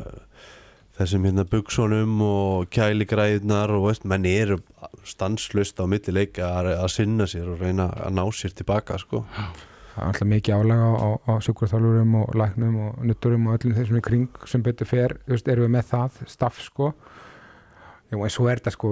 þessum 0.98 1.26
hérna 1.26 1.44
buksunum 1.50 2.20
og 2.22 2.70
kæligræðnar 2.74 3.72
og 3.74 3.88
veist, 3.88 4.06
menn 4.08 4.26
eru 4.30 4.60
stanslust 5.06 5.80
á 5.82 5.84
milli 5.90 6.14
leika 6.14 6.50
að, 6.60 6.72
að 6.78 6.90
sinna 6.94 7.26
sér 7.30 7.50
og 7.50 7.62
reyna 7.64 7.88
að 8.06 8.18
ná 8.20 8.24
sér 8.34 8.54
tilbaka, 8.54 8.98
sko. 9.02 9.24
það 9.94 10.04
er 10.04 10.08
alltaf 10.10 10.30
mikið 10.30 10.60
álega 10.60 10.92
á, 10.94 11.08
á, 11.18 11.32
sjúkraþjálfurum 11.46 12.16
og 12.22 12.38
læknum 12.38 12.78
og 12.86 13.02
nutturum 13.10 13.50
og 13.50 13.58
öllum 13.58 13.76
þessum 13.78 14.00
í 14.00 14.06
kring 14.06 14.46
sem 14.50 14.64
betur 14.64 14.90
fer, 14.90 15.18
veist, 15.30 15.50
erum 15.50 15.66
við 15.68 15.76
með 15.78 15.92
það 15.92 16.24
staff 16.36 16.62
sko 16.62 16.94
Jú, 18.12 18.20
en 18.20 18.30
svo 18.30 18.46
er 18.52 18.60
þetta 18.60 18.70
sko, 18.74 18.90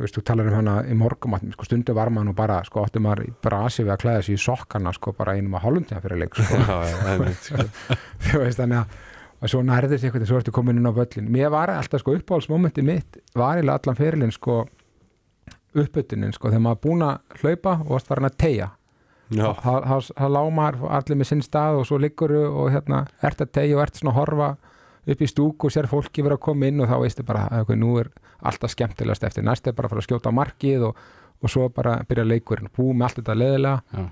veist, 0.00 0.16
þú 0.16 0.22
talar 0.24 0.48
um 0.48 0.56
hana 0.56 0.74
í 0.88 0.94
morgumatnum, 0.98 1.52
sko, 1.54 1.66
stundu 1.68 1.94
var 1.94 2.10
maður 2.10 2.30
nú 2.30 2.36
bara 2.38 2.56
sko, 2.66 2.82
áttu 2.82 3.02
maður 3.04 3.26
í 3.28 3.32
brasi 3.44 3.84
við 3.84 3.92
að 3.94 4.00
klæða 4.02 4.22
sig 4.24 4.38
í 4.38 4.40
sokkana 4.40 4.92
sko, 4.96 5.12
bara 5.14 5.36
einum 5.36 5.58
að 5.58 5.66
hálfum 5.66 5.84
tíma 5.90 6.00
fyrir 6.02 6.22
leik 6.24 6.38
sko. 6.38 6.60
Já, 6.64 6.78
já, 6.88 6.96
einmitt, 7.12 7.44
sko. 7.44 7.66
þú 8.24 8.40
veist, 8.40 8.62
þannig 8.62 8.80
að 8.80 8.96
og 9.44 9.52
svo 9.52 9.60
nærðist 9.64 10.06
eitthvað, 10.06 10.24
svo 10.28 10.40
ertu 10.40 10.54
komin 10.54 10.80
inn 10.80 10.88
á 10.88 10.92
völlin 10.96 11.28
mér 11.32 11.52
var 11.52 11.72
alltaf 11.74 12.00
sko 12.00 12.16
uppáhaldsmomenti 12.16 12.84
mitt 12.84 13.20
var 13.36 13.58
eiginlega 13.58 13.80
allan 13.82 13.98
fyrirlin 13.98 14.32
sko 14.32 14.62
uppbytunin 15.74 16.32
sko, 16.32 16.48
þegar 16.48 16.64
maður 16.64 16.82
búin 16.86 17.04
að 17.04 17.42
hlaupa 17.42 17.76
og 17.82 17.92
varst 17.96 18.08
farin 18.08 18.30
að 18.30 18.38
tegja 18.40 18.70
þá 19.32 20.26
lámar 20.30 20.78
allir 20.92 21.18
með 21.18 21.30
sinn 21.30 21.42
stað 21.42 21.80
og 21.80 21.88
svo 21.88 21.98
liggur 21.98 22.34
og 22.44 22.70
hérna, 22.72 23.04
ert 23.24 23.40
að 23.40 23.52
tegja 23.56 23.78
og 23.78 23.82
ert 23.82 23.98
svona 23.98 24.12
að 24.12 24.18
horfa 24.20 24.48
upp 25.04 25.20
í 25.20 25.28
stúku 25.28 25.68
og 25.68 25.74
sér 25.74 25.88
fólki 25.88 26.24
vera 26.24 26.38
að 26.38 26.44
koma 26.46 26.68
inn 26.68 26.80
og 26.80 26.90
þá 26.90 26.96
veistu 27.02 27.24
bara 27.26 27.46
að 27.52 27.74
nú 27.80 27.94
er 28.00 28.10
alltaf 28.44 28.72
skemmtilegast 28.72 29.24
eftir. 29.24 29.44
Næst 29.44 29.66
er 29.68 29.76
bara 29.76 29.88
að 29.88 29.94
fara 29.94 30.04
að 30.04 30.08
skjóta 30.08 30.32
á 30.32 30.38
markið 30.38 30.86
og, 30.88 31.00
og 31.40 31.52
svo 31.52 31.68
bara 31.72 31.98
byrja 32.08 32.24
leikurinn. 32.28 32.70
Bú 32.72 32.92
með 32.92 33.08
allt 33.08 33.20
þetta 33.20 33.36
leðilega 33.40 33.80
Já. 33.92 34.06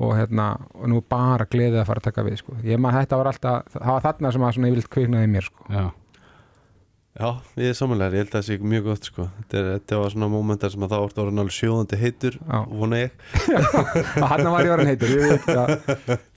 Og, 0.00 0.14
hérna, 0.18 0.52
og 0.74 0.90
nú 0.90 1.00
bara 1.04 1.46
gleðið 1.50 1.82
að 1.82 1.88
fara 1.90 2.02
að 2.02 2.10
taka 2.10 2.26
við 2.28 2.38
sko. 2.42 2.52
ég 2.66 2.80
maður 2.80 3.02
þetta 3.04 3.18
var 3.20 3.32
alltaf, 3.32 3.74
það 3.74 3.90
var 3.92 4.06
þarna 4.06 4.32
sem 4.32 4.46
að 4.46 4.54
svona 4.56 4.70
yfirleitt 4.70 4.94
kviknaði 4.96 5.28
mér 5.32 5.44
sko. 5.46 5.60
Já. 5.72 5.84
já, 7.12 7.28
ég 7.60 7.66
er 7.68 7.76
samanlega, 7.78 8.16
ég 8.16 8.20
held 8.22 8.32
að 8.32 8.36
það 8.38 8.46
sé 8.48 8.54
mjög 8.72 8.82
gott, 8.88 9.04
sko. 9.10 9.22
Þetta, 9.38 9.54
er, 9.60 9.64
þetta 9.76 10.00
var 10.02 10.10
svona 10.14 10.28
mómentar 10.32 10.72
sem 10.72 10.86
að 10.86 10.92
þá 10.94 10.98
orði 10.98 11.22
orðin 11.22 11.42
alveg 11.42 11.56
sjóðandi 11.58 11.96
heitur, 12.00 12.34
Já. 12.40 12.58
vona 12.82 12.96
ég. 13.02 13.10
og 14.22 14.28
hann 14.32 14.52
var 14.56 14.62
ég 14.66 14.74
orðin 14.76 14.92
heitur 14.92 15.10
ég, 15.12 15.20
veit, 15.28 15.46
ja, 15.52 15.64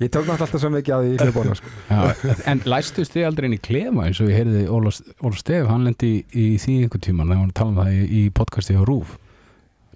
ég 0.04 0.12
tók 0.12 0.26
náttúrulega 0.28 0.46
alltaf 0.46 0.62
svo 0.62 0.72
mikið 0.76 0.94
á 0.94 1.00
því 1.00 1.10
í 1.10 1.20
hljóðbóna 1.24 1.56
sko. 1.62 1.70
Já. 1.90 2.02
En 2.52 2.58
læstust 2.68 3.16
þið 3.16 3.30
aldrei 3.32 3.46
inn 3.50 3.58
í 3.58 3.64
klefa 3.72 4.02
eins 4.10 4.20
og 4.20 4.30
ég 4.30 4.38
heyrði 4.44 4.68
Óla, 4.68 4.92
Óla 5.24 5.38
Stef, 5.40 5.66
hann 5.72 5.88
lendi 5.88 6.12
í, 6.36 6.60
í 6.60 6.60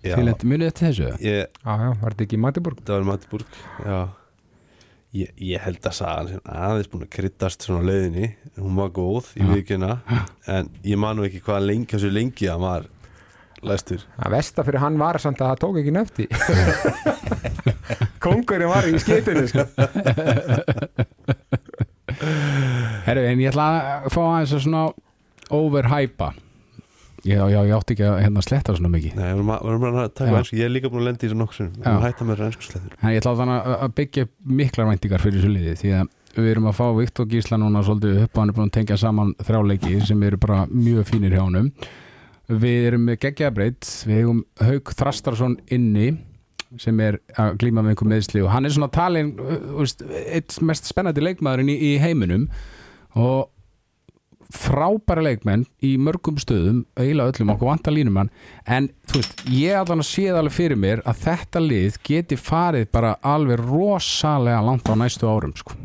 hann 0.05 0.31
munið 0.47 0.67
eftir 0.71 0.87
þessu? 0.89 1.09
Ég, 1.23 1.49
Já, 1.63 1.73
já, 1.83 1.89
var 2.01 2.13
þetta 2.15 2.25
ekki 2.27 2.37
í 2.37 2.41
Matiburg? 2.45 2.79
það 2.87 2.95
var 2.99 3.07
Matiburg 3.09 3.59
já. 3.85 3.99
Ég, 5.19 5.31
ég 5.41 5.63
held 5.65 5.81
að 5.89 5.95
sagan 5.97 6.27
sem 6.29 6.41
aðeins 6.53 6.89
búin 6.91 7.01
að 7.07 7.11
kryddast 7.15 7.63
svona 7.65 7.81
leiðinni. 7.89 8.27
Hún 8.61 8.75
var 8.77 8.91
góð 8.93 9.31
í 9.41 9.47
vikina 9.49 9.95
en 10.53 10.69
ég 10.85 10.99
man 11.01 11.17
nú 11.17 11.25
ekki 11.25 11.41
hvað 11.47 11.65
lengi 11.65 11.89
þessu 11.95 12.11
lengi 12.13 12.45
að 12.53 12.59
var 12.61 12.85
læstur. 13.65 14.03
Það 14.19 14.35
versta 14.35 14.65
fyrir 14.67 14.83
hann 14.85 14.99
var 15.01 15.17
samt 15.19 15.41
að 15.41 15.49
það 15.49 15.63
tók 15.65 15.79
ekki 15.81 15.95
nefti 15.97 16.27
Kongurinn 18.23 18.69
var 18.69 18.85
í 18.87 18.93
skitinu 19.01 19.47
sko. 19.49 19.65
Herru, 23.07 23.23
en 23.25 23.41
ég 23.41 23.49
ætla 23.51 23.65
að 24.03 24.09
fá 24.13 24.21
aðeins 24.25 24.53
að 24.57 24.63
svona 24.65 24.83
overhypa 25.55 26.31
Já, 27.27 27.41
já, 27.51 27.59
ég 27.67 27.73
átti 27.75 27.95
ekki 27.95 28.05
að 28.07 28.19
hérna 28.23 28.43
sletta 28.45 28.75
svona 28.77 28.91
mikið. 28.93 29.17
Nei, 29.17 29.25
við 29.33 29.41
erum 29.41 29.85
að, 29.89 30.05
taka 30.15 30.37
ennsku 30.39 30.59
Ég 30.59 30.69
er 30.69 30.71
líka 30.71 30.91
búin 30.91 31.01
að 31.03 31.09
lenda 31.09 31.25
í 31.25 31.31
þessu 31.31 31.57
sinni 31.57 31.73
Við 31.75 31.89
erum 31.89 31.99
að 31.99 32.05
hætta 32.07 32.27
með 32.29 32.43
ennsku 32.45 32.67
slettur 32.67 32.95
En 32.99 33.11
ég 33.11 33.19
ætla 33.19 33.33
þannig 33.41 33.69
að 33.75 33.93
byggja 33.99 34.25
miklar 34.61 34.89
væntingar 34.89 35.23
fyrir 35.25 35.39
þessu 35.41 35.51
liði 35.55 35.75
því 35.81 35.93
að 35.99 36.13
við 36.37 36.49
erum 36.53 36.69
að 36.69 36.77
fá 36.77 36.85
Viktor 36.95 37.27
Gísla 37.29 37.59
núna 37.59 37.83
svolítið 37.83 38.21
upp 38.23 38.37
og 38.37 38.41
hann 38.43 38.51
er 38.51 38.57
búin 38.59 38.69
að 38.69 38.75
tengja 38.77 38.97
saman 39.01 39.33
þrjáleiki 39.43 39.99
sem 40.07 40.23
eru 40.27 40.39
bara 40.39 40.59
mjög 40.69 41.07
fínir 41.09 41.35
hjá 41.35 41.41
honum. 41.41 41.69
Við 42.49 42.87
erum 42.89 43.05
með 43.09 43.19
geggjabreyt 43.25 43.89
við 44.07 44.21
hefum 44.21 44.43
Haug 44.61 44.93
Þrastarsson 44.99 45.57
inni 45.73 46.11
sem 46.77 46.99
er 47.01 47.17
að 47.33 47.55
glíma 47.63 47.81
með 47.81 47.95
einhver 47.95 48.11
meðsli 48.11 48.43
og 48.45 48.51
hann 48.53 48.67
er 48.69 48.75
svona 48.75 48.91
talin 48.93 49.31
uh, 49.41 49.81
eitt 50.29 50.59
mest 50.61 50.89
spennandi 50.89 51.23
leikmaðurinn 51.25 51.71
í, 51.73 51.77
í 51.89 51.91
heiminum. 52.01 52.45
Og 53.17 53.49
frábæra 54.53 55.23
leikmenn 55.23 55.65
í 55.85 55.93
mörgum 56.01 56.39
stöðum 56.41 56.81
eiginlega 56.97 57.33
öllum 57.33 57.53
okkur 57.53 57.69
vantar 57.69 57.93
línumann 57.93 58.31
en 58.65 58.89
þú 59.09 59.21
veist, 59.21 59.43
ég 59.53 59.77
allan 59.77 60.01
að 60.01 60.09
séð 60.09 60.39
alveg 60.39 60.55
fyrir 60.55 60.81
mér 60.81 61.03
að 61.05 61.23
þetta 61.27 61.63
lið 61.63 61.99
geti 62.09 62.39
farið 62.39 62.89
bara 62.93 63.15
alveg 63.21 63.61
rosalega 63.61 64.63
langt 64.65 64.89
á 64.89 64.93
næstu 64.97 65.29
árum 65.29 65.53
sko. 65.57 65.77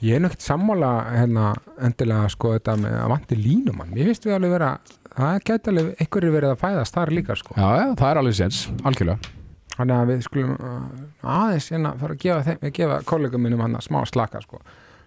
Ég 0.00 0.16
er 0.16 0.22
nokkið 0.24 0.46
sammála 0.46 0.90
hérna, 1.12 1.50
endilega 1.84 2.30
sko 2.32 2.54
þetta 2.56 2.78
með 2.80 2.94
að 3.02 3.10
vanti 3.12 3.36
línumann 3.36 3.92
Mér 3.92 4.08
finnst 4.08 4.24
við 4.26 4.38
alveg 4.38 4.54
vera 4.56 4.70
það 5.10 5.42
gæti 5.44 5.74
alveg 5.74 5.90
einhverju 6.00 6.32
verið 6.38 6.54
að 6.54 6.62
fæðast 6.64 6.96
þar 6.96 7.12
líka 7.18 7.36
sko. 7.36 7.54
já, 7.58 7.68
já, 7.82 7.86
það 8.00 8.08
er 8.10 8.22
alveg 8.22 8.40
sens, 8.40 8.62
algjörlega 8.80 9.36
Þannig 9.80 9.96
að 9.96 10.10
við 10.10 10.22
skulum 10.26 10.54
uh, 10.56 10.80
aðeins 11.24 11.70
hérna 11.72 11.94
fara 12.00 12.16
að 12.16 12.22
gefa, 12.24 12.54
að 12.58 12.72
gefa 12.76 12.96
kollegum 13.08 13.44
minnum 13.46 13.62
hann 13.64 13.78
smá 13.80 14.02
slaka 14.08 14.42
sko. 14.44 14.58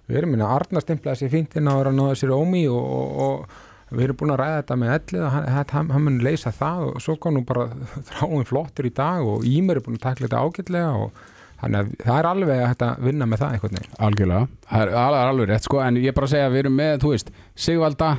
Við 0.09 0.19
erum 0.19 0.33
minna 0.35 0.49
að 0.49 0.57
Arna 0.57 0.81
stimplaði 0.83 1.21
sér 1.21 1.31
fínt 1.31 1.55
inn 1.59 1.69
á 1.71 1.73
að 1.75 1.93
náða 1.95 2.17
sér 2.19 2.33
ómi 2.35 2.63
og, 2.71 2.83
og, 2.83 3.45
og 3.89 3.93
við 3.93 4.07
erum 4.07 4.19
búin 4.19 4.33
að 4.33 4.41
ræða 4.41 4.57
þetta 4.57 4.77
með 4.81 4.95
ellið 4.97 5.21
og 5.23 5.35
hann, 5.35 5.47
hann, 5.73 5.91
hann 5.93 6.03
mun 6.07 6.17
leysa 6.25 6.51
það 6.55 6.87
og 6.89 7.03
svo 7.05 7.15
kom 7.21 7.37
nú 7.37 7.43
bara 7.47 7.69
þráin 8.09 8.49
flottur 8.49 8.89
í 8.89 8.93
dag 8.95 9.23
og 9.27 9.45
Ímer 9.47 9.79
er 9.79 9.85
búin 9.85 9.99
að 9.99 10.05
takla 10.07 10.27
þetta 10.27 10.43
ágætlega 10.43 10.91
og 11.05 11.23
þannig 11.63 11.79
að 11.79 11.91
það 12.03 12.19
er 12.19 12.29
alveg 12.29 12.63
að 12.65 12.85
að 12.87 13.03
vinna 13.07 13.27
með 13.29 13.43
það 13.43 13.55
einhvern 13.55 13.77
veginn. 13.77 13.97
algjörlega, 14.07 14.47
það 14.67 14.81
er 14.83 14.93
alveg, 14.99 15.27
alveg 15.31 15.51
rétt 15.53 15.67
sko, 15.67 15.81
en 15.83 15.99
ég 16.03 16.15
bara 16.17 16.27
að 16.27 16.33
segja 16.33 16.47
að 16.49 16.55
við 16.55 16.63
erum 16.63 16.79
með, 16.81 16.95
þú 17.03 17.11
veist 17.13 17.31
Sigvalda, 17.55 18.09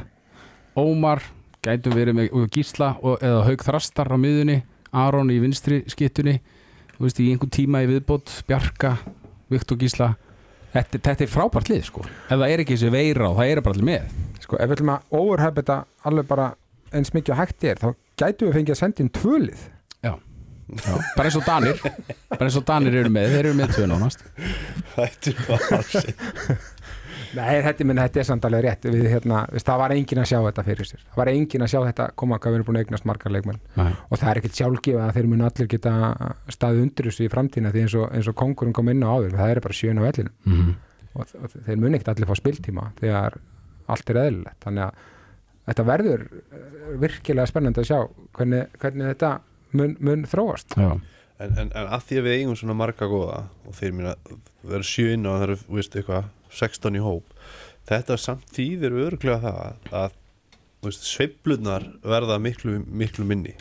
Ómar 0.80 1.24
gætum 1.64 1.96
verið 1.98 2.16
með 2.18 2.38
og 2.38 2.54
Gísla 2.54 2.90
og, 3.02 3.18
eða 3.20 3.44
Haug 3.48 3.64
Þrastar 3.66 4.12
á 4.12 4.16
miðunni 4.20 4.62
Aron 4.94 5.32
í 5.34 5.40
vinstri 5.42 5.82
skittunni 5.90 6.38
þú 6.94 7.04
veist, 7.04 7.20
í 7.20 7.28
einhvern 7.34 7.52
tíma 7.52 7.84
í 7.84 7.90
viðbót 7.90 8.32
Bjarka, 8.48 8.96
Viktor 9.52 9.80
Gísla 9.80 10.14
þetta, 10.74 11.00
þetta 11.08 11.24
er 11.26 11.32
frábært 11.32 11.70
lið 11.72 11.87
sko. 11.88 12.04
Ef 12.28 12.34
það 12.34 12.48
er 12.50 12.64
ekki 12.64 12.76
þessi 12.76 12.92
veira 12.94 13.30
og 13.30 13.38
það 13.40 13.52
er 13.52 13.62
bara 13.64 13.78
allir 13.78 13.88
með. 13.88 14.18
Sko 14.44 14.58
ef 14.60 14.68
við 14.68 14.76
ætlum 14.76 14.92
að 14.94 15.18
overhæpa 15.20 15.62
þetta 15.62 15.78
alveg 16.10 16.28
bara 16.34 16.50
eins 16.94 17.14
mikið 17.14 17.34
og 17.34 17.40
hægt 17.40 17.66
er 17.70 17.80
þá 17.80 17.88
gætum 18.20 18.50
við 18.50 18.58
fengið 18.58 18.76
að 18.76 18.80
senda 18.82 19.04
inn 19.04 19.14
tvölið. 19.14 19.64
Já, 20.04 20.14
bara 21.14 21.28
eins 21.28 21.37
og 21.37 21.44
Danir. 21.44 21.80
Bara 22.30 22.46
eins 22.48 22.58
og 22.60 22.64
Danir 22.68 22.94
eru 23.02 23.10
með, 23.12 23.34
þeir 23.34 23.40
eru 23.44 23.56
með 23.58 23.74
tvö 23.76 23.88
nánast. 23.90 24.24
Hættu 24.94 25.34
bara 25.48 25.82
Nei, 27.34 27.60
þetta, 27.64 27.86
minn, 27.88 28.00
þetta 28.02 28.20
er 28.20 28.26
samt 28.28 28.46
alveg 28.48 28.64
rétt. 28.66 28.86
Við, 28.90 29.06
hérna, 29.12 29.44
veist, 29.52 29.66
það 29.68 29.80
var 29.82 29.94
engin 29.94 30.20
að 30.22 30.28
sjá 30.30 30.36
þetta 30.46 30.64
fyrir 30.66 30.88
sér. 30.88 31.04
Það 31.08 31.20
var 31.20 31.30
engin 31.32 31.64
að 31.66 31.70
sjá 31.72 31.78
þetta 31.88 32.08
koma 32.22 32.38
hvað 32.38 32.54
við 32.54 32.58
erum 32.58 32.68
búin 32.68 32.78
að 32.78 32.84
eignast 32.84 33.08
margar 33.10 33.34
leikmenn. 33.34 33.62
Nei. 33.78 33.92
og 34.08 34.20
það 34.20 34.30
er 34.30 34.40
ekkit 34.40 34.60
sjálfgefið 34.60 35.04
að 35.04 35.14
þeir 35.18 35.30
munu 35.32 35.48
allir 35.48 35.70
geta 35.74 35.94
staðið 36.56 36.84
undir 36.84 37.08
þessu 37.10 37.24
í 37.24 37.32
framtíðina 37.32 37.72
því 37.74 37.86
eins 37.86 37.96
og, 38.00 38.06
eins 38.14 38.30
og 38.30 38.38
kongurinn 38.40 38.76
kom 38.76 38.92
inn 38.92 39.02
á 39.04 39.08
áður. 39.10 39.38
Það 39.40 39.54
er 39.54 39.62
bara 39.64 39.78
sjön 39.80 40.00
á 40.00 40.06
vellinu 40.06 40.30
mm 40.44 40.60
-hmm. 40.60 40.76
og, 41.14 41.34
og 41.42 41.56
þeir 41.56 41.82
munu 41.82 41.98
ekkit 41.98 42.12
allir 42.14 42.30
fá 42.30 42.36
spiltíma 42.38 42.86
þegar 43.00 43.40
allt 43.86 44.10
er 44.10 44.20
eðlilegt. 44.24 44.60
Þannig 44.64 44.84
að 44.84 45.10
þetta 45.68 45.88
verður 45.88 46.28
eh, 46.28 46.94
virkilega 47.00 47.50
spennandi 47.50 47.82
að 47.82 47.90
sjá 47.90 47.98
hvernig, 48.36 48.78
hvernig 48.80 49.10
þetta 49.14 49.32
mun, 49.72 49.96
mun 50.00 50.24
þróast. 50.28 50.76
Já, 50.76 50.92
en, 51.38 51.58
en, 51.58 51.70
en 51.72 51.88
að 51.88 52.08
því 52.08 52.20
að 52.20 52.28
við 52.28 52.38
eigum 52.38 52.58
svona 52.60 52.78
marga 52.78 53.08
góða 53.10 53.44
og 53.66 53.78
þeir 53.78 53.96
mín 53.96 54.10
að 54.12 54.34
vera 54.74 54.88
sjöin 54.88 55.28
og 55.28 55.38
það 55.38 55.46
eru, 55.48 55.58
þú 55.64 55.78
veist, 55.80 55.96
eitthvað 55.98 56.30
16 56.58 56.98
í 56.98 57.02
hóp. 57.04 57.32
Þetta 57.88 58.18
samt 58.20 58.52
þýðir 58.56 58.98
örglega 59.06 59.40
það 59.42 59.96
að 60.02 60.20
veist, 60.84 61.06
sveiflunar 61.08 61.86
verða 62.04 62.38
miklu, 62.42 62.78
miklu 62.84 63.24
minni. 63.28 63.54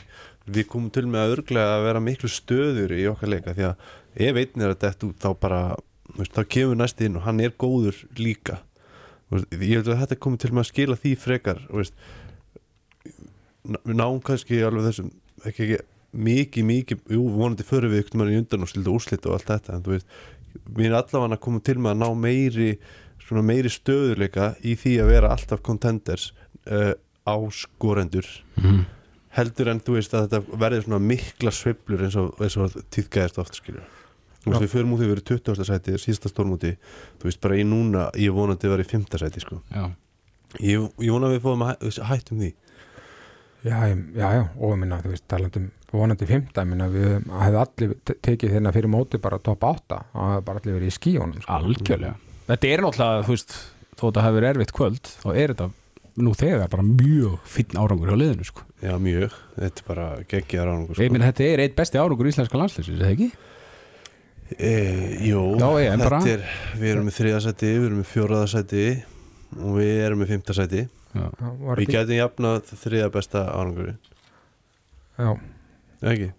Við 0.43 0.67
komum 0.71 0.91
til 0.91 1.06
með 1.08 1.23
að 1.23 1.36
örglega 1.38 1.77
að 1.77 1.86
vera 1.88 2.03
miklu 2.03 2.32
stöður 2.32 2.95
í 2.97 3.06
okkar 3.12 3.32
leika 3.32 3.56
því 3.56 3.69
að 3.69 3.88
ef 4.27 4.41
einn 4.41 4.65
er 4.65 4.73
að 4.73 4.82
detta 4.84 5.08
út 5.08 5.23
þá 5.23 5.29
bara 5.39 5.62
veist, 6.17 6.36
þá 6.36 6.43
kemur 6.56 6.79
næst 6.79 7.03
inn 7.03 7.17
og 7.19 7.25
hann 7.27 7.39
er 7.43 7.56
góður 7.56 8.03
líka. 8.19 8.60
Veist, 9.32 9.47
ég 9.56 9.77
held 9.77 9.93
að 9.93 10.03
þetta 10.03 10.19
komið 10.25 10.43
til 10.43 10.51
með 10.51 10.65
að 10.65 10.71
skila 10.71 10.99
því 10.99 11.15
frekar 11.23 11.63
við 11.71 11.95
náum 13.95 14.19
kannski 14.23 14.60
alveg 14.60 14.89
þessum 14.89 15.10
ekki, 15.47 15.63
ekki 15.63 15.77
mikið, 16.13 16.65
mikið, 16.67 17.03
jú, 17.15 17.25
vonandi 17.34 17.65
fyrir 17.65 17.91
við 17.91 18.03
ykkur 18.03 18.21
mann 18.21 18.34
í 18.34 18.38
undan 18.38 18.65
og 18.65 18.69
stilta 18.69 18.93
úrslit 18.93 19.27
og 19.27 19.38
allt 19.38 19.49
þetta 19.49 19.77
en 19.77 19.86
þú 19.86 19.95
veist, 19.95 20.17
við 20.70 20.86
erum 20.89 21.00
allavega 21.02 21.38
að 21.38 21.44
koma 21.48 21.60
til 21.66 21.78
með 21.80 21.92
að 21.96 22.02
ná 22.04 22.10
meiri, 22.26 22.70
svona 23.24 23.46
meiri 23.48 23.72
stöðuleika 23.74 24.52
í 24.63 24.76
því 24.80 24.98
að 25.04 25.12
vera 25.13 25.32
alltaf 25.36 25.62
contenders 25.66 26.32
uh, 26.68 26.92
á 27.28 27.36
skorendur 27.56 28.28
mm 28.60 28.84
heldur 29.34 29.66
en 29.72 29.80
þú 29.82 29.96
veist 29.96 30.12
að 30.13 30.28
þetta 30.30 30.58
svona 30.86 30.98
mikla 31.02 31.50
sveiflur 31.50 32.04
eins 32.06 32.13
og, 32.22 32.36
eins 32.38 32.54
og 32.62 32.76
tíðgæðist 32.94 33.39
oft 33.42 33.56
skilur 33.58 33.82
þú 34.44 34.52
veist, 34.52 34.62
við 34.62 34.70
förum 34.76 34.92
út 34.94 35.02
erum 35.02 35.24
20. 35.26 35.63
sæti 35.66 35.96
síðasta 36.04 36.30
stórmúti, 36.30 36.74
þú 37.18 37.26
veist, 37.26 37.39
bara 37.42 37.58
í 37.58 37.63
núna 37.66 38.04
ég 38.22 38.30
vonandi 38.36 38.70
vera 38.76 38.86
í 38.86 38.89
5. 38.92 39.08
sæti, 39.24 39.42
sko. 39.42 39.58
Já, 39.74 39.88
ég, 40.62 40.86
ég 41.02 41.10
vona 41.16 41.32
að 41.32 41.34
við 41.34 41.42
fóðum 41.48 41.66
að 41.66 41.72
hæ- 41.74 42.06
hættum 42.12 42.44
því 42.44 42.52
Já, 43.63 43.78
ég- 43.88 44.15
já, 44.17 44.28
já, 44.36 44.43
og 44.60 44.73
minna, 44.78 44.97
þú 44.99 45.12
veist, 45.13 45.23
talandum 45.32 45.69
vonandi 45.93 46.26
fymta, 46.28 46.65
minna, 46.67 46.88
við 46.91 47.23
hefði 47.30 47.60
allir 47.62 47.93
te- 48.04 48.15
tekið 48.28 48.52
hérna 48.58 48.73
fyrir 48.76 48.89
móti 48.91 49.19
bara 49.21 49.38
top 49.39 49.63
8 49.63 49.99
og 50.02 50.19
það 50.19 50.34
hefði 50.34 50.45
bara 50.49 50.60
allir 50.60 50.76
verið 50.80 50.89
í 50.91 50.97
skíunum 50.97 51.41
sko. 51.41 51.54
algjörlega 51.60 52.15
Þetta 52.49 52.67
er 52.73 52.82
náttúrulega, 52.84 53.23
þú 53.23 53.36
veist, 53.38 53.54
þó 53.95 54.04
þetta 54.10 54.23
hefur 54.26 54.47
erfitt 54.49 54.73
kvöld 54.76 55.02
þá 55.23 55.28
er 55.38 55.54
þetta 55.54 55.69
nú 56.17 56.34
þegar 56.38 56.67
bara 56.69 56.84
mjög 56.84 57.39
finn 57.45 57.80
árangur 57.80 58.10
hjá 58.12 58.17
liðinu 58.19 58.45
sko. 58.49 58.62
já, 58.84 58.97
mjög, 58.99 59.32
þetta 59.58 59.80
er 59.80 59.88
bara 59.88 60.08
geggjaðar 60.28 60.67
árangur 60.73 60.97
Ég 60.99 61.08
sko. 61.08 61.13
minn 61.13 61.21
þetta 61.30 61.47
er 61.54 61.60
eitt 61.63 61.76
besti 61.80 61.97
árangur 62.04 62.28
í 62.28 62.34
íslenska 62.34 62.60
landslýsins, 62.60 62.99
er 62.99 63.06
það 63.08 63.15
ekki? 63.15 63.32
e, 64.60 64.73
jú, 65.30 65.39
Já, 65.58 65.69
ég, 65.80 65.93
en 65.93 65.99
bara- 66.04 66.19
þetta 66.19 66.34
er 66.34 66.43
við 66.82 66.91
erum 66.93 67.08
með 67.08 67.15
þriða 67.21 67.39
sæti, 67.47 67.71
við 67.80 67.86
erum 67.88 68.02
með 68.04 68.12
fjóraða 68.12 68.47
sæti 68.52 68.84
og 69.58 69.71
við 69.80 69.93
erum 70.06 70.19
með 70.19 70.28
fymta 70.34 70.54
við 71.13 71.89
getum 71.93 72.15
jafnað 72.17 72.71
þriða 72.84 73.10
besta 73.13 73.43
árangur 73.54 73.93
Já, 75.19 75.30
ekki? 76.10 76.30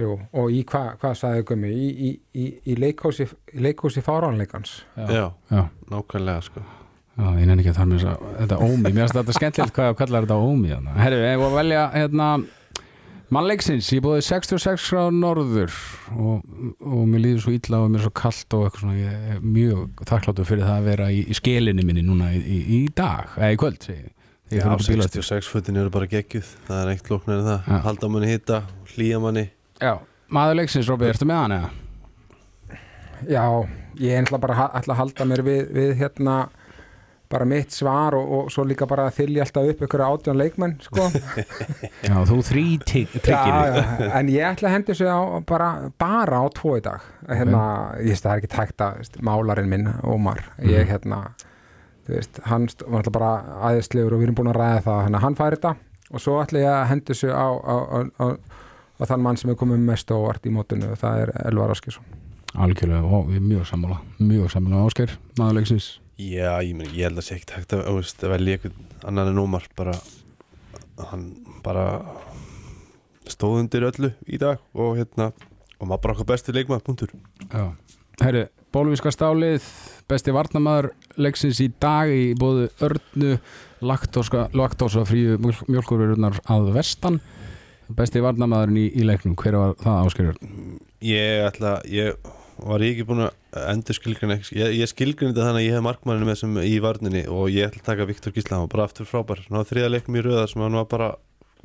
jú, 0.00 0.12
og 0.32 0.52
í 0.54 0.60
hvað 0.70 0.92
hva 1.02 1.10
sagði 1.18 1.46
Gummi, 1.50 1.70
í, 1.74 1.88
í, 1.90 2.10
í, 2.38 2.44
í 2.70 2.76
leikhúsi, 2.78 3.26
í 3.52 3.64
leikhúsi 3.66 4.02
fáránleikans? 4.06 4.76
Já, 4.96 5.08
Já, 5.10 5.24
já. 5.50 5.64
nákvæmlega 5.90 6.44
sko. 6.46 6.62
Já, 7.18 7.26
ég 7.36 7.48
nenni 7.50 7.60
ekki 7.64 7.72
að 7.74 7.80
það 7.80 7.90
með 7.90 7.98
þess 7.98 8.10
að 8.12 8.38
þetta 8.38 8.58
ómi, 8.64 8.78
mér 8.86 8.96
finnst 9.02 9.16
þetta 9.18 9.34
skemmtilegt 9.36 9.74
hvað 9.76 9.96
kallar 9.98 10.24
þetta 10.24 10.38
ómi 10.40 10.70
þarna. 10.70 10.94
Herru, 11.02 11.18
ég 11.26 11.40
var 11.42 11.50
að 11.50 11.58
velja 11.58 11.82
hérna, 11.98 12.28
mannleiksins, 13.34 13.88
ég 13.94 14.02
búið 14.04 14.22
66 14.26 14.86
gráður 14.90 15.16
norður 15.20 15.74
og, 16.16 16.40
og 16.82 17.02
mér 17.10 17.22
líður 17.24 17.42
svo 17.44 17.52
illa 17.54 17.80
og 17.84 17.90
mér 17.92 18.00
er 18.00 18.06
svo 18.08 18.12
kallt 18.20 18.56
og 18.56 18.64
eitthvað 18.66 18.82
svona, 18.84 18.96
ég 18.98 19.28
er 19.36 19.42
mjög 19.44 20.04
þakkláttur 20.10 20.48
fyrir 20.48 20.64
það 20.66 20.78
að 20.80 20.88
vera 20.90 21.10
í, 21.14 21.20
í 21.30 21.36
skelinni 21.38 21.84
minni 21.86 22.02
núna 22.06 22.32
í, 22.34 22.40
í, 22.42 22.58
í 22.76 22.80
dag, 22.98 23.36
eða 23.38 23.52
í 23.54 23.60
kvöld 23.62 23.86
ég. 23.92 24.08
Ég 24.50 24.58
Já, 24.58 24.64
fer 24.66 24.72
út 24.74 24.82
á 24.82 24.90
bílastæði. 24.90 25.22
66 25.30 25.50
fötin 25.54 25.76
eru 25.78 25.92
bara 25.94 26.08
geggjuð 26.10 26.48
það 26.66 26.80
er 26.82 26.88
eitt 26.96 27.10
lóknar 27.12 27.36
en 27.38 27.46
það, 27.46 27.68
Já. 27.70 27.78
halda 27.86 28.08
manni 28.10 28.30
hitta 28.32 28.56
hlýja 28.96 29.20
manni 29.22 29.44
Já, 29.78 29.92
maður 30.34 30.58
leiksins, 30.58 30.88
Róbi, 30.90 31.06
ertu 31.12 31.28
með 31.30 31.38
hann 31.44 31.54
eða? 31.60 31.70
Já, 33.30 33.44
ég 34.00 34.24
ætla 34.24 34.40
bara 34.42 34.56
að- 34.64 34.74
ætla 34.80 34.94
að 34.96 35.00
halda 35.04 35.24
mér 35.30 35.42
við, 35.46 35.62
við 35.76 35.94
hérna 36.00 36.34
bara 37.30 37.46
mitt 37.48 37.74
svar 37.74 38.16
og, 38.18 38.30
og 38.36 38.48
svo 38.52 38.64
líka 38.66 38.88
bara 38.90 39.08
þylja 39.14 39.44
alltaf 39.46 39.68
upp 39.72 39.84
ykkur 39.86 40.04
átján 40.06 40.38
leikmenn 40.40 40.76
sko. 40.84 41.08
Já, 42.08 42.14
þú 42.28 42.38
þrý 42.50 42.64
tryggir 42.86 44.08
en 44.08 44.32
ég 44.32 44.46
ætla 44.48 44.70
að 44.70 44.76
hendi 44.76 44.96
á 45.06 45.20
bara, 45.46 45.70
bara 46.00 46.42
á 46.42 46.46
tvo 46.56 46.76
í 46.78 46.84
dag. 46.84 47.04
Hérna, 47.28 47.62
ég 48.00 48.14
veist 48.14 48.26
það 48.26 48.32
er 48.32 48.42
ekki 48.42 48.52
tækt 48.56 48.86
að 48.86 49.20
málarinn 49.26 49.70
minn, 49.70 49.92
Ómar 50.02 50.42
ég 50.66 50.90
hérna 50.90 51.22
þú 52.06 52.16
veist, 52.16 52.42
hann 52.50 52.66
var 52.86 53.02
alltaf 53.02 53.14
bara 53.14 53.34
aðeinslegur 53.70 54.16
og 54.16 54.22
við 54.22 54.30
erum 54.30 54.40
búin 54.40 54.52
að 54.52 54.58
ræða 54.58 54.82
það, 54.88 55.04
hérna, 55.06 55.22
hann 55.26 55.38
fær 55.38 55.56
þetta. 55.58 55.76
Og 56.10 56.22
svo 56.24 56.40
ætla 56.42 56.64
ég 56.64 56.72
að 56.74 56.88
hendi 56.90 57.14
sig 57.14 57.30
á, 57.30 57.46
á, 57.46 57.74
á, 57.78 57.98
á, 58.18 58.26
og 59.00 59.08
þann 59.08 59.22
mann 59.24 59.38
sem 59.40 59.52
er 59.52 59.58
komið 59.58 59.84
mest 59.86 60.10
á 60.12 60.16
óvart 60.18 60.46
í 60.46 60.52
mótinu 60.54 60.92
það 60.98 61.24
er 61.24 61.32
Elvar 61.48 61.72
Áskilsson 61.72 62.04
algjörlega 62.58 63.06
og 63.06 63.28
við 63.30 63.38
erum 63.38 63.50
mjög 63.52 63.66
sammála 63.70 63.98
mjög 64.18 64.52
sammála 64.52 64.86
ásker, 64.88 65.12
maðurleiksins 65.38 65.90
Já, 66.20 66.58
ég, 66.60 66.74
meni, 66.76 66.90
ég 66.98 67.08
held 67.08 67.20
að 67.20 67.24
sé 67.24 67.36
ekkert 67.38 67.54
hægt 67.56 67.74
að, 67.78 68.32
velja 68.34 68.58
einhvern 68.58 68.88
annan 69.08 69.30
en 69.32 69.40
Ómar 69.40 69.64
bara, 69.78 69.94
hann 71.12 71.30
bara 71.64 71.84
stóð 73.30 73.62
undir 73.62 73.86
öllu 73.88 74.10
í 74.28 74.40
dag 74.40 74.60
og 74.74 74.98
hérna, 74.98 75.30
og 75.78 75.88
maður 75.88 76.02
bara 76.04 76.16
okkar 76.16 76.28
besti 76.34 76.52
leikmaður, 76.52 76.84
punktur. 76.84 77.14
Já. 77.46 77.70
Herri, 78.20 78.44
bólvíska 78.74 79.12
stálið 79.14 79.64
besti 80.10 80.34
varnamaður 80.34 80.90
leiksins 81.16 81.62
í 81.64 81.70
dag 81.80 82.12
í 82.12 82.34
bóðu 82.38 82.68
örnu 82.84 83.38
laktósa 83.80 85.06
fríu 85.08 85.38
mjölkurverunar 85.40 86.42
að 86.52 86.72
vestan 86.76 87.20
besti 87.96 88.20
varnamaðurinn 88.22 88.82
í, 88.82 88.86
í 88.92 89.06
leiknum 89.08 89.38
hver 89.40 89.56
var 89.56 89.76
það 89.80 90.04
áskerjur? 90.04 90.40
Ég 91.00 91.46
ætla, 91.48 91.78
ég 91.88 92.20
var 92.60 92.84
ekki 92.84 93.08
búin 93.08 93.24
að 93.24 93.39
endur 93.50 93.96
skilgrinni 93.96 94.36
ég, 94.54 94.76
ég 94.78 94.90
skilgrinni 94.90 95.34
þetta 95.34 95.48
þannig 95.48 95.62
að 95.62 95.66
ég 95.66 95.74
hef 95.76 95.86
markmanninu 95.86 96.28
með 96.28 96.38
sem 96.42 96.60
í 96.62 96.76
varninni 96.82 97.24
og 97.30 97.48
ég 97.50 97.66
ætla 97.66 97.82
að 97.82 97.88
taka 97.88 98.06
Viktor 98.10 98.34
Gísla 98.36 98.56
hann 98.56 98.66
var 98.68 98.74
bara 98.76 98.86
aftur 98.86 99.08
frábær, 99.10 99.42
hann 99.48 99.58
var 99.58 99.66
þriða 99.66 99.90
leikum 99.90 100.18
í 100.18 100.22
röða 100.24 100.46
sem 100.50 100.62
hann 100.62 100.78
var 100.78 100.86
bara 100.90 101.10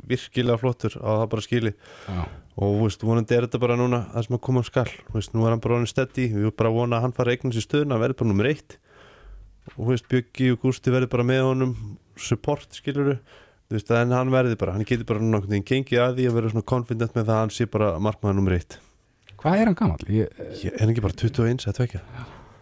virkilega 0.10 0.58
flottur 0.60 0.98
á 1.00 1.12
það 1.22 1.30
bara 1.34 1.46
skili 1.46 1.74
Já. 1.76 2.24
og 2.58 2.80
veist, 2.82 3.06
vonandi 3.06 3.38
er 3.38 3.46
þetta 3.46 3.62
bara 3.62 3.78
núna 3.80 4.02
það 4.14 4.28
sem 4.28 4.38
að 4.38 4.44
koma 4.48 4.64
um 4.64 4.68
skall, 4.68 4.90
veist, 5.14 5.36
nú 5.36 5.46
er 5.46 5.54
hann 5.54 5.64
bara 5.64 5.78
honum 5.78 5.92
steddi 5.92 6.28
við 6.34 6.48
erum 6.48 6.58
bara 6.58 6.74
að 6.74 6.80
vona 6.80 6.98
að 6.98 7.06
hann 7.06 7.16
fara 7.20 7.36
eignast 7.36 7.62
í 7.62 7.66
stöðuna 7.66 8.02
verður 8.02 8.20
bara 8.22 8.32
nummer 8.32 8.50
eitt. 8.50 8.78
Og 9.76 9.90
veist, 9.90 10.06
Bjöggi 10.12 10.52
og 10.54 10.60
Gústi 10.62 10.94
verður 10.94 11.10
bara 11.16 11.26
með 11.26 11.44
honum 11.48 11.76
support 12.22 12.76
skiluru 12.78 13.18
en 13.74 14.12
hann 14.14 14.34
verður 14.34 14.60
bara, 14.62 14.76
hann 14.76 14.86
getur 14.86 15.08
bara 15.10 15.24
nokkuð 15.26 15.64
gengið 15.66 16.02
að 16.04 16.20
því 16.20 16.28
að 16.30 16.36
vera 16.38 16.52
svona 16.54 16.70
confident 16.70 17.16
með 17.16 17.26
það 17.26 17.36
að 17.36 17.42
hann 17.42 17.56
sé 17.56 17.66
bara 17.66 17.96
markmann 17.98 18.38
nummer 18.38 18.54
eitt 18.60 18.78
Hvað 19.46 19.60
er 19.62 19.70
hann 19.70 19.76
gammal? 19.78 20.00
Ég, 20.10 20.40
Ég 20.64 20.72
er 20.74 20.82
hann 20.82 20.90
ekki 20.96 21.04
bara 21.06 21.14
21 21.22 21.68
eða 21.68 21.76
tvekja 21.78 22.00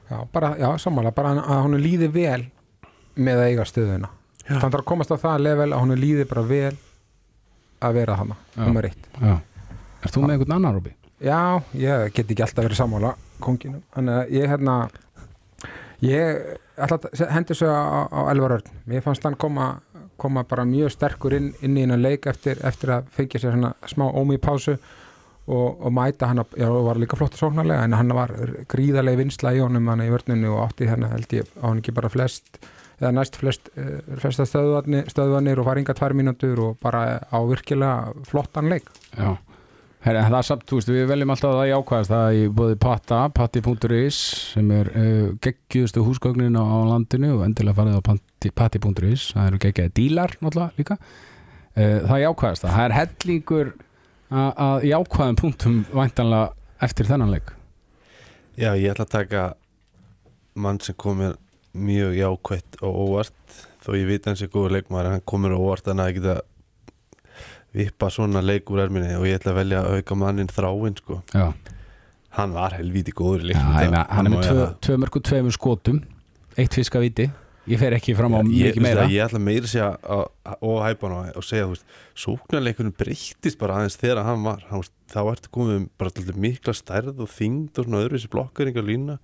Já, 0.09 0.17
bara, 0.35 0.49
já, 0.59 0.67
sammála, 0.83 1.13
bara 1.15 1.31
að 1.39 1.61
hún 1.63 1.77
líði 1.79 2.09
vel 2.11 2.41
með 3.15 3.39
að 3.39 3.51
eiga 3.53 3.65
stöðuna 3.69 4.09
Já. 4.43 4.57
þannig 4.59 4.75
að 4.81 4.83
komast 4.89 5.13
á 5.15 5.17
það 5.21 5.45
level 5.45 5.69
að 5.71 5.79
hún 5.85 5.95
líði 6.01 6.25
bara 6.27 6.43
vel 6.49 6.73
að 7.83 7.95
vera 7.95 8.17
hana, 8.19 8.35
Já. 8.57 8.59
nummer 8.65 8.87
eitt 8.89 9.07
já. 9.15 9.37
Er 10.03 10.11
þú 10.11 10.25
með 10.25 10.33
einhvern 10.35 10.55
annan, 10.57 10.75
Róbi? 10.75 10.91
Já, 11.23 11.39
ég 11.79 12.11
get 12.17 12.33
ekki 12.33 12.43
alltaf 12.43 12.67
verið 12.67 12.81
sammála 12.81 13.13
konginum, 13.43 13.79
þannig 13.95 14.19
að 14.19 14.33
ég 14.35 14.51
hérna 14.51 14.75
ég 16.03 16.43
ætla 16.83 16.99
að 16.99 17.23
hendur 17.31 17.59
svo 17.61 17.71
á, 17.71 18.03
á 18.11 18.19
Elvar 18.33 18.57
Örn 18.57 18.75
mér 18.91 19.05
fannst 19.05 19.23
hann 19.23 19.39
koma, 19.39 19.69
koma 20.19 20.43
bara 20.43 20.67
mjög 20.67 20.91
sterkur 20.97 21.37
inn, 21.39 21.53
inn 21.63 21.79
í 21.79 21.85
hennar 21.85 22.01
leik 22.03 22.27
eftir, 22.27 22.59
eftir 22.67 22.91
að 22.97 23.07
fengja 23.15 23.39
sér 23.39 23.55
svona 23.55 23.71
smá 23.87 24.09
ómi 24.11 24.35
pásu 24.41 24.75
og, 25.47 25.81
og 25.83 25.91
mæta 25.95 26.29
hann 26.29 26.39
að, 26.43 26.53
já, 26.59 26.69
var 26.87 26.99
líka 27.01 27.17
flott 27.19 27.35
sóknarlega 27.39 27.83
en 27.87 27.97
hann 27.97 28.13
var 28.15 28.31
gríðarlega 28.71 29.19
vinsla 29.19 29.51
í 29.55 29.59
honum 29.63 29.89
hann 29.91 30.05
í 30.05 30.11
vörnunni 30.13 30.47
og 30.51 30.61
átti 30.69 30.87
hérna 30.87 31.11
held 31.11 31.35
ég 31.35 31.49
á 31.59 31.65
hann 31.67 31.81
ekki 31.83 31.95
bara 31.95 32.11
flest 32.13 32.61
eða 33.01 33.11
næst 33.17 33.35
flest, 33.35 33.71
eh, 33.75 33.97
flesta 34.21 34.45
stöðvanir, 34.47 35.09
stöðvanir 35.11 35.59
og 35.59 35.67
var 35.67 35.81
inga 35.81 35.95
tvær 35.97 36.15
mínútur 36.15 36.61
og 36.63 36.77
bara 36.83 37.19
á 37.27 37.37
virkilega 37.49 38.13
flottan 38.29 38.69
leik 38.71 38.87
Já. 39.17 39.35
Herri, 40.03 40.19
það 40.19 40.37
er 40.37 40.45
samt, 40.47 40.63
þú 40.67 40.77
veist, 40.79 40.89
við 40.91 41.05
veljum 41.07 41.31
alltaf 41.31 41.53
það 41.55 41.69
jákvæðast 41.69 42.11
það 42.11 42.37
í 42.37 42.47
bóði 42.57 42.77
Pata, 42.83 43.19
patti.is 43.31 44.17
sem 44.51 44.71
er 44.75 44.89
uh, 44.99 45.29
geggjuðustu 45.43 46.03
húsgögnin 46.03 46.59
á, 46.59 46.63
á 46.63 46.77
landinu 46.91 47.37
og 47.37 47.45
endilega 47.47 47.77
farið 47.77 47.99
á 47.99 48.07
patti- 48.09 48.51
patti.is, 48.51 49.29
það 49.31 49.47
eru 49.47 49.61
geggjaði 49.63 49.93
dílar 49.95 50.35
náttúrulega 50.41 50.75
líka 50.81 50.97
uh, 50.99 51.99
það 52.03 52.15
er 52.17 52.23
jákvæðast 52.25 52.65
það, 52.65 52.75
það 52.75 52.85
er 52.89 52.95
hellingur 52.99 53.73
að- 54.33 54.85
jákvæðum 54.89 55.37
punktum 55.41 55.75
væntanlega 55.93 56.53
eftir 56.81 57.05
þennan 57.09 57.31
leik 57.35 57.51
Já, 58.57 58.73
ég 58.77 58.91
ætla 58.93 59.05
að 59.07 59.13
taka 59.17 59.43
mann 60.55 60.79
sem 60.79 60.95
komir 60.95 61.35
mjög 61.73 62.13
jákvætt 62.19 62.81
og 62.85 62.97
óvart 63.07 63.59
þó 63.83 63.93
ég 63.97 64.05
veit 64.07 64.25
hans 64.29 64.41
er 64.45 64.51
góður 64.53 64.75
leikmaður 64.77 65.05
en 65.09 65.15
hann 65.17 65.25
komir 65.25 65.55
óvart 65.57 65.87
þannig 65.87 66.05
að 66.05 66.17
geta 66.19 66.35
vippa 67.73 68.09
svona 68.13 68.41
leik 68.45 68.69
úr 68.69 68.83
erminni 68.85 69.15
og 69.17 69.25
ég 69.25 69.39
ætla 69.39 69.51
að 69.55 69.59
velja 69.63 69.79
að 69.81 69.95
auka 69.97 70.15
mannin 70.21 70.51
þráinn 70.53 70.97
sko. 70.99 71.21
Já, 71.33 71.47
hann 72.37 72.53
var 72.53 72.75
helvíti 72.77 73.11
góður 73.17 73.47
leiknum 73.49 73.71
í 73.73 73.79
hann, 73.79 73.95
er 74.27 74.29
með 74.29 74.37
ég 74.37 74.45
tvö, 74.45 74.59
það. 74.59 74.75
tvö 74.85 74.97
mörgu 75.01 75.21
tveimur 75.29 75.55
skotum 75.57 76.03
eitt 76.61 76.77
fisk 76.77 76.93
að 76.99 77.07
viti 77.07 77.25
ég 77.69 77.79
fer 77.79 77.95
ekki 77.95 78.15
fram 78.17 78.35
á 78.35 78.39
ég, 78.43 78.73
mikið 78.73 78.83
meira. 78.83 79.05
ég 79.11 79.23
ætla 79.23 79.39
meira 79.41 79.67
að 79.67 79.71
segja 79.71 79.89
og 80.59 80.79
hæpa 80.83 81.09
hann 81.09 81.37
og 81.39 81.45
segja 81.47 81.67
þú 81.67 81.75
veist, 81.75 81.85
sóknarleikunum 82.23 82.95
breyttist 82.99 83.59
bara 83.61 83.79
aðeins 83.79 83.99
þegar 84.01 84.23
hann 84.27 84.43
var 84.45 84.65
hann, 84.69 84.83
veist, 84.83 84.95
þá 85.13 85.21
ertu 85.23 85.53
komið 85.55 85.79
um 85.79 85.87
bara 86.01 86.39
mikla 86.47 86.75
stærð 86.77 87.23
og 87.23 87.31
þyngd 87.31 87.79
og 87.79 87.87
svona 87.87 88.03
öðruvísi 88.03 88.31
blokkeringar 88.33 88.87
lína. 88.87 89.19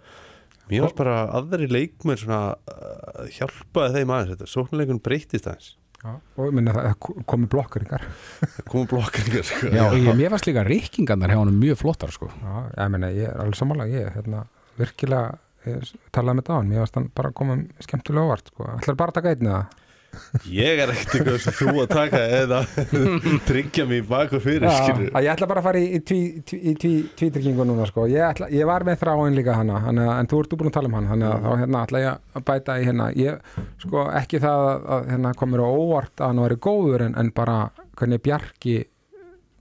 Mér 0.70 0.86
varst 0.86 1.00
bara 1.00 1.18
aðri 1.34 1.66
leikmenn 1.72 2.20
svona 2.22 2.54
uh, 2.54 3.26
hjálpaði 3.34 3.98
þeim 3.98 4.16
aðeins 4.16 4.36
þetta, 4.36 4.50
sóknarleikunum 4.54 5.04
breyttist 5.04 5.50
aðeins. 5.50 5.76
Já, 6.00 6.14
og 6.40 6.54
minna 6.56 6.72
það 6.72 6.94
komi 7.28 7.50
blokkeringar 7.52 8.06
komið 8.72 8.94
blokkeringar 8.94 9.48
sko. 9.50 9.74
Já, 9.74 9.84
ég, 9.98 10.14
mér 10.16 10.32
varst 10.32 10.48
líka 10.48 10.64
rikkingarnar 10.64 11.34
hjá 11.34 11.42
hann 11.42 11.58
mjög 11.60 11.82
flottar 11.82 12.14
sko. 12.16 12.30
Já, 12.40 12.54
ég 12.78 12.94
meina, 12.94 13.10
ég 13.12 13.28
er 13.34 13.42
alveg 13.44 13.60
sammála. 13.60 13.90
Ég, 13.92 14.08
hérna, 14.16 14.46
virkilega 14.80 15.34
talaði 16.16 16.40
með 16.40 16.48
það 16.48 16.56
á 16.56 16.60
hann, 16.60 16.72
mér 16.72 16.84
varst 16.84 16.98
hann 17.00 17.12
bara 17.20 17.36
koma 17.36 17.60
skemmtilega 17.84 18.26
óvart, 18.26 18.52
sko, 18.54 18.68
ætlar 18.78 19.00
bara 19.00 19.14
að 19.14 19.20
taka 19.20 19.36
einn 19.36 19.54
eða? 19.54 19.68
ég 20.50 20.80
er 20.82 20.90
ekkert 20.90 21.16
eitthvað 21.20 21.36
sem 21.44 21.56
þú 21.58 21.82
að 21.84 21.92
taka 21.92 22.20
eða 22.34 22.60
tryggja 23.50 23.86
mig 23.90 24.08
bakur 24.10 24.42
fyrir 24.42 24.72
skilur 24.74 25.12
að 25.14 25.26
ég 25.28 25.34
ætla 25.36 25.50
bara 25.52 25.62
að 25.62 25.68
fara 25.68 25.82
í, 25.82 25.90
í, 25.94 26.00
tví, 26.02 26.20
tví, 26.50 26.60
í 26.60 26.74
tví, 26.82 26.94
tvítryggingu 27.20 27.68
núna, 27.70 27.86
sko, 27.90 28.08
ég, 28.10 28.24
ætla, 28.26 28.50
ég 28.54 28.70
var 28.70 28.86
með 28.88 29.04
þráin 29.04 29.38
líka 29.38 29.58
hana, 29.60 29.82
hana, 29.86 30.08
en 30.18 30.30
þú 30.32 30.42
ert 30.44 30.56
búin 30.58 30.72
að 30.72 30.78
tala 30.80 30.92
um 30.92 30.98
hann 30.98 31.12
þannig 31.12 31.30
að 31.30 31.46
þá 31.46 31.50
hérna 31.62 31.84
ætla 31.86 32.04
ég 32.04 32.40
að 32.40 32.48
bæta 32.50 32.78
í 32.80 32.88
hérna 32.90 33.10
ég, 33.20 33.54
sko, 33.84 34.06
ekki 34.22 34.42
það 34.44 34.66
að, 34.66 34.88
að 34.96 35.12
hérna, 35.14 35.36
komur 35.44 35.66
á 35.66 35.70
óvart 35.70 36.16
að 36.24 36.32
hann 36.32 36.44
væri 36.46 36.60
góður 36.70 37.06
en, 37.06 37.18
en 37.22 37.32
bara 37.38 37.60
hvernig 38.00 38.24
Bjarki 38.26 38.78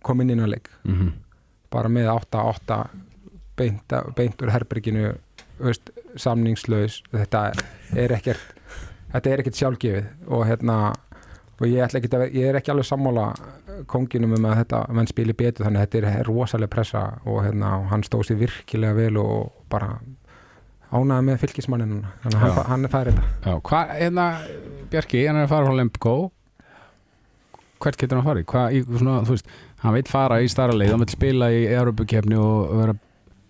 kom 0.07 0.23
inn 0.23 0.33
inn 0.33 0.45
að 0.47 0.55
leik. 0.55 0.71
Mm 0.87 0.99
-hmm. 0.99 1.15
bara 1.69 1.89
með 1.93 2.09
8-8 2.15 2.83
beint, 3.59 3.95
beint 4.17 4.43
úr 4.43 4.55
herberginu 4.55 5.09
veist, 5.61 5.91
samningslaus 6.17 7.03
þetta 7.13 7.51
er 7.97 8.15
ekkert 8.17 8.55
þetta 9.13 9.31
er 9.31 9.43
ekkert 9.43 9.61
sjálfgefið. 9.61 10.09
Og 10.29 10.47
hérna 10.49 10.79
og 11.59 11.67
ég, 11.67 11.83
að, 11.83 12.29
ég 12.35 12.49
er 12.49 12.59
ekki 12.59 12.73
alveg 12.73 12.87
sammála 12.87 13.27
konginum 13.91 14.37
um 14.37 14.47
að 14.47 14.63
þetta 14.63 14.83
menn 14.95 15.11
spili 15.11 15.35
betur 15.37 15.67
þannig 15.67 15.83
að 15.83 15.89
þetta 15.89 16.13
er 16.13 16.29
rosalega 16.29 16.73
pressa 16.73 17.05
og 17.27 17.43
hérna, 17.47 17.75
og 17.81 17.91
hann 17.93 18.05
stóð 18.07 18.29
sér 18.29 18.41
virkilega 18.45 18.97
vel 18.99 19.19
og 19.23 19.65
bara 19.71 19.97
ánaði 20.89 21.27
með 21.27 21.41
fylgismanninn 21.43 22.05
þannig 22.23 22.39
að 22.39 22.45
hann, 22.45 22.69
hann 22.71 22.89
er 22.89 22.93
færið 22.95 23.19
þetta 23.45 23.81
hérna, 23.99 24.27
Bjarki, 24.89 25.25
hann 25.27 25.41
er 25.41 25.49
að 25.49 25.53
fara 25.53 25.69
frá 25.69 25.79
Lemko 25.79 26.15
hvert 27.83 27.99
getur 28.01 28.19
hann 28.19 28.25
að 28.25 28.31
fara 28.31 28.43
í? 28.43 28.47
Hvað, 28.49 28.77
í 28.79 29.01
svona, 29.03 29.19
veist, 29.29 29.51
hann 29.83 29.99
veit 29.99 30.11
fara 30.11 30.41
í 30.43 30.49
starra 30.51 30.79
leið, 30.79 30.95
hann 30.95 31.05
vil 31.05 31.13
spila 31.13 31.51
í 31.55 31.67
Europakefni 31.69 32.39
og 32.41 32.73
vera 32.81 32.97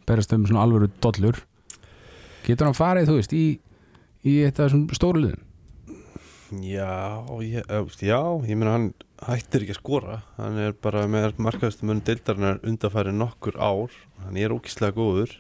berast 0.09 0.33
um 0.37 0.49
svona 0.49 0.65
alvöru 0.65 0.91
dollur 1.05 1.41
getur 2.47 2.69
hann 2.69 2.79
farið, 2.79 3.11
þú 3.11 3.19
veist, 3.19 3.35
í 3.35 3.47
í 4.27 4.39
þetta 4.47 4.69
stóru 4.97 5.23
liðum? 5.25 5.45
Já, 6.65 7.25
ég, 7.45 7.67
já, 8.01 8.21
ég 8.49 8.57
meina 8.57 8.73
hann 8.73 8.87
hættir 9.27 9.67
ekki 9.67 9.75
að 9.75 9.81
skora. 9.83 10.15
Hann 10.39 10.57
er 10.63 10.73
bara 10.73 11.05
með 11.11 11.37
markaðustu 11.45 11.89
munn 11.89 12.01
deildarinnar 12.07 12.63
undanfæri 12.65 13.13
nokkur 13.13 13.59
ár. 13.61 13.93
Hann 14.25 14.39
er 14.41 14.55
ókíslega 14.57 14.97
góður 14.97 15.35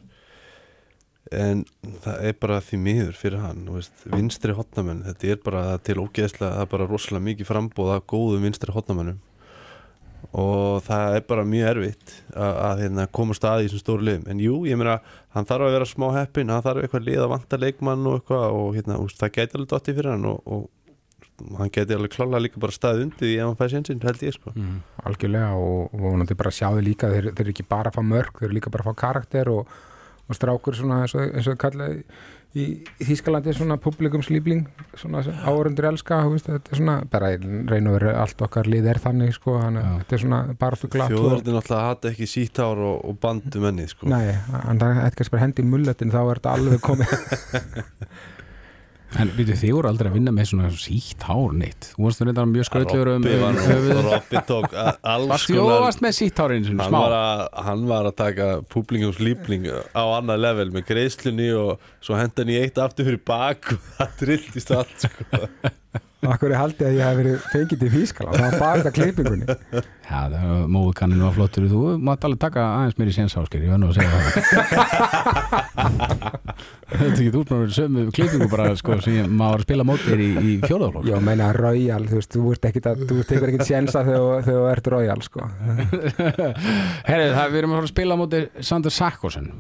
en 1.34 1.64
það 2.05 2.26
er 2.28 2.36
bara 2.40 2.61
því 2.64 2.78
miður 2.84 3.16
fyrir 3.18 3.42
hann, 3.42 3.66
veist, 3.72 4.05
vinstri 4.09 4.55
hotnamenn, 4.57 5.03
þetta 5.05 5.32
er 5.34 5.40
bara 5.44 5.64
til 5.84 5.99
ógeðslega 6.01 6.55
það 6.55 6.62
er 6.62 6.70
bara 6.72 6.86
rosalega 6.88 7.26
mikið 7.26 7.51
frambóð 7.51 7.90
af 7.99 8.07
góðum 8.09 8.46
vinstri 8.46 8.72
hotnamennum 8.72 9.18
og 10.37 10.83
það 10.85 11.14
er 11.16 11.22
bara 11.29 11.45
mjög 11.49 11.68
erfitt 11.70 12.11
að, 12.35 12.57
að 12.68 12.81
hérna, 12.83 13.07
koma 13.18 13.37
stað 13.37 13.62
í 13.62 13.68
þessum 13.68 13.81
stóru 13.81 14.05
liðum 14.09 14.26
en 14.29 14.43
jú, 14.45 14.57
ég 14.68 14.76
meina, 14.81 14.99
hann 15.33 15.49
þarf 15.49 15.68
að 15.68 15.76
vera 15.79 15.89
smá 15.89 16.09
heppin 16.18 16.53
hann 16.53 16.64
þarf 16.66 16.85
eitthvað 16.85 17.07
lið 17.07 17.22
að 17.24 17.31
vanta 17.33 17.61
leikmann 17.62 18.09
og 18.11 18.18
eitthvað 18.18 18.59
og 18.59 18.74
hérna, 18.76 18.99
úst, 19.01 19.20
það 19.20 19.33
gæti 19.39 19.57
alveg 19.57 19.70
dotti 19.72 19.97
fyrir 19.97 20.12
hann 20.12 20.29
og, 20.29 20.43
og 20.45 21.57
hann 21.57 21.72
gæti 21.72 21.97
alveg 21.97 22.12
klála 22.12 22.43
líka 22.45 22.61
bara 22.61 22.76
stað 22.76 23.05
undir 23.07 23.24
því 23.24 23.35
ef 23.39 23.47
hann 23.47 23.59
fæði 23.62 23.74
sénsinn, 23.76 24.05
held 24.05 24.24
ég 24.26 24.37
sko 24.37 24.53
mm. 24.53 24.79
algjörlega 25.09 25.51
og 25.64 26.01
vonandi 26.05 26.37
bara 26.37 26.53
sjáðu 26.55 26.85
líka 26.85 27.12
þeir, 27.14 27.31
þeir 27.33 27.45
eru 27.47 27.55
ekki 27.55 27.68
bara 27.70 27.93
að 27.93 27.97
fá 27.97 28.05
mörg, 28.05 28.35
þeir 28.37 28.51
eru 28.51 28.59
líka 28.59 28.74
bara 28.74 28.85
að 28.85 28.91
fá 28.91 29.03
karakter 29.07 29.53
og, 29.55 29.76
og 30.29 30.37
strákur 30.37 30.76
svona 30.76 31.05
eins 31.07 31.16
og, 31.16 31.24
eins 31.33 31.49
og 31.49 31.61
kallaði 31.62 32.03
í, 32.59 32.66
Þýskalandi 33.09 33.54
svona 33.56 33.76
publikumslýbling 33.82 34.66
svona 34.98 35.22
áörundur 35.46 35.88
elska 35.92 36.20
þú 36.24 36.32
veist, 36.34 36.48
þetta 36.50 36.74
er 36.74 36.80
svona, 36.80 36.96
bara 37.11 37.32
í 37.34 37.38
raun 37.40 37.90
og 37.90 37.98
veru 37.98 38.14
allt 38.14 38.46
okkar 38.48 38.70
lið 38.70 38.88
er 38.92 39.02
þannig 39.02 39.34
sko, 39.36 39.59
hann, 39.62 39.78
Já. 39.80 39.90
þetta 40.02 40.16
er 40.18 40.24
svona 40.24 40.40
bara 40.62 40.80
fyrir 40.80 40.94
glatt 40.96 41.14
Þjóðverðin 41.14 41.59
náttúrulega 41.59 41.92
hata 41.92 42.12
ekki 42.12 42.30
sítt 42.30 42.62
ár 42.62 42.82
og, 42.88 42.96
og 43.09 43.20
bandu 43.22 43.62
menni 43.64 43.86
sko 43.90 44.11
Nei, 44.11 44.32
en 44.64 44.82
það 44.82 45.04
er 45.04 45.18
kannski 45.18 45.36
bara 45.36 45.46
hendi 45.46 45.68
mulletin 45.68 46.14
þá 46.14 46.20
er 46.24 46.42
þetta 46.42 46.56
alveg 46.59 46.84
komið 46.84 47.14
En 49.16 49.30
byrju, 49.32 49.54
þið 49.56 49.70
voru 49.72 49.88
aldrei 49.88 50.11
að 50.11 50.16
vinna 50.18 50.32
með 50.36 50.50
svona 50.50 50.66
sítt 50.76 51.22
hár 51.24 51.54
neitt. 51.56 51.86
Þú 51.94 52.02
varst 52.04 52.20
reynda 52.26 52.42
mjög 52.50 52.66
skrautlegur 52.68 53.09
um 53.14 53.22
Robby 53.24 53.38
var 53.40 53.48
um 53.48 53.56
nú- 53.56 53.68
höfuð 53.70 54.00
Robby 54.04 54.42
tók 54.50 54.74
alls 55.14 55.46
þú 55.48 55.64
varst 55.70 56.02
með 56.04 56.12
sítt 56.18 56.42
hár 56.42 56.52
sinni, 56.59 56.76
hann 56.82 56.92
smá? 56.92 57.00
að, 57.09 57.46
hann 57.70 57.86
var 57.88 58.11
að 58.11 58.16
taka 58.20 58.48
públing 58.68 59.06
og 59.09 59.16
slípling 59.16 59.64
á 59.96 60.02
annað 60.18 60.42
level 60.44 60.68
með 60.76 60.86
greiðslunni 60.92 61.48
og 61.56 61.88
svo 62.04 62.20
henda 62.20 62.44
hann 62.44 62.52
í 62.52 62.61
eitt 62.61 62.76
aftur 62.84 63.09
fyrir 63.09 63.24
bak 63.32 63.72
og 63.78 63.88
það 63.96 64.14
trilltist 64.20 64.74
allt 64.76 65.09
sko. 65.09 65.48
Akkur 66.28 66.51
er 66.51 66.59
haldið 66.59 66.86
að 66.88 66.96
ég 66.96 67.05
hef 67.07 67.16
verið 67.20 67.42
fengið 67.53 67.78
til 67.84 67.90
fískala 67.92 68.32
það 68.34 68.42
var 68.42 68.57
bara 68.59 68.78
þetta 68.80 68.90
klippingunni. 68.96 69.46
Já, 70.09 70.18
það 70.32 70.46
var 70.49 70.64
móðukannin 70.74 71.20
var 71.22 71.36
flottur. 71.36 71.68
Þú 71.70 71.82
mátt 72.09 72.24
alveg 72.26 72.40
taka 72.42 72.64
aðeins 72.80 72.96
mér 72.99 73.11
í 73.12 73.14
sénsáskir 73.14 73.62
Ég 73.62 73.70
var 73.70 73.78
nú 73.78 73.90
að 73.92 74.01
segja 74.01 74.11
það. 74.18 74.24
Þetta 76.88 77.05
er 77.05 77.12
ekki 77.12 77.28
út 77.38 77.51
með 77.53 77.72
sömu 77.76 78.05
klippingu 78.16 78.49
bara 78.51 78.68
sko 78.80 78.96
sem 79.05 79.18
ég- 79.20 79.30
maður 79.38 79.62
spila 79.66 79.84
mótir 79.86 80.18
í, 80.24 80.28
í 80.40 80.53
fjóðaflokk 80.64 81.07
Já, 81.07 81.16
meina 81.22 81.53
Royal, 81.55 82.03
þú 82.09 82.18
veist, 82.18 82.32
þú 82.34 82.53
ert 82.55 82.68
ekkit 82.70 82.86
að 82.90 83.03
þú 83.11 83.18
tekur 83.28 83.49
ekkit 83.53 83.66
sjensa 83.68 84.03
þegar 84.07 84.46
þú- 84.49 84.68
ert 84.72 84.86
Royal 84.94 85.22
sko. 85.22 85.46
Herrið, 87.07 87.34
það 87.36 87.51
við 87.53 87.59
erum 87.62 87.76
að 87.78 87.90
spila 87.92 88.16
mótir 88.18 88.49
Sander 88.64 88.90
Sakkosen 88.94 89.51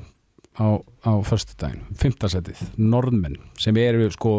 á, 0.58 0.66
á 1.06 1.12
föstudaginn, 1.22 1.84
fimmtasettið 2.00 2.64
Norðmenn, 2.82 3.36
sem 3.60 3.76
eru 3.78 4.08
sko 4.10 4.32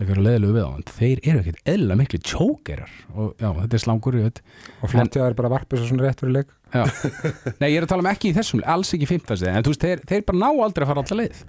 það 0.00 0.10
eru 0.14 0.24
leðilegu 0.24 0.54
við 0.56 0.64
á 0.64 0.70
hann, 0.72 0.84
þeir 0.96 1.20
eru 1.30 1.40
ekkit 1.42 1.58
eðla 1.74 1.96
miklu 2.00 2.18
tjókerar 2.24 2.92
og 3.14 3.30
já, 3.36 3.48
þetta 3.60 3.76
er 3.78 3.82
slangur 3.84 4.16
og 4.80 4.90
flott 4.90 5.16
ég 5.16 5.20
að 5.20 5.24
það 5.26 5.30
er 5.30 5.38
bara 5.40 5.52
varpið 5.52 5.80
svo 5.82 5.88
svona 5.90 6.06
rétt 6.08 6.20
fyrir 6.24 6.36
leik. 6.40 6.52
Já. 6.70 6.84
Nei, 7.60 7.68
ég 7.70 7.78
er 7.80 7.86
að 7.86 7.90
tala 7.92 8.04
um 8.04 8.10
ekki 8.12 8.30
í 8.30 8.36
þessum, 8.36 8.62
alls 8.64 8.92
ekki 8.96 9.08
fimmtasettið, 9.10 9.56
en 9.58 9.66
þú 9.66 9.72
veist, 9.74 9.84
þeir, 9.84 10.04
þeir 10.08 10.24
bara 10.30 10.40
ná 10.40 10.48
aldrei 10.64 10.84
að 10.86 10.90
fara 10.92 11.02
alltaf 11.04 11.18
leið. 11.20 11.40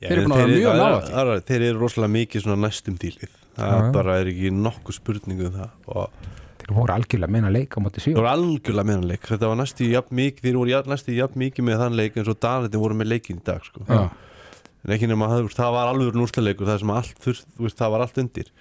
Þeir 0.00 0.20
að 0.20 0.34
vera 0.40 0.90
því. 1.00 1.10
það 1.10 1.30
er- 1.34 1.42
þeir 1.50 1.62
eru 1.70 1.80
rosalega 1.82 2.12
mikið 2.16 2.44
svona 2.46 2.60
næstum 2.68 2.94
dílið 3.02 3.32
það 3.58 3.72
Já, 3.74 3.80
já. 3.84 3.90
bara 3.92 4.14
er 4.22 4.30
ekki 4.30 4.52
nokkuð 4.56 4.96
spurningu 4.96 5.48
um 5.50 5.56
það. 5.58 5.74
Og 5.92 6.30
þeir 6.62 6.72
voru 6.78 6.94
algjörlega 6.94 7.34
meina 7.34 7.50
leik 7.52 7.74
á 7.76 7.78
móti 7.84 7.98
það 8.00 8.04
svíu 8.06 8.16
voru 8.20 8.30
algjörlega 8.30 8.88
meðanleik 8.92 9.26
þetta 9.28 9.50
var 9.50 9.58
næstu 9.60 9.84
í 9.84 9.90
jafn 9.92 10.16
mikið 10.20 10.46
þeir 10.46 10.56
voru 10.60 10.72
jafn- 10.72 10.92
næstu 10.94 11.12
í 11.12 11.18
jafn 11.20 11.40
mikið 11.42 11.66
með 11.68 11.80
þann 11.82 11.98
leik 12.00 12.16
eins 12.20 12.30
og 12.32 12.38
Danetinn 12.40 12.80
voru 12.84 12.96
með 13.00 13.10
leikin 13.12 13.40
í 13.40 13.44
dag 13.44 13.64
sko. 13.66 13.84
En 14.84 14.94
ekki 14.94 15.08
nema 15.10 15.28
það, 15.28 15.50
það 15.56 15.74
var 15.76 15.90
alveg 15.90 16.16
núrslaleikur 16.16 16.68
það 16.68 16.78
sem 16.82 16.92
allt 16.94 17.18
þurft, 17.24 17.50
veist, 17.60 17.78
það 17.80 17.92
var 17.94 18.04
allt 18.04 18.20
undir. 18.22 18.52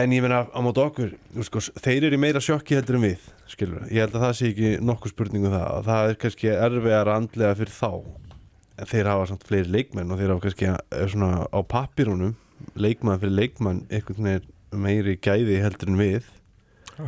En 0.00 0.14
ég 0.14 0.22
meina 0.22 0.44
á 0.46 0.58
móti 0.62 0.80
okkur 0.84 1.12
sko, 1.44 1.62
þeir 1.82 2.06
eru 2.08 2.16
í 2.16 2.22
meira 2.22 2.40
sjokki 2.42 2.78
heldur 2.78 3.00
en 3.00 3.08
við 3.08 3.26
skilur, 3.50 3.88
ég 3.90 4.04
held 4.04 4.14
að 4.14 4.24
það 4.24 4.36
sé 4.38 4.50
ekki 4.52 4.70
nokkuð 4.86 5.12
spurningu 5.12 5.50
um 5.50 5.56
það, 5.56 5.66
og 5.74 5.86
það 5.88 6.12
er 6.12 6.18
kannski 6.22 6.52
erfiðar 6.54 7.10
andlega 7.16 7.58
fyrir 7.58 7.74
þá. 7.74 7.90
En 8.80 8.88
þeir 8.88 9.10
hafa 9.10 9.26
samt 9.28 9.46
fleiri 9.48 9.74
leikmenn 9.74 10.14
og 10.14 10.20
þeir 10.20 10.32
hafa 10.32 10.44
kannski 10.46 10.68
eh, 10.70 11.04
svona 11.10 11.42
á 11.50 11.58
pappirunum 11.74 12.36
leikmann 12.78 13.20
fyrir 13.20 13.36
leikmann 13.36 13.82
veginn 13.90 14.46
meiri 14.70 15.16
gæði 15.18 15.58
heldur 15.64 15.90
en 15.90 15.98
við. 15.98 16.30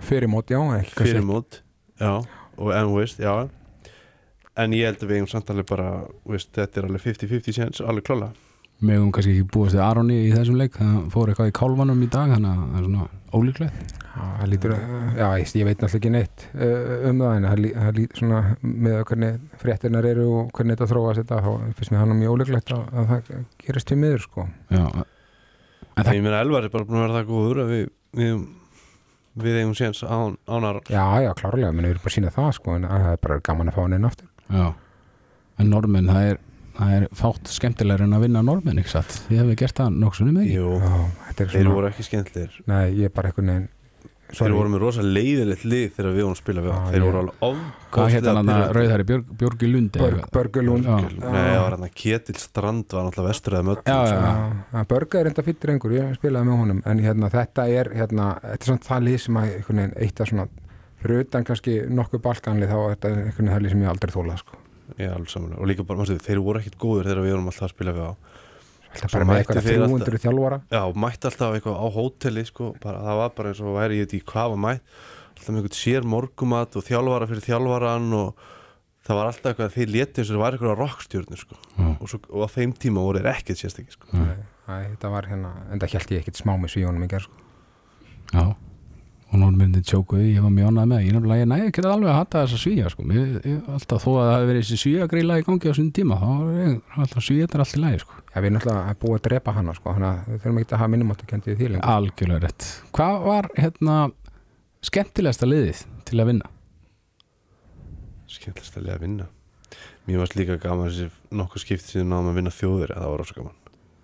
Fyrir 0.02 0.28
móti, 0.32 0.56
já, 0.56 0.82
fyrir 0.98 1.24
mót 1.24 1.62
já, 2.00 2.16
og 2.58 2.72
en 2.74 2.94
veist, 2.96 3.22
já 3.22 3.46
en 4.56 4.72
ég 4.76 4.84
held 4.90 5.02
að 5.02 5.08
við 5.12 5.16
eigum 5.20 5.30
samt 5.32 5.50
alveg 5.54 5.68
bara 5.70 5.90
þú 6.24 6.34
veist, 6.36 6.50
þetta 6.56 6.80
er 6.82 6.88
alveg 6.90 7.04
50-50 7.06 7.56
séns 7.56 7.80
alveg 7.84 8.04
klála 8.08 8.32
megum 8.82 9.12
kannski 9.14 9.36
ekki 9.36 9.46
búast 9.54 9.76
við 9.76 9.82
Aroni 9.86 10.14
í 10.26 10.30
þessum 10.34 10.56
leik, 10.58 10.74
það 10.74 10.94
fór 11.14 11.30
eitthvað 11.30 11.50
í 11.52 11.54
kálfanum 11.54 12.00
í 12.02 12.08
dag, 12.10 12.32
þannig 12.34 12.50
að 12.50 12.62
það 12.62 12.78
er 12.80 12.86
svona 12.88 13.04
ólíklegt. 13.32 13.92
Já, 14.12 14.24
það 14.40 14.48
lítur, 14.50 14.72
já, 15.16 15.26
ég, 15.38 15.52
ég 15.60 15.68
veit 15.68 15.76
náttúrulega 15.84 15.98
ekki 16.00 16.10
neitt 16.12 16.42
uh, 16.52 17.04
um 17.12 17.20
það 17.22 17.36
en 17.36 17.46
það 17.46 17.60
lí- 17.62 17.70
það 17.76 17.92
lítur 18.00 18.18
svona 18.20 18.40
með 18.88 18.96
hvernig 19.08 19.38
fréttirnar 19.62 20.08
eru 20.10 20.26
og 20.40 20.50
hvernig 20.58 20.74
þetta 20.76 20.88
þróast 20.90 21.22
þetta, 21.22 21.38
þá 21.46 21.78
finnst 21.78 21.94
mér 21.94 22.02
hann 22.02 22.16
mjög 22.18 22.34
óleiklegt 22.34 22.74
að, 22.74 22.82
að 22.92 23.06
það 23.12 23.30
gerist 23.62 23.88
til 23.92 23.98
miður 24.02 24.26
sko. 24.26 24.48
Já, 24.74 24.82
en 24.82 25.06
en 25.94 26.04
það, 26.08 26.18
ég 26.18 26.26
meina 26.26 26.42
Elvar 26.42 26.66
er 26.68 26.74
bara 26.74 26.88
búin 26.90 26.98
að 27.00 27.06
vera 27.06 27.16
það 27.22 27.30
góður 27.30 27.62
að 27.62 27.72
við, 27.76 27.86
við, 28.18 28.44
við 29.46 29.60
eigum 29.62 29.74
séns 29.78 30.02
án, 30.04 30.36
ánar 30.50 30.82
Já, 30.90 31.06
já, 31.24 31.30
klárlega, 31.38 31.70
menn 31.72 31.86
við 31.86 31.94
erum 31.94 32.02
bara 32.04 32.12
að 32.12 32.18
sína 32.18 32.34
það 32.34 32.52
sko, 32.58 32.76
en 32.80 32.90
að 32.90 33.06
það 33.06 33.14
er 33.16 33.22
bara 33.28 33.40
gaman 33.48 33.70
að 33.72 33.78
fá 33.78 33.82
hann 33.86 33.96
inn 34.00 34.10
aftur 34.10 34.28
já. 34.52 34.72
En 35.62 35.68
normenn, 35.70 36.08
það 36.08 36.30
er, 36.32 36.40
það 36.78 36.94
er 36.96 37.08
fátt 37.14 37.52
skemmtilegur 37.52 38.06
en 38.06 38.16
að 38.16 38.24
vinna 38.28 38.42
normenn, 38.46 38.78
ekki 38.82 38.94
satt? 38.96 39.18
Þið 39.28 39.42
hefur 39.42 39.60
gert 39.60 39.76
það 39.76 39.92
er 41.44 41.46
þeir 41.52 41.62
svona, 41.62 41.74
voru 41.76 41.90
ekki 41.92 42.08
skemmtlir 42.08 42.58
nei, 42.66 42.82
ég 42.96 43.04
er 43.10 43.14
bara 43.14 43.28
einhvern 43.32 43.52
veginn 43.52 43.70
þeir 44.32 44.54
voru 44.56 44.70
með 44.72 44.80
rosa 44.80 45.02
leiðilegt 45.04 45.64
lið 45.68 45.90
þegar 45.92 46.14
við 46.16 46.22
vorum 46.24 46.32
að 46.32 46.38
spila 46.40 46.62
við 46.64 46.70
þá. 46.72 46.84
þeir 46.88 46.96
ég- 46.96 47.04
voru 47.04 47.18
alveg 47.20 47.34
hvað 47.92 48.06
hétt 48.14 48.24
hann 48.30 48.38
að 48.38 48.46
ofbóðslega 48.48 48.76
rauðhæri 48.78 49.04
Björg, 49.10 49.26
Björgi 49.42 49.68
Lundi 49.72 49.98
Börg, 50.00 50.22
Börgulún 50.32 50.86
Já. 50.86 50.94
Nei, 50.96 51.42
það 51.52 51.60
var 51.62 51.74
hann 51.76 51.84
að 51.84 51.94
Ketil 52.00 52.36
Strand 52.40 52.86
var 52.96 53.04
náttúrulega 53.04 53.28
vestur 53.28 53.52
eða 53.58 53.66
möll 53.68 53.82
Já, 53.84 53.98
já. 54.08 54.22
Já, 54.72 54.84
Börga 54.88 55.20
er 55.20 55.28
enda 55.28 55.44
fyrir 55.44 55.74
einhver, 55.74 55.92
ég 55.98 56.16
spilaði 56.16 56.48
með 56.48 56.60
honum. 56.62 56.80
En 56.88 56.98
hérna, 57.04 57.28
þetta 57.36 57.66
er 57.68 57.92
hérna, 57.92 58.30
þetta 58.40 58.56
er 58.56 58.70
svona 58.70 58.86
það 58.88 59.04
lið 59.10 59.18
sem 59.26 59.36
að 59.42 59.52
einhvern 59.52 59.82
veginn 59.82 59.94
eitt 60.06 60.24
að 60.24 60.32
svona 60.32 60.48
fyrir 61.02 61.24
utan 61.26 61.46
kannski 61.48 61.78
nokkuð 61.90 62.22
balkanlið 62.24 62.72
þá 62.72 62.78
er 62.78 62.94
þetta 62.94 63.12
einhvern 63.12 63.52
veginn 63.52 63.74
sem 63.74 63.84
ég 63.84 63.92
aldrei 63.92 64.14
þólað 64.14 64.42
sko. 64.42 64.60
Já, 64.98 65.10
alveg 65.14 65.32
samanlega 65.32 65.62
og 65.62 65.70
líka 65.70 65.84
bara, 65.88 66.02
mástu, 66.02 66.18
þeir 66.20 66.40
voru 66.44 66.60
ekkit 66.60 66.78
góður 66.80 67.08
þegar 67.08 67.24
við 67.24 67.32
vorum 67.32 67.50
alltaf 67.52 67.66
að 67.68 67.74
spila 67.74 67.96
við 67.96 68.08
á 68.08 68.12
Alltaf 68.92 69.14
bara 69.14 69.24
með 69.24 69.38
eitthvað 69.40 69.64
þeir 69.64 69.82
300 69.86 70.18
þjálfara 70.20 70.56
Já, 70.68 70.82
mætti 71.00 71.28
alltaf 71.30 71.54
eitthvað 71.56 71.78
á 71.80 71.86
hóteli 71.94 72.42
sko, 72.44 72.66
bara, 72.82 72.98
það 73.06 73.20
var 73.22 73.30
bara 73.38 73.52
eins 73.52 73.62
og 73.62 73.76
væri 73.78 74.00
ég 74.00 74.04
veit 74.04 74.16
ekki 74.18 74.28
hvað 74.34 74.50
var 74.52 74.60
mætt 74.66 74.82
alltaf 75.32 75.48
með 75.48 75.60
eitthvað 75.62 75.78
sér 75.78 76.08
morgumat 76.12 76.76
og 76.76 76.84
þjálfara 76.86 77.28
fyrir 77.30 77.46
þjálfaran 77.46 78.10
og 78.18 78.42
það 79.06 79.18
var 79.18 79.30
alltaf 79.30 79.48
eitthvað 79.52 79.72
þeir 79.78 79.94
léti 79.96 80.20
eins 80.20 80.28
og 80.28 80.36
það 80.36 80.42
var 80.44 80.58
eitthvað 80.58 80.76
rockstjórnir 80.82 81.40
sko. 81.40 81.56
Já. 81.78 81.86
og, 81.88 82.04
svo, 82.12 82.20
og 82.28 82.44
á 82.44 82.48
þeim 82.52 82.74
tíma 82.84 83.06
voru 83.06 83.22
þeir 83.22 83.30
ekkert 83.32 83.62
sérstakki 83.62 83.96
sko. 83.96 84.12
Æ, 84.12 84.74
þetta 84.92 85.14
var 85.14 85.30
hérna, 85.30 85.54
en 85.72 85.80
það 85.82 85.96
held 85.96 86.12
ég 86.12 86.22
ekkit 86.22 86.42
smá 86.42 86.52
með 86.60 86.74
svíjónum 86.76 87.06
í 87.06 87.10
gerð 87.10 87.30
sko. 87.30 87.48
já 88.36 88.44
og 89.32 89.40
normennin 89.40 89.84
tjókuði, 89.88 90.34
ég 90.34 90.44
var 90.44 90.52
mjög 90.52 90.72
ánægð 90.72 90.88
með 90.90 91.04
ég 91.06 91.14
nefnilega, 91.16 91.42
ég 91.42 91.48
næ 91.48 91.68
ekki 91.70 91.84
alveg 91.88 92.10
að 92.12 92.18
hata 92.18 92.42
þessa 92.42 92.58
svíja 92.60 92.90
sko. 92.92 93.04
mér, 93.08 93.30
ég, 93.48 93.60
alltaf 93.72 94.04
þó 94.04 94.10
að 94.12 94.26
það 94.26 94.32
hefði 94.34 94.48
verið 94.50 94.64
þessi 94.66 94.80
svíja 94.82 95.06
grila 95.08 95.38
í 95.40 95.46
gangi 95.46 95.72
á 95.72 95.74
sinni 95.78 95.94
tíma, 95.96 96.18
þá 96.20 96.26
var 96.28 96.58
ég 96.60 96.98
alltaf 97.06 97.24
svíja 97.24 97.46
þetta 97.46 97.58
er 97.58 97.64
allt 97.64 97.76
í 97.78 97.82
lagi 97.82 98.02
sko. 98.02 98.18
Já, 98.22 98.36
við 98.36 98.48
erum 98.50 98.58
náttúrulega 98.58 98.96
búið 99.02 99.16
að 99.16 99.24
drepa 99.28 99.54
hana 99.56 99.76
sko, 99.78 99.94
þannig 99.96 100.10
að 100.10 100.32
við 100.32 100.42
þurfum 100.42 100.60
ekki 100.62 100.76
að 100.76 100.82
hafa 100.82 100.92
minnumáttu 100.92 101.30
kendið 101.32 101.56
því 101.62 101.70
lengur. 101.72 101.94
algjörlega 101.96 102.44
rétt 102.44 102.68
hvað 102.92 103.16
var 103.30 103.48
hérna 103.56 103.96
skemmtilegasta 104.82 105.48
liðið 105.48 105.84
til 106.08 106.20
að 106.20 106.30
vinna 106.32 106.52
skemmtilegst 108.32 108.76
að 108.76 108.86
lega 108.88 108.98
að 108.98 109.06
vinna 109.06 109.28
mér 110.08 110.22
varst 110.22 110.36
líka 110.36 110.58
gaman 110.60 110.90
þessi 110.90 111.10
nokkuð 111.32 111.64
skipt 111.64 111.88
síðan 111.88 112.16
að 112.18 112.38
vinna 112.40 112.52
þjóðir 112.52 112.94
það 112.96 113.12
var 113.12 113.22
rosa 113.22 113.38
gaman 113.38 113.61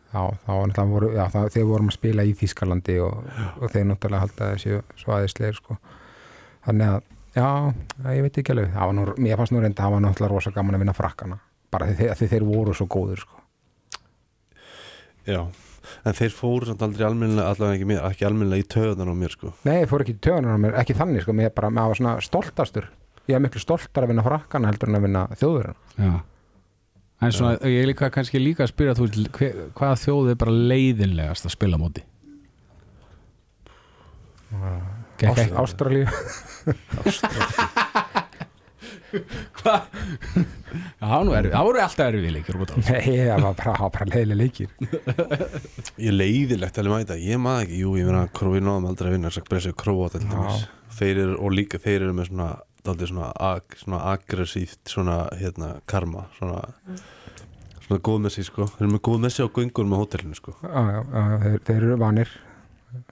Já, 0.09 0.23
þá 0.45 0.49
var 0.49 0.71
náttúrulega 0.71 0.89
voru, 0.95 1.09
já, 1.13 1.25
það, 1.35 1.47
við 1.53 1.65
vorum 1.69 1.91
að 1.91 1.97
spila 1.99 2.25
í 2.25 2.31
Þýskalandi 2.41 2.95
og, 3.05 3.27
og 3.61 3.73
þeir 3.75 3.87
náttúrulega 3.91 4.23
halda 4.25 4.47
þessi 4.55 4.79
svaðisleir 5.03 5.59
sko. 5.59 5.77
Þannig 6.65 6.93
að, 6.95 7.11
já, 7.37 7.49
ég 8.17 8.25
veit 8.25 8.39
ekki 8.41 8.55
alveg, 8.55 8.71
það 8.73 8.89
var 8.89 8.97
nú, 8.97 9.05
mér 9.27 9.41
fannst 9.41 9.55
nú 9.55 9.61
reynda 9.61 9.77
að 9.77 9.85
það 9.85 9.95
var 9.95 10.05
náttúrulega 10.07 10.33
rosa 10.33 10.53
gaman 10.55 10.79
að 10.79 10.85
vinna 10.85 10.95
frakkana, 10.97 11.39
bara 11.75 11.91
því, 11.91 12.09
því 12.21 12.29
þeir 12.33 12.47
voru 12.49 12.77
svo 12.79 12.87
góður 12.95 13.21
sko. 13.25 13.43
já, 15.29 15.43
en 16.09 16.17
þeir 16.23 16.33
fóru 16.39 16.71
samt 16.71 16.87
aldrei 16.89 17.05
almennilega, 17.11 17.53
allavega 17.53 17.77
ekki 17.77 17.91
mér, 17.93 18.01
ekki 18.09 18.27
almennilega 18.29 18.65
í 18.65 18.69
töðan 18.73 19.13
á 19.13 19.17
mér 19.21 19.37
sko 19.37 19.53
Nei, 19.69 19.75
ég 19.83 19.91
fór 19.93 20.05
ekki 20.05 20.17
í 20.17 20.23
töðunar 20.25 20.57
á 20.57 20.63
mér, 20.65 20.79
ekki 20.81 20.97
þannig 20.97 21.27
sko, 21.27 21.37
mér 21.37 21.53
bara, 21.57 21.69
maður 21.75 21.93
var 21.93 22.01
svona 22.01 22.17
stoltastur, 22.25 22.89
ég 23.29 23.37
er 23.37 23.45
miklu 23.45 23.61
stoltar 23.61 24.09
að 24.09 24.15
vinna 24.15 24.25
frakkana 24.25 24.73
heldur 24.73 24.89
en 24.89 24.99
að 24.99 25.05
vinna 25.05 25.27
þjóðurinn. 25.37 25.79
Já. 27.19 27.27
en 27.27 27.35
svona, 27.35 27.57
ég 27.67 27.83
er 27.83 27.91
líka 27.91 28.11
kannski 28.15 28.43
líka 28.43 28.67
að 28.67 28.73
spyrja 28.73 28.97
þú, 28.99 29.09
veist, 29.09 29.33
hver, 29.39 29.59
hvaða 29.79 30.01
þjóð 30.05 30.33
er 30.33 30.41
bara 30.45 30.61
leiðinlegast 30.73 31.49
að 31.49 31.57
spila 31.57 31.81
móti? 31.81 32.07
Ástralíu, 35.59 36.07
Já, 40.99 41.23
nú 41.25 41.33
er, 41.33 41.49
það 41.53 41.67
voru 41.69 41.81
alltaf 41.81 42.11
erfið 42.11 42.33
leikir 42.35 42.57
nei, 42.59 42.69
það 43.29 43.45
var 43.45 43.55
bara, 43.59 43.89
bara 43.95 44.07
leiðileg 44.11 44.39
leikir. 44.43 44.71
ég 46.03 46.11
er 46.11 46.17
leiðilegt 46.17 46.81
að 46.81 46.91
mæta, 46.93 47.15
ég 47.21 47.37
maður 47.43 47.63
ekki. 47.67 47.77
Jú, 47.83 47.91
ég 47.99 48.05
meina, 48.09 48.25
við 48.29 48.65
náðum 48.67 48.89
aldrei 48.91 49.09
að 49.11 49.17
vinna 49.17 49.33
að 49.33 49.49
breysa 49.49 49.73
króa 49.79 50.09
þeir 50.99 51.17
eru, 51.25 51.37
og 51.39 51.49
líka 51.55 51.77
þeir 51.81 52.01
eru 52.03 52.15
með 52.19 52.27
svona, 52.33 52.49
daldið 52.89 53.13
svona, 53.13 53.31
ag, 53.49 53.79
svona 53.81 54.01
aggressíft 54.13 54.83
svona, 54.93 55.17
hérna, 55.39 55.69
karma 55.91 56.27
svona, 56.39 56.61
svona 57.87 58.01
góð 58.09 58.19
með 58.27 58.37
sig 58.37 58.49
sko, 58.49 58.69
þeir 58.75 58.85
eru 58.87 58.93
með 58.97 59.03
góð 59.09 59.19
með 59.25 59.35
sig 59.37 59.49
á 59.49 59.55
göngun 59.59 59.91
með 59.91 60.03
hótelinu 60.03 60.39
sko. 60.39 60.55
Já, 60.63 60.81
já, 60.95 61.01
já, 61.03 61.25
þeir, 61.45 61.59
þeir 61.69 61.81
eru 61.81 61.99
vanir, 62.03 62.33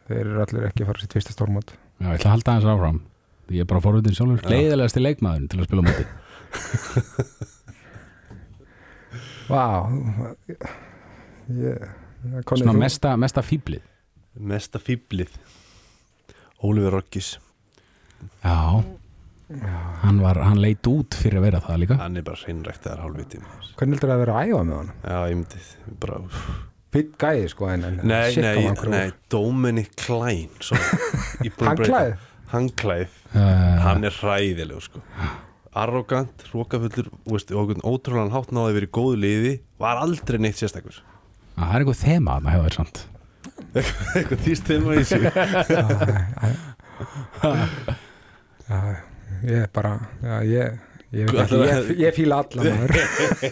þeir 0.09 0.22
eru 0.24 0.41
allir 0.47 0.68
ekki 0.70 0.85
að 0.85 0.91
fara 0.93 1.03
sér 1.05 1.12
tvista 1.14 1.37
stórmót. 1.37 1.68
Já, 1.97 2.07
ég 2.09 2.16
ætla 2.18 2.31
að 2.31 2.35
halda 2.37 2.55
aðeins 2.57 2.72
áfram. 2.74 3.03
Ég 3.55 3.62
er 3.62 3.68
bara 3.70 3.85
forvitin 3.85 4.16
sjálfur 4.16 4.43
Já. 4.43 4.51
Leiðilegasti 4.51 5.01
leikmaðurinn 5.05 5.51
til 5.53 5.61
að 5.61 5.68
spila 5.68 5.83
á 5.83 5.87
móti. 5.87 6.05
Vá, 9.47 9.64
Svona 12.57 12.74
mesta, 12.74 13.12
mesta 13.20 13.43
fýblið 13.47 13.85
mesta 14.37 14.81
fýblið 14.83 15.31
Ólífur 16.64 16.97
Rokkis 16.99 17.37
Já, 18.43 18.83
hann, 20.03 20.18
var, 20.22 20.36
hann 20.42 20.59
leit 20.62 20.86
út 20.90 21.14
fyrir 21.14 21.38
að 21.40 21.44
vera 21.47 21.61
það 21.62 21.78
líka. 21.84 21.97
Hann 22.01 22.16
er 22.18 22.22
bara 22.26 22.40
hreinræktaðar 22.42 23.01
hálfviti 23.05 23.38
Hvernig 23.76 23.94
heldur 23.97 24.09
það 24.11 24.16
að 24.16 24.22
vera 24.24 24.34
að 24.36 24.42
æfa 24.51 24.62
með 24.66 24.76
hann? 24.80 24.90
já, 25.03 25.18
ég 25.30 25.36
myndi 25.40 25.59
bara. 26.03 26.16
Fitt 26.97 27.12
gæði 27.20 27.47
sko 27.53 27.64
en, 27.68 27.82
en 27.84 27.97
Nei, 28.09 28.30
nei, 28.40 28.59
nei, 28.90 29.09
Dominic 29.32 29.90
Klein 30.01 30.53
er 31.44 31.53
að 32.07 32.12
Hanklæð, 32.47 33.11
uh, 33.34 33.40
hann 33.82 34.05
er 34.07 34.14
hræðileg 34.14 34.78
sko. 34.84 35.01
arrogant, 35.76 36.44
rókafullur 36.55 37.09
veist, 37.26 37.51
og 37.53 37.70
ótrúlega 37.82 38.30
hátt 38.32 38.51
náði 38.55 38.70
að 38.70 38.76
í 38.86 38.88
góðu 38.97 39.16
liði 39.20 39.55
var 39.82 39.97
aldrei 40.01 40.38
neitt 40.40 40.57
sérstakur. 40.61 40.97
Það 41.57 41.74
er 41.74 41.80
einhver 41.82 41.99
þema 41.99 42.30
að 42.38 42.42
maður 42.47 42.62
hefur 42.62 42.74
samt. 42.78 42.97
Eitthvað 43.76 44.40
þýst 44.47 44.64
þeim 44.70 44.84
að 44.86 44.97
í 44.97 44.99
sig 45.11 45.22
Já, 48.66 48.78
ég 49.45 49.62
er 49.64 49.70
bara 49.74 49.93
já, 50.22 50.37
ég, 50.49 50.78
ég, 51.16 51.28
ekki, 51.30 51.59
að- 51.61 51.66
ég, 51.91 51.91
ég 52.03 52.14
fíla 52.16 52.39
alla 52.43 52.64
maður. 52.66 52.97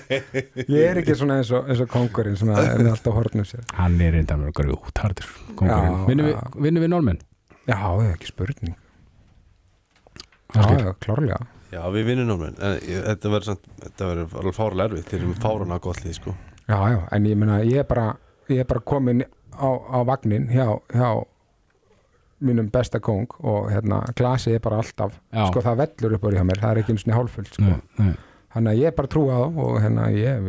Ég 0.75 0.81
er 0.91 1.01
ekki 1.03 1.15
svona 1.19 1.37
eins 1.41 1.51
og, 1.55 1.69
eins 1.71 1.81
og 1.85 1.89
kongurinn 1.93 2.37
sem 2.41 2.51
er 2.55 2.79
með 2.81 2.91
alltaf 2.95 3.15
hornum 3.19 3.45
sér. 3.49 3.63
Hann 3.79 4.01
er 4.01 4.13
reynda 4.17 4.37
með 4.41 4.51
okkur 4.53 4.71
úthardur 4.79 5.29
Já, 5.61 5.77
vinnum 6.09 6.31
við, 6.31 6.81
við 6.85 6.91
normenn 6.93 7.21
Já, 7.69 7.77
ég 7.79 8.09
er 8.11 8.17
ekki 8.17 8.29
spurning. 8.33 8.75
Já, 10.55 10.63
já, 10.79 10.91
klárlega. 11.03 11.39
Já, 11.75 11.81
við 11.91 12.05
vinnum 12.13 12.43
ég- 12.87 13.07
þetta 13.09 13.31
verður 13.33 13.49
samt, 13.49 13.65
þetta 13.83 14.09
verður 14.11 14.37
alveg 14.43 14.55
fárulega 14.59 14.91
erfitt 14.91 15.09
þeir 15.11 15.21
eru 15.23 15.31
með 15.33 15.41
fáruna 15.43 15.79
gott 15.83 16.03
lið 16.05 16.15
sko. 16.21 16.35
Já, 16.69 16.77
já, 16.95 16.99
en 17.13 17.25
ég 17.27 17.37
meina, 17.41 17.57
ég 17.67 17.81
er 17.83 17.89
bara 17.89 18.05
ég 18.49 18.61
er 18.63 18.69
bara 18.69 18.81
komin 18.87 19.25
á, 19.25 19.69
á 19.69 19.99
vagnin 20.07 20.47
hjá, 20.53 20.69
hjá 20.93 21.09
mínum 22.45 22.69
besta 22.73 23.01
kong 23.01 23.27
og 23.43 23.71
hérna 23.73 24.03
glasi 24.19 24.55
er 24.55 24.63
bara 24.65 24.79
alltaf, 24.83 25.17
Já. 25.33 25.47
sko 25.51 25.63
það 25.65 25.81
vellur 25.83 26.17
upp 26.19 26.25
á 26.25 26.29
hjá 26.37 26.45
mér, 26.47 26.61
það 26.63 26.71
er 26.75 26.81
ekki 26.83 26.95
eins 26.95 27.07
og 27.09 27.17
hálffullt 27.19 27.59
sko. 27.59 27.75
Þannig 28.55 28.71
að 28.71 28.81
ég 28.81 28.87
er 28.87 28.95
bara 28.95 29.09
að 29.09 29.13
trúa 29.17 29.35
á 29.35 29.41
það 29.45 29.61
og 29.65 29.77
hérna 29.83 30.09
ég, 30.15 30.49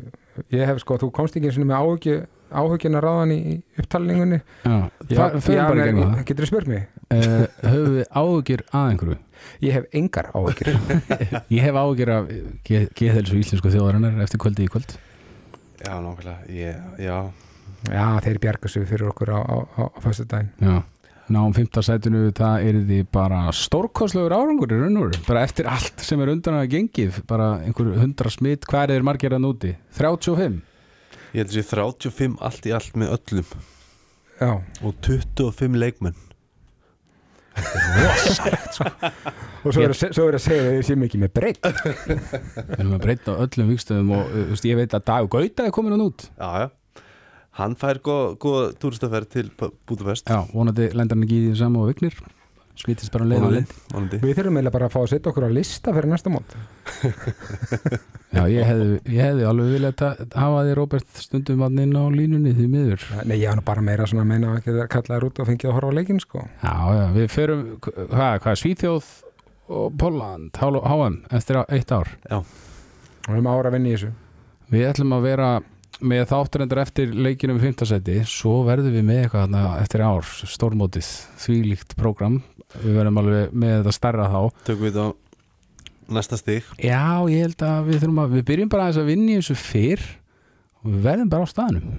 ég 0.53 0.65
hef 0.69 0.81
sko, 0.83 0.97
þú 1.01 1.11
komst 1.15 1.37
ekki 1.39 1.49
eins 1.49 1.57
og 1.61 1.69
með 1.71 1.79
áhugju 1.81 2.17
áhugjuna 2.55 2.99
ráðan 3.01 3.31
í 3.33 3.39
upptalningunni. 3.81 4.37
Já, 4.63 4.75
Fa- 5.17 5.31
förum 5.41 5.65
bara 5.71 5.81
í 5.81 5.87
gegnum 5.89 6.11
það. 6.13 6.19
getur 6.29 6.45
þú 6.45 6.49
spurt 6.51 6.67
mig? 6.69 6.83
uh, 7.11 7.47
höfum 7.65 7.95
við 7.97 8.05
áhugir 8.21 8.61
að 8.69 8.91
einhverju? 8.91 9.17
Ég 9.65 9.73
hef 9.75 9.87
engar 9.97 10.29
áhugjur 10.31 10.69
ég 11.55 11.65
hef 11.65 11.79
áhugir 11.81 12.11
af 12.13 12.29
geðhelsu 12.69 13.41
íslensku 13.41 13.73
þjóðarinnar 13.73 14.21
eftir 14.23 14.39
kvöldi 14.45 14.67
í 14.67 14.71
kvöld. 14.71 14.93
Já, 15.81 15.97
nákvæmlega, 16.05 16.37
ég, 16.53 16.85
já. 17.01 17.17
Já, 17.91 18.05
þeir 18.25 18.39
bjarga 18.45 18.71
sig 18.71 18.87
fyrir 18.89 19.09
okkur 19.11 19.29
á, 19.35 19.39
á, 19.41 19.55
á, 19.77 19.81
á 19.93 19.97
föstu 20.05 20.23
daginn 20.29 20.47
Já, 20.61 20.77
náum 21.33 21.53
fymta 21.55 21.81
sætinu 21.85 22.27
það 22.35 22.65
er 22.67 22.79
því 22.85 22.99
bara 23.13 23.39
stórkostlegur 23.55 24.35
árangur 24.35 24.73
í 24.75 24.79
raun 24.81 24.99
og 24.99 25.07
veru, 25.07 25.21
bara 25.27 25.45
eftir 25.47 25.69
allt 25.71 26.03
sem 26.05 26.21
er 26.21 26.31
undan 26.35 26.59
að 26.59 26.69
gengið, 26.75 27.21
bara 27.29 27.55
einhver 27.65 27.95
hundra 27.97 28.31
smitt, 28.33 28.67
hvað 28.69 28.83
er 28.85 28.95
þeir 28.95 29.07
margir 29.09 29.37
að 29.37 29.45
núti? 29.47 29.73
35? 29.97 30.59
Ég 31.33 31.41
held 31.41 31.49
að 31.49 31.57
sé 31.57 31.65
35 31.71 32.37
allt 32.49 32.69
í 32.69 32.75
allt 32.77 33.01
með 33.01 33.15
öllum. 33.17 33.57
Já, 34.35 34.51
og 34.83 35.01
25 35.07 35.81
leikmenn. 35.81 36.21
Og 39.65 39.71
svo 39.71 39.83
er 39.85 39.93
að, 39.93 39.99
svo 40.11 40.25
er 40.27 40.35
að 40.35 40.41
segja 40.43 40.63
að 40.63 40.73
þeir 40.73 40.87
séum 40.89 41.05
ekki 41.05 41.19
með 41.21 41.31
breytt 41.37 41.63
Við 41.63 42.81
erum 42.81 42.95
að 42.97 43.05
breyta 43.05 43.31
á 43.31 43.39
öllum 43.45 43.69
vikstöðum 43.71 44.11
og 44.17 44.33
veist, 44.51 44.67
ég 44.67 44.75
veit 44.75 44.91
að 44.97 45.05
Dag 45.07 45.29
Gauta 45.31 45.63
er 45.63 45.71
komin 45.75 45.95
hann 45.95 46.03
út 46.03 46.27
Já, 46.35 46.49
já 46.65 46.67
Hann 47.55 47.75
fær 47.79 48.01
góða, 48.03 48.73
túristaferð 48.81 49.29
til 49.31 49.49
Budapest. 49.87 50.27
Já, 50.27 50.41
vonandi 50.51 50.89
lendar 50.91 51.15
hann 51.15 51.23
ekki 51.23 51.37
í 51.37 51.43
því 51.45 51.59
sama 51.61 51.85
og 51.85 51.93
vignir. 51.93 52.17
Smitist 52.75 53.13
bara 53.13 53.23
um 53.23 53.29
leið 53.31 53.43
og 53.47 53.69
vonandi. 53.93 54.17
Við 54.19 54.33
þurfum 54.35 54.57
eiginlega 54.57 54.73
bara 54.73 54.87
að 54.89 54.95
fá 54.97 54.97
að 54.99 55.05
setja 55.13 55.31
okkur 55.31 55.45
á 55.47 55.51
lista 55.55 55.93
fyrir 55.95 56.09
næsta 56.11 56.33
mót. 56.33 56.55
Já, 58.35 58.41
ég 58.51 58.67
hefði, 58.67 58.87
ég 59.07 59.21
hefði 59.23 59.45
alveg 59.47 59.69
viljað 59.71 60.03
hafa 60.35 60.65
því 60.67 60.73
Robert 60.81 61.21
stundum 61.23 61.63
að 61.63 61.79
inn 61.85 61.95
á 61.95 62.03
línunni 62.11 62.51
því 62.57 62.65
miður. 62.73 63.05
Nei, 63.23 63.37
ég 63.39 63.53
hann 63.53 63.63
bara 63.69 63.85
meira 63.87 64.07
svona 64.11 64.25
að 64.25 64.31
meina 64.33 64.49
að 64.57 64.59
geta 64.65 64.87
kallað 64.91 65.15
þér 65.15 65.27
út 65.29 65.39
og 65.39 65.47
fengið 65.51 65.71
að 65.71 65.77
horfa 65.77 65.93
á 65.95 65.97
leikinn 66.01 66.19
sko. 66.25 66.43
Já, 66.59 66.75
já, 66.97 67.05
við 67.15 67.29
förum 67.37 67.63
hvað, 67.87 68.35
hvað, 68.43 68.59
Svíþjóð 68.65 69.13
og 69.79 69.95
Pólland, 70.03 70.59
HM 70.59 71.17
eftir 71.39 71.61
eitt 71.63 71.95
ár. 71.95 72.11
Og 72.35 72.43
við 73.29 73.37
erum 73.37 73.49
ára 73.53 73.71
að 73.71 73.77
vinna 73.79 73.93
í 73.93 73.95
þessu. 73.95 74.11
Við 74.75 74.87
ætlum 74.89 75.15
að 75.15 75.29
vera 75.29 75.49
með 76.03 76.25
þátturendur 76.31 76.81
eftir 76.81 77.13
leikinum 77.13 77.59
í 77.59 77.63
5. 77.63 77.85
seti 77.89 78.17
svo 78.27 78.57
verðum 78.67 78.95
við 78.95 79.05
með 79.07 79.21
eitthvað 79.23 79.45
þarna 79.45 79.61
eftir 79.81 80.03
ár 80.05 80.31
stórmótið, 80.55 81.11
þvílíkt 81.43 81.95
prógram. 81.99 82.41
Við 82.81 82.97
verðum 82.97 83.21
alveg 83.21 83.53
með 83.55 83.77
þetta 83.77 83.93
stærra 83.95 84.25
þá. 84.33 84.41
Tökum 84.67 84.83
við 84.83 84.97
þetta 84.97 85.05
á 85.05 85.09
næsta 86.17 86.39
stig. 86.41 86.67
Já, 86.81 87.05
ég 87.31 87.45
held 87.45 87.65
að 87.65 87.87
við 87.89 88.01
þurfum 88.03 88.21
að 88.25 88.35
við 88.35 88.45
byrjum 88.49 88.71
bara 88.73 88.87
aðeins 88.87 89.01
að 89.01 89.09
vinna 89.11 89.31
í 89.31 89.37
þessu 89.39 89.57
fyrr 89.61 90.03
og 90.81 90.89
við 90.91 91.07
verðum 91.07 91.31
bara 91.31 91.47
á 91.47 91.53
staðnum. 91.53 91.95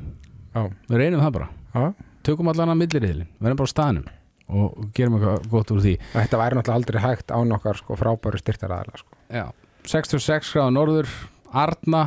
Já, 0.56 0.60
við 0.90 1.00
reynum 1.02 1.24
það 1.24 1.34
bara, 1.38 1.48
já. 1.72 1.86
Tökum 2.26 2.50
allan 2.52 2.72
að 2.74 2.80
milliriðlin 2.82 3.30
verðum 3.38 3.60
bara 3.62 3.70
á 3.70 3.74
staðnum 3.74 4.12
og 4.46 4.90
gerum 4.94 5.16
eitthvað 5.16 5.48
gott 5.50 5.72
úr 5.74 5.80
því. 5.82 5.94
Þetta 6.12 6.38
væri 6.38 6.58
náttúrulega 6.58 6.78
aldrei 6.78 7.00
hægt 7.02 7.32
án 7.34 7.54
okkar 7.56 7.80
sko 7.80 7.96
frábæru 7.98 8.38
styrtaraðala 8.38 9.00
sko. 9.00 9.18
Já, 9.26 9.46
66 9.90 10.52
gráða 10.54 10.74
norður 10.74 11.10
Arna, 11.56 12.02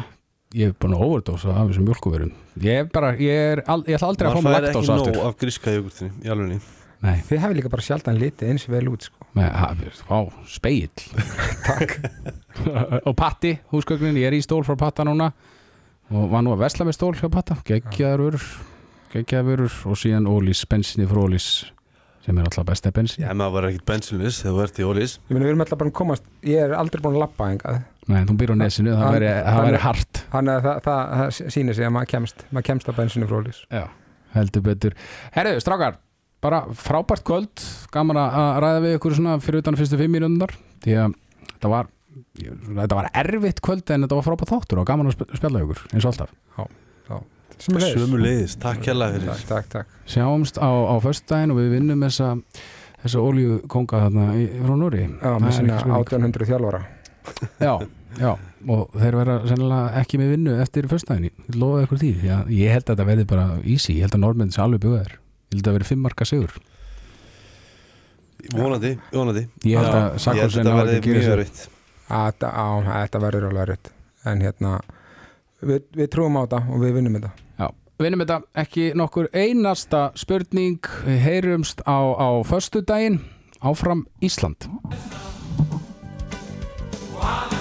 ég 0.57 0.71
hef 0.71 0.79
búin 0.81 0.95
að 0.97 1.05
overdósa 1.05 1.53
af 1.53 1.69
þessum 1.69 1.85
mjölkuverum 1.85 2.33
ég 2.63 2.81
er 2.81 2.89
bara, 2.89 3.13
ég 3.21 3.45
er, 3.53 3.61
al, 3.69 3.83
ég 3.85 3.99
ætla 3.99 4.09
aldrei 4.09 4.29
að 4.29 4.35
fá 4.35 4.41
Maður 4.41 4.49
mig 4.49 4.55
fær 4.55 4.67
ekki 4.69 4.79
laktósa 4.79 4.95
nóg 4.95 5.07
aftur. 5.07 5.25
af 5.27 5.39
gríska 5.43 5.73
jogurtinni 5.75 6.25
í 6.25 6.33
alvegni 6.33 6.59
Nei, 6.99 7.21
Þið 7.29 7.39
hefði 7.39 7.55
líka 7.55 7.69
bara 7.71 7.83
sjaldan 7.85 8.17
litið 8.19 8.49
eins 8.51 8.65
vel 8.67 8.89
út 8.91 9.05
sko. 9.07 9.23
Vá, 9.31 10.17
speill 10.51 10.89
Takk. 11.69 11.93
Og 13.07 13.15
Patti, 13.15 13.53
húsgögnin, 13.71 14.19
ég 14.19 14.27
er 14.27 14.35
í 14.35 14.41
stól 14.43 14.65
frá 14.67 14.75
Patta 14.75 15.05
núna. 15.07 15.29
Og 16.11 16.27
var 16.33 16.43
nú 16.43 16.51
að 16.57 16.65
vesla 16.65 16.89
með 16.89 16.97
stól 16.97 17.13
hjá 17.15 17.29
Patta, 17.31 17.55
geggjaður 17.63 18.25
vörur 18.25 18.49
geggjaður 19.13 19.47
vörur. 19.53 19.77
Og 19.87 19.99
síðan 20.01 20.27
Ólís, 20.27 20.65
bensinni 20.67 21.07
frá 21.07 21.23
Ólís 21.23 21.47
sem 22.25 22.35
er 22.35 22.49
alltaf 22.49 22.67
besta 22.67 22.91
bensin 22.91 23.23
Já, 23.23 23.31
maður 23.31 23.55
var 23.55 23.69
ekkit 23.69 23.85
bensinlis 23.87 24.41
þegar 24.43 24.57
þú 24.57 24.65
ert 24.65 24.79
í 24.81 24.87
Ólís. 24.89 25.13
Ég 25.31 25.39
bara 25.63 25.87
að 25.87 25.95
komast 26.01 26.27
Ég 26.43 26.65
er 26.65 26.75
aldrei 26.75 26.99
búin 27.05 27.15
að 27.15 27.23
lappa 27.23 27.47
engað 27.53 27.79
Nei, 28.09 28.25
þú 28.27 28.35
býr 28.41 28.53
á 28.53 28.55
nesinu, 28.59 28.97
það 28.99 29.63
væri 29.69 29.81
hart 29.85 30.18
Þannig 30.29 30.53
að 30.59 30.65
það, 30.67 30.81
það, 30.85 31.01
það 31.19 31.53
sýnir 31.55 31.77
sig 31.79 31.87
að 31.89 31.93
maður 31.95 32.11
kemst 32.13 32.43
maður 32.53 32.67
kemst 32.69 32.89
á 32.89 32.93
bensinu 32.99 33.29
frólís 33.29 33.61
Já, 33.73 33.83
heldur 34.35 34.65
betur. 34.67 34.97
Herðu, 35.33 35.61
strákar, 35.63 35.95
bara 36.45 36.59
frábært 36.77 37.23
kvöld. 37.27 37.63
Gaman 37.93 38.19
að 38.21 38.37
að 38.43 38.59
ræða 38.65 38.83
við 38.85 38.97
ykkur 38.99 39.15
svona 39.17 39.37
fyrir 39.43 39.63
utan 39.63 39.79
fyrstu 39.79 39.97
fimm 39.99 40.13
mínúndar 40.17 40.53
því 40.85 40.97
að 41.05 41.15
þetta 41.55 41.71
var 41.73 41.89
þetta 42.39 42.97
var 42.99 43.09
erfitt 43.23 43.59
kvöld 43.65 43.89
en 43.95 44.05
þetta 44.05 44.17
var 44.19 44.27
frábært 44.29 44.53
þáttur 44.53 44.81
og 44.83 44.87
gaman 44.89 45.09
að 45.09 45.17
sp- 45.17 45.33
spjalla 45.39 45.63
við 45.63 45.69
ykkur 45.73 45.81
eins 45.97 46.05
og 46.05 46.13
alltaf. 46.13 46.35
Leiðis 47.59 47.95
Sömu 47.99 48.19
leiðis, 48.23 48.53
takk 48.61 48.85
hérlega 48.87 49.17
fyrir 49.17 49.31
Takk, 49.33 49.47
takk, 49.49 49.65
takk. 49.73 49.95
Sjáumst 50.07 50.55
á, 50.63 50.69
á 50.71 50.95
föstudaginn 51.03 51.51
og 51.51 51.57
við 51.59 51.73
vinnum 51.75 52.05
þessa 52.05 52.29
þessa 53.03 53.23
oljukonga 53.25 53.99
þarna 54.05 54.27
í, 54.39 54.45
frá 54.63 54.75
Núri 54.79 55.01
Já, 55.09 55.33
með 55.43 55.57
sína 55.57 55.79
1800 55.97 56.47
þjálfara. 56.53 56.79
Já, 57.59 57.73
já, 58.17 58.31
og 58.67 58.95
þeir 58.97 59.17
vera 59.19 59.35
sennilega 59.47 60.01
ekki 60.01 60.19
með 60.21 60.31
vinnu 60.33 60.55
eftir 60.63 60.87
föstudaginn. 60.91 61.29
Ég 61.49 61.59
lofa 61.61 61.83
ykkur 61.85 62.01
því, 62.01 62.11
að 62.35 62.49
ég 62.55 62.73
held 62.73 62.83
að 62.85 62.93
þetta 62.95 63.07
verði 63.11 63.25
bara 63.29 63.45
easy, 63.63 63.93
ég 63.99 64.07
held 64.07 64.17
að 64.17 64.23
normenn 64.25 64.51
sé 64.55 64.61
alveg 64.63 64.81
bjóðar 64.85 65.13
ég 65.13 65.55
held 65.57 65.61
að 65.63 65.69
það 65.69 65.77
verði 65.79 65.89
fimm 65.89 66.03
marka 66.05 66.25
sigur. 66.29 66.57
Vonandi, 68.55 68.93
vonandi. 69.11 69.43
Ég 69.67 69.77
held 69.77 69.89
Já, 69.89 69.93
að 69.93 69.99
Ég 69.99 70.11
held 70.11 70.21
Sarkozy 70.23 70.59
að 70.59 70.69
hafi 70.71 70.79
verði 70.79 70.97
ekki 70.99 71.13
gefið 71.13 71.27
sér- 71.27 71.67
Þetta, 72.09 73.19
verður 73.21 73.47
alveg 73.49 73.67
rutt 73.69 73.89
En 74.25 74.41
hérna 74.41 74.71
við, 75.61 75.83
við 75.99 76.07
trúum 76.13 76.37
á 76.39 76.41
þetta 76.47 76.61
og 76.71 76.79
við 76.83 76.93
vinnum 76.97 77.17
þetta. 77.19 77.31
Já, 77.59 77.67
vinnum 77.99 78.23
þetta. 78.23 78.37
Ekki 78.63 78.85
nokkur 78.95 79.29
einasta 79.35 80.01
spurning 80.15 80.79
Við 81.05 81.19
heyrumst 81.27 81.83
á, 81.83 81.99
á 82.15 82.29
föstudaginn. 82.47 83.19
Áfram 83.59 84.05
Ísland. 84.23 84.69
Þetta 87.19 87.58